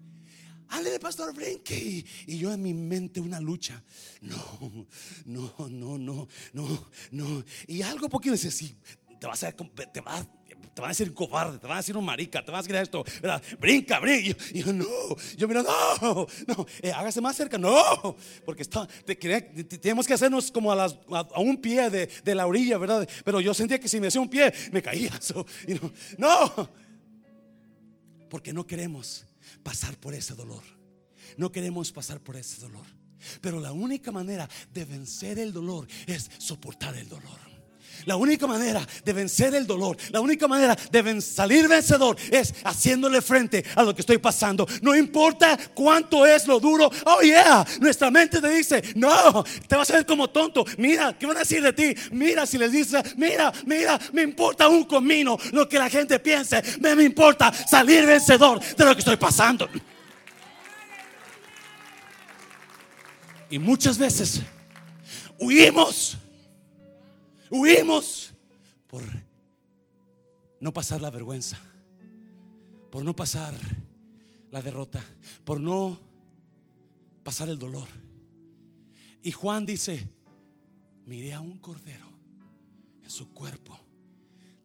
de 0.83 0.99
pastor, 0.99 1.33
brinque. 1.33 2.05
Y, 2.27 2.37
yo 2.37 2.53
en 2.53 2.61
mi 2.61 2.73
mente 2.73 3.19
una 3.19 3.39
lucha. 3.39 3.83
No, 4.21 4.87
no, 5.25 5.53
no, 5.69 5.97
no, 5.97 6.27
no, 6.53 6.89
no. 7.11 7.45
Y 7.67 7.81
algo 7.81 8.09
porque 8.09 8.31
dice, 8.31 8.51
sí, 8.51 8.75
te 9.19 9.27
vas 9.27 9.43
a, 9.43 9.51
te 9.51 10.01
te 10.75 10.81
van 10.81 10.89
a 10.89 10.91
decir 10.91 11.13
cobarde, 11.13 11.57
te 11.57 11.67
van 11.67 11.77
a 11.77 11.79
decir 11.79 11.95
un 11.95 12.03
marica, 12.03 12.43
te 12.43 12.51
van 12.51 12.59
a 12.59 12.61
decir 12.61 12.75
esto, 12.75 13.01
¿verdad? 13.21 13.41
brinca, 13.57 13.97
brinca. 14.01 14.35
Y 14.51 14.61
yo, 14.61 14.73
no, 14.73 14.85
yo 15.37 15.47
mira, 15.47 15.63
no, 15.63 16.27
no, 16.47 16.65
eh, 16.81 16.91
hágase 16.91 17.21
más 17.21 17.37
cerca, 17.37 17.57
no, 17.57 18.17
porque 18.43 18.63
está, 18.63 18.85
tenemos 19.81 20.05
que 20.05 20.13
hacernos 20.13 20.51
como 20.51 20.73
a, 20.73 20.89
un 21.37 21.55
pie 21.61 21.89
de, 21.89 22.35
la 22.35 22.45
orilla, 22.45 22.77
¿verdad? 22.77 23.07
Pero 23.23 23.39
yo 23.39 23.53
sentía 23.53 23.79
que 23.79 23.87
si 23.87 24.01
me 24.01 24.07
hacía 24.07 24.19
un 24.19 24.27
pie, 24.27 24.53
me 24.73 24.81
caía. 24.81 25.17
no, 26.17 26.51
no, 26.57 26.69
porque 28.29 28.51
no 28.51 28.67
queremos 28.67 29.25
pasar 29.63 29.95
por 29.95 30.13
ese 30.13 30.35
dolor, 30.35 30.63
no 31.37 31.53
queremos 31.53 31.89
pasar 31.93 32.19
por 32.19 32.35
ese 32.35 32.59
dolor. 32.59 32.85
Pero 33.39 33.61
la 33.61 33.71
única 33.71 34.11
manera 34.11 34.47
de 34.73 34.83
vencer 34.83 35.39
el 35.39 35.53
dolor 35.53 35.87
es 36.05 36.29
soportar 36.37 36.97
el 36.97 37.07
dolor. 37.07 37.54
La 38.05 38.15
única 38.15 38.47
manera 38.47 38.85
de 39.03 39.13
vencer 39.13 39.55
el 39.55 39.65
dolor, 39.65 39.97
la 40.11 40.21
única 40.21 40.47
manera 40.47 40.75
de 40.91 41.21
salir 41.21 41.67
vencedor 41.67 42.17
es 42.31 42.53
haciéndole 42.63 43.21
frente 43.21 43.63
a 43.75 43.83
lo 43.83 43.95
que 43.95 44.01
estoy 44.01 44.17
pasando. 44.17 44.67
No 44.81 44.95
importa 44.95 45.57
cuánto 45.73 46.25
es 46.25 46.47
lo 46.47 46.59
duro. 46.59 46.89
Oh, 47.05 47.21
yeah. 47.21 47.65
Nuestra 47.79 48.11
mente 48.11 48.41
te 48.41 48.49
dice, 48.49 48.83
no, 48.95 49.43
te 49.67 49.75
vas 49.75 49.89
a 49.89 49.93
ver 49.93 50.05
como 50.05 50.29
tonto. 50.29 50.65
Mira, 50.77 51.17
¿qué 51.17 51.25
van 51.25 51.37
a 51.37 51.39
decir 51.39 51.61
de 51.61 51.73
ti? 51.73 51.95
Mira, 52.11 52.45
si 52.45 52.57
les 52.57 52.71
dice, 52.71 53.01
mira, 53.17 53.51
mira, 53.65 53.99
me 54.11 54.21
importa 54.21 54.67
un 54.67 54.83
comino 54.83 55.37
lo 55.51 55.67
que 55.67 55.77
la 55.77 55.89
gente 55.89 56.19
piense. 56.19 56.61
Me, 56.79 56.95
me 56.95 57.03
importa 57.03 57.51
salir 57.53 58.05
vencedor 58.05 58.59
de 58.59 58.85
lo 58.85 58.93
que 58.93 58.99
estoy 58.99 59.17
pasando. 59.17 59.69
Y 63.49 63.59
muchas 63.59 63.97
veces 63.97 64.41
huimos 65.39 66.17
Huimos 67.49 68.33
por 68.87 69.03
no 70.59 70.73
pasar 70.73 71.01
la 71.01 71.09
vergüenza, 71.09 71.59
por 72.91 73.03
no 73.03 73.15
pasar 73.15 73.53
la 74.51 74.61
derrota, 74.61 75.03
por 75.43 75.59
no 75.59 75.99
pasar 77.23 77.49
el 77.49 77.59
dolor. 77.59 77.87
Y 79.21 79.31
Juan 79.31 79.65
dice, 79.65 80.09
miré 81.05 81.33
a 81.33 81.41
un 81.41 81.57
cordero 81.59 82.07
en 83.03 83.09
su 83.09 83.31
cuerpo, 83.33 83.79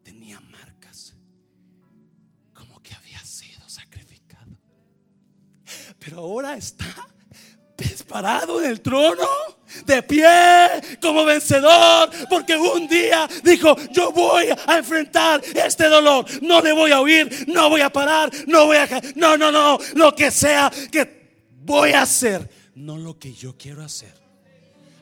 tenía 0.03 0.39
marcas 0.39 1.13
como 2.53 2.81
que 2.81 2.93
había 2.93 3.19
sido 3.19 3.67
sacrificado. 3.69 4.57
Pero 5.99 6.19
ahora 6.19 6.57
está 6.57 6.85
parado 8.07 8.61
en 8.61 8.69
el 8.69 8.81
trono, 8.81 9.27
de 9.85 10.03
pie 10.03 10.27
como 11.01 11.25
vencedor, 11.25 12.09
porque 12.29 12.55
un 12.55 12.87
día 12.87 13.27
dijo, 13.43 13.75
yo 13.91 14.11
voy 14.11 14.47
a 14.67 14.77
enfrentar 14.77 15.41
este 15.53 15.87
dolor, 15.87 16.25
no 16.41 16.61
le 16.61 16.73
voy 16.73 16.91
a 16.91 17.01
huir, 17.01 17.45
no 17.47 17.69
voy 17.69 17.81
a 17.81 17.89
parar, 17.89 18.29
no 18.47 18.65
voy 18.65 18.77
a... 18.77 18.87
No, 19.15 19.37
no, 19.37 19.51
no, 19.51 19.77
lo 19.95 20.13
que 20.15 20.31
sea 20.31 20.71
que 20.91 21.47
voy 21.63 21.91
a 21.91 22.03
hacer, 22.03 22.49
no 22.75 22.97
lo 22.97 23.17
que 23.17 23.33
yo 23.33 23.57
quiero 23.57 23.83
hacer 23.83 24.20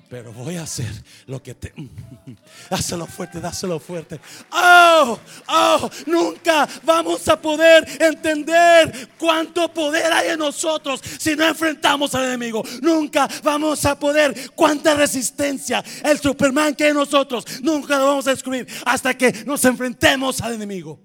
pero 0.09 0.33
voy 0.33 0.55
a 0.55 0.63
hacer 0.63 0.91
lo 1.27 1.41
que 1.41 1.53
te... 1.53 1.71
Dáselo 2.69 3.05
fuerte, 3.05 3.39
dáselo 3.39 3.79
fuerte. 3.79 4.19
Oh, 4.51 5.19
oh, 5.47 5.89
nunca 6.07 6.67
vamos 6.83 7.27
a 7.27 7.39
poder 7.39 7.87
entender 8.01 9.09
cuánto 9.19 9.71
poder 9.71 10.11
hay 10.11 10.29
en 10.29 10.39
nosotros 10.39 10.99
si 11.19 11.35
no 11.35 11.47
enfrentamos 11.47 12.15
al 12.15 12.25
enemigo. 12.25 12.63
Nunca 12.81 13.29
vamos 13.43 13.85
a 13.85 13.97
poder 13.99 14.51
cuánta 14.55 14.95
resistencia 14.95 15.83
el 16.03 16.19
Superman 16.19 16.73
que 16.73 16.85
hay 16.85 16.89
en 16.89 16.95
nosotros. 16.95 17.45
Nunca 17.61 17.99
lo 17.99 18.07
vamos 18.07 18.27
a 18.27 18.31
descubrir 18.31 18.67
hasta 18.85 19.15
que 19.15 19.31
nos 19.45 19.63
enfrentemos 19.65 20.41
al 20.41 20.53
enemigo. 20.55 20.99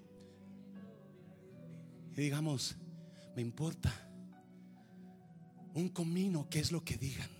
Y 2.16 2.22
digamos, 2.22 2.74
me 3.36 3.42
importa 3.42 3.92
un 5.74 5.90
comino, 5.90 6.46
¿qué 6.48 6.60
es 6.60 6.72
lo 6.72 6.82
que 6.82 6.96
digan? 6.96 7.33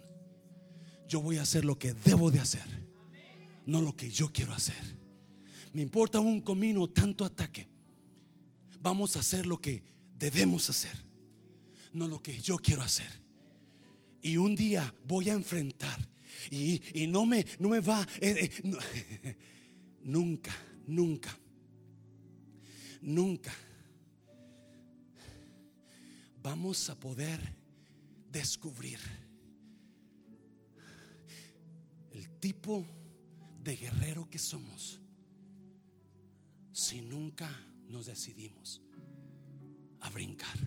Yo 1.09 1.21
voy 1.21 1.39
a 1.39 1.43
hacer 1.43 1.65
lo 1.65 1.79
que 1.79 1.95
debo 1.95 2.31
de 2.31 2.41
hacer, 2.41 2.67
no 3.67 3.81
lo 3.81 3.95
que 3.97 4.11
yo 4.11 4.33
quiero 4.33 4.53
hacer. 4.53 4.97
Me 5.73 5.83
importa 5.83 6.21
un 6.21 6.41
comino 6.41 6.89
tanto 6.89 7.25
ataque. 7.25 7.69
Vamos 8.81 9.17
a 9.17 9.21
hacer 9.21 9.47
lo 9.47 9.61
que 9.61 9.83
debemos 10.19 10.69
hacer, 10.71 10.97
no 11.93 12.07
lo 12.07 12.23
que 12.23 12.41
yo 12.41 12.59
quiero 12.59 12.83
hacer. 12.83 13.11
Y 14.23 14.37
un 14.37 14.55
día 14.55 14.95
voy 15.07 15.31
a 15.31 15.35
enfrentar 15.35 15.99
y, 16.51 17.07
no, 17.09 17.27
me, 17.27 17.45
no 17.59 17.69
me 17.69 17.81
va. 17.81 18.07
Eh, 18.21 18.51
eh, 18.75 19.37
nunca, 20.03 20.55
nunca, 20.87 21.39
nunca 23.01 23.53
vamos 26.45 26.91
a 26.91 26.95
poder 26.95 27.41
descubrir 28.31 28.99
tipo 32.45 32.87
de 33.63 33.75
guerrero 33.75 34.29
que 34.29 34.39
somos 34.39 35.01
si 36.73 37.01
nunca 37.01 37.49
nos 37.89 38.05
decidimos 38.05 38.83
a 40.03 40.11
brincar. 40.11 40.59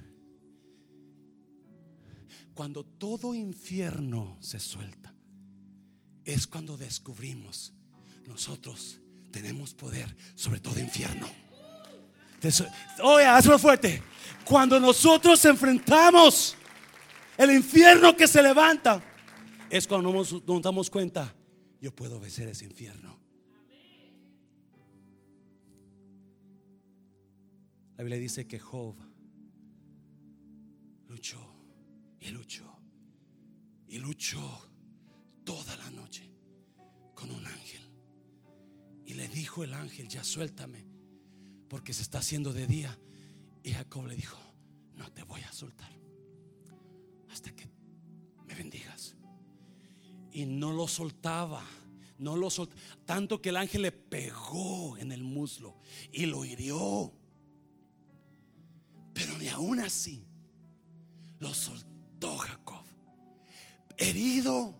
Cuando 2.55 2.83
todo 2.83 3.35
infierno 3.35 4.39
se 4.41 4.59
suelta, 4.59 5.13
es 6.25 6.47
cuando 6.47 6.77
descubrimos 6.77 7.73
nosotros 8.25 8.99
tenemos 9.29 9.75
poder 9.75 10.17
sobre 10.33 10.59
todo 10.59 10.79
infierno. 10.79 11.29
Oye, 13.03 13.25
hazlo 13.27 13.59
fuerte. 13.59 14.01
Cuando 14.43 14.79
nosotros 14.79 15.45
enfrentamos 15.45 16.55
el 17.37 17.51
infierno 17.51 18.17
que 18.17 18.27
se 18.27 18.41
levanta, 18.41 18.99
es 19.69 19.85
cuando 19.85 20.11
nos, 20.11 20.43
nos 20.43 20.61
damos 20.63 20.89
cuenta, 20.89 21.36
yo 21.81 21.95
puedo 21.95 22.19
vencer 22.19 22.47
ese 22.47 22.65
infierno. 22.65 23.19
La 27.97 28.03
Biblia 28.03 28.19
dice 28.19 28.47
que 28.47 28.59
Job 28.59 28.95
luchó 31.07 31.39
y 32.19 32.29
luchó 32.29 32.79
y 33.87 33.97
luchó 33.97 34.69
toda 35.43 35.75
la 35.77 35.89
noche 35.89 36.31
con 37.15 37.31
un 37.31 37.45
ángel. 37.45 37.81
Y 39.05 39.13
le 39.13 39.27
dijo 39.29 39.63
el 39.63 39.73
ángel, 39.73 40.07
ya 40.09 40.23
suéltame, 40.23 40.85
porque 41.69 41.93
se 41.93 42.03
está 42.03 42.19
haciendo 42.19 42.53
de 42.53 42.67
día. 42.67 42.95
Y 43.63 43.71
Jacob 43.71 44.05
le 44.05 44.15
dijo, 44.15 44.37
no 44.93 45.11
te 45.11 45.23
voy 45.23 45.41
a 45.41 45.51
soltar 45.51 45.91
hasta 47.29 47.55
que 47.55 47.67
me 48.45 48.53
bendigas. 48.55 49.16
Y 50.37 50.45
no 50.45 50.71
lo 50.71 50.87
soltaba, 50.87 51.63
no 52.19 52.35
lo 52.35 52.51
soltaba, 52.51 52.79
tanto 53.05 53.41
que 53.41 53.49
el 53.49 53.57
ángel 53.57 53.81
le 53.81 53.91
pegó 53.91 54.95
en 54.99 55.11
el 55.11 55.23
muslo 55.23 55.77
y 56.11 56.27
lo 56.27 56.45
hirió. 56.45 57.11
Pero 59.15 59.35
ni 59.39 59.47
aún 59.47 59.79
así 59.79 60.23
lo 61.39 61.51
soltó 61.55 62.37
Jacob. 62.37 62.83
Herido, 63.97 64.75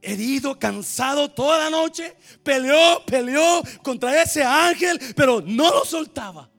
herido, 0.00 0.58
cansado 0.58 1.30
toda 1.30 1.58
la 1.58 1.68
noche. 1.68 2.16
Peleó, 2.42 3.04
peleó 3.04 3.62
contra 3.82 4.22
ese 4.22 4.42
ángel, 4.42 4.98
pero 5.14 5.42
no 5.42 5.70
lo 5.70 5.84
soltaba. 5.84 6.50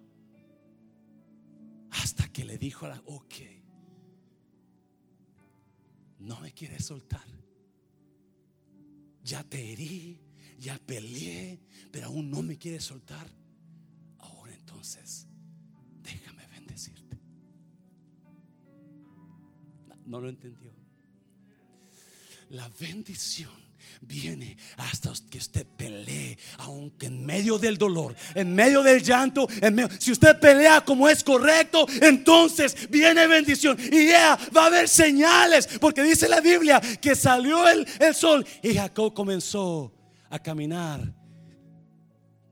Hasta 1.90 2.32
que 2.32 2.46
le 2.46 2.60
dijo 2.60 2.86
a 2.86 2.90
la, 2.90 3.02
ok, 3.08 3.34
no 6.20 6.40
me 6.42 6.54
quieres 6.54 6.86
soltar. 6.86 7.37
Ya 9.28 9.44
te 9.44 9.74
herí, 9.74 10.22
ya 10.58 10.80
peleé, 10.80 11.60
pero 11.92 12.08
aún 12.08 12.32
no 12.32 12.42
me 12.42 12.58
quieres 12.58 12.86
soltar. 12.86 13.28
Ahora 14.20 14.54
entonces 14.54 15.28
No 20.08 20.22
lo 20.22 20.30
entendió. 20.30 20.72
La 22.50 22.70
bendición 22.80 23.67
viene 24.02 24.58
hasta 24.78 25.12
que 25.30 25.38
usted 25.38 25.66
pelee, 25.66 26.38
aunque 26.60 27.08
en 27.08 27.26
medio 27.26 27.58
del 27.58 27.78
dolor, 27.78 28.16
en 28.36 28.54
medio 28.54 28.84
del 28.84 29.02
llanto, 29.02 29.48
en 29.62 29.76
medio, 29.76 29.90
si 30.00 30.12
usted 30.12 30.40
pelea 30.40 30.82
como 30.82 31.10
es 31.10 31.24
correcto, 31.24 31.86
entonces 32.02 32.90
viene 32.90 33.28
bendición 33.28 33.78
y 33.80 34.08
ya 34.08 34.38
va 34.56 34.64
a 34.64 34.68
haber 34.68 34.88
señales, 34.88 35.68
porque 35.80 36.04
dice 36.04 36.28
la 36.28 36.42
Biblia 36.42 36.82
que 37.02 37.16
salió 37.16 37.68
el, 37.68 37.88
el 38.00 38.14
sol 38.14 38.46
y 38.62 38.74
Jacob 38.74 39.14
comenzó 39.14 39.94
a 40.30 40.40
caminar 40.40 41.14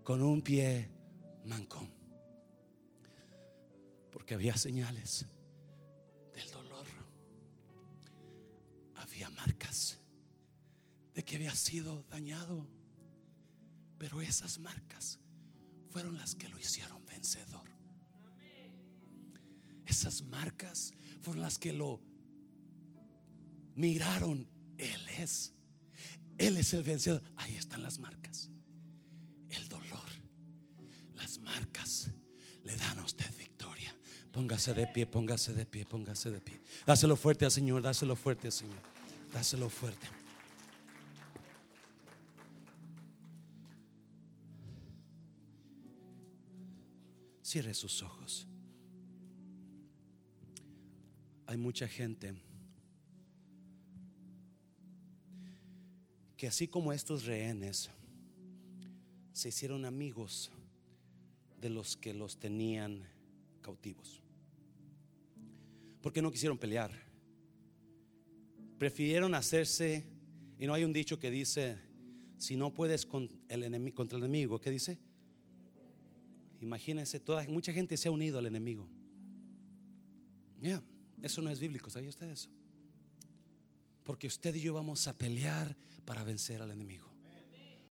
con 0.04 0.22
un 0.22 0.42
pie 0.42 0.90
manco, 1.46 1.88
porque 4.12 4.36
había 4.36 4.56
señales. 4.56 5.26
De 11.16 11.24
que 11.24 11.38
había 11.38 11.56
sido 11.56 12.04
dañado. 12.10 12.68
Pero 13.98 14.22
esas 14.22 14.60
marcas 14.60 15.20
fueron 15.90 16.18
las 16.18 16.36
que 16.36 16.50
lo 16.50 16.60
hicieron 16.60 17.04
vencedor. 17.06 17.64
Esas 19.86 20.22
marcas 20.24 20.94
fueron 21.22 21.42
las 21.42 21.58
que 21.58 21.72
lo 21.72 22.02
miraron. 23.76 24.48
Él 24.78 25.08
es. 25.18 25.54
Él 26.38 26.58
es 26.58 26.74
el 26.74 26.84
vencedor. 26.84 27.24
Ahí 27.38 27.56
están 27.56 27.82
las 27.82 27.98
marcas. 27.98 28.50
El 29.50 29.68
dolor. 29.70 30.10
Las 31.16 31.40
marcas 31.40 32.10
le 32.64 32.76
dan 32.76 33.00
a 33.00 33.06
usted 33.06 33.26
victoria. 33.38 33.96
Póngase 34.34 34.74
de 34.74 34.88
pie, 34.88 35.06
póngase 35.06 35.54
de 35.54 35.66
pie, 35.66 35.86
póngase 35.86 36.30
de 36.30 36.42
pie. 36.42 36.60
Dáselo 36.86 37.16
fuerte 37.16 37.46
al 37.46 37.52
Señor, 37.52 37.82
dáselo 37.82 38.18
fuerte 38.18 38.48
al 38.48 38.54
Señor. 38.54 38.82
Dáselo 39.32 39.70
fuerte. 39.70 40.08
Cierre 47.56 47.74
sus 47.74 48.04
ojos. 48.04 48.46
Hay 51.46 51.56
mucha 51.56 51.88
gente 51.88 52.36
que 56.36 56.48
así 56.48 56.68
como 56.68 56.92
estos 56.92 57.24
rehenes 57.24 57.90
se 59.32 59.48
hicieron 59.48 59.86
amigos 59.86 60.52
de 61.62 61.70
los 61.70 61.96
que 61.96 62.14
los 62.14 62.38
tenían 62.38 63.08
cautivos. 63.62 64.22
Porque 66.02 66.22
no 66.22 66.32
quisieron 66.32 66.58
pelear 66.58 66.92
prefirieron 68.78 69.34
hacerse, 69.34 70.04
y 70.60 70.68
no 70.68 70.74
hay 70.74 70.84
un 70.84 70.92
dicho 70.92 71.18
que 71.18 71.32
dice, 71.32 71.78
si 72.38 72.58
no 72.58 72.74
puedes 72.74 73.06
con 73.06 73.30
el 73.48 73.64
enemigo, 73.64 73.96
contra 73.96 74.18
el 74.18 74.26
enemigo, 74.26 74.60
¿qué 74.60 74.72
dice? 74.72 75.00
Imagínense, 76.66 77.20
toda, 77.20 77.48
mucha 77.48 77.72
gente 77.72 77.96
se 77.96 78.08
ha 78.08 78.12
unido 78.12 78.40
al 78.40 78.48
enemigo. 78.48 78.90
Ya, 80.60 80.82
eso 81.22 81.42
no 81.44 81.52
es 81.52 81.60
bíblico, 81.60 81.92
¿sabía 81.92 82.10
usted 82.10 82.28
eso? 82.28 82.50
Porque 84.04 84.26
usted 84.26 84.56
y 84.56 84.62
yo 84.62 84.74
vamos 84.74 85.08
a 85.08 85.16
pelear 85.16 85.78
para 86.06 86.24
vencer 86.24 86.64
al 86.64 86.72
enemigo. 86.72 87.05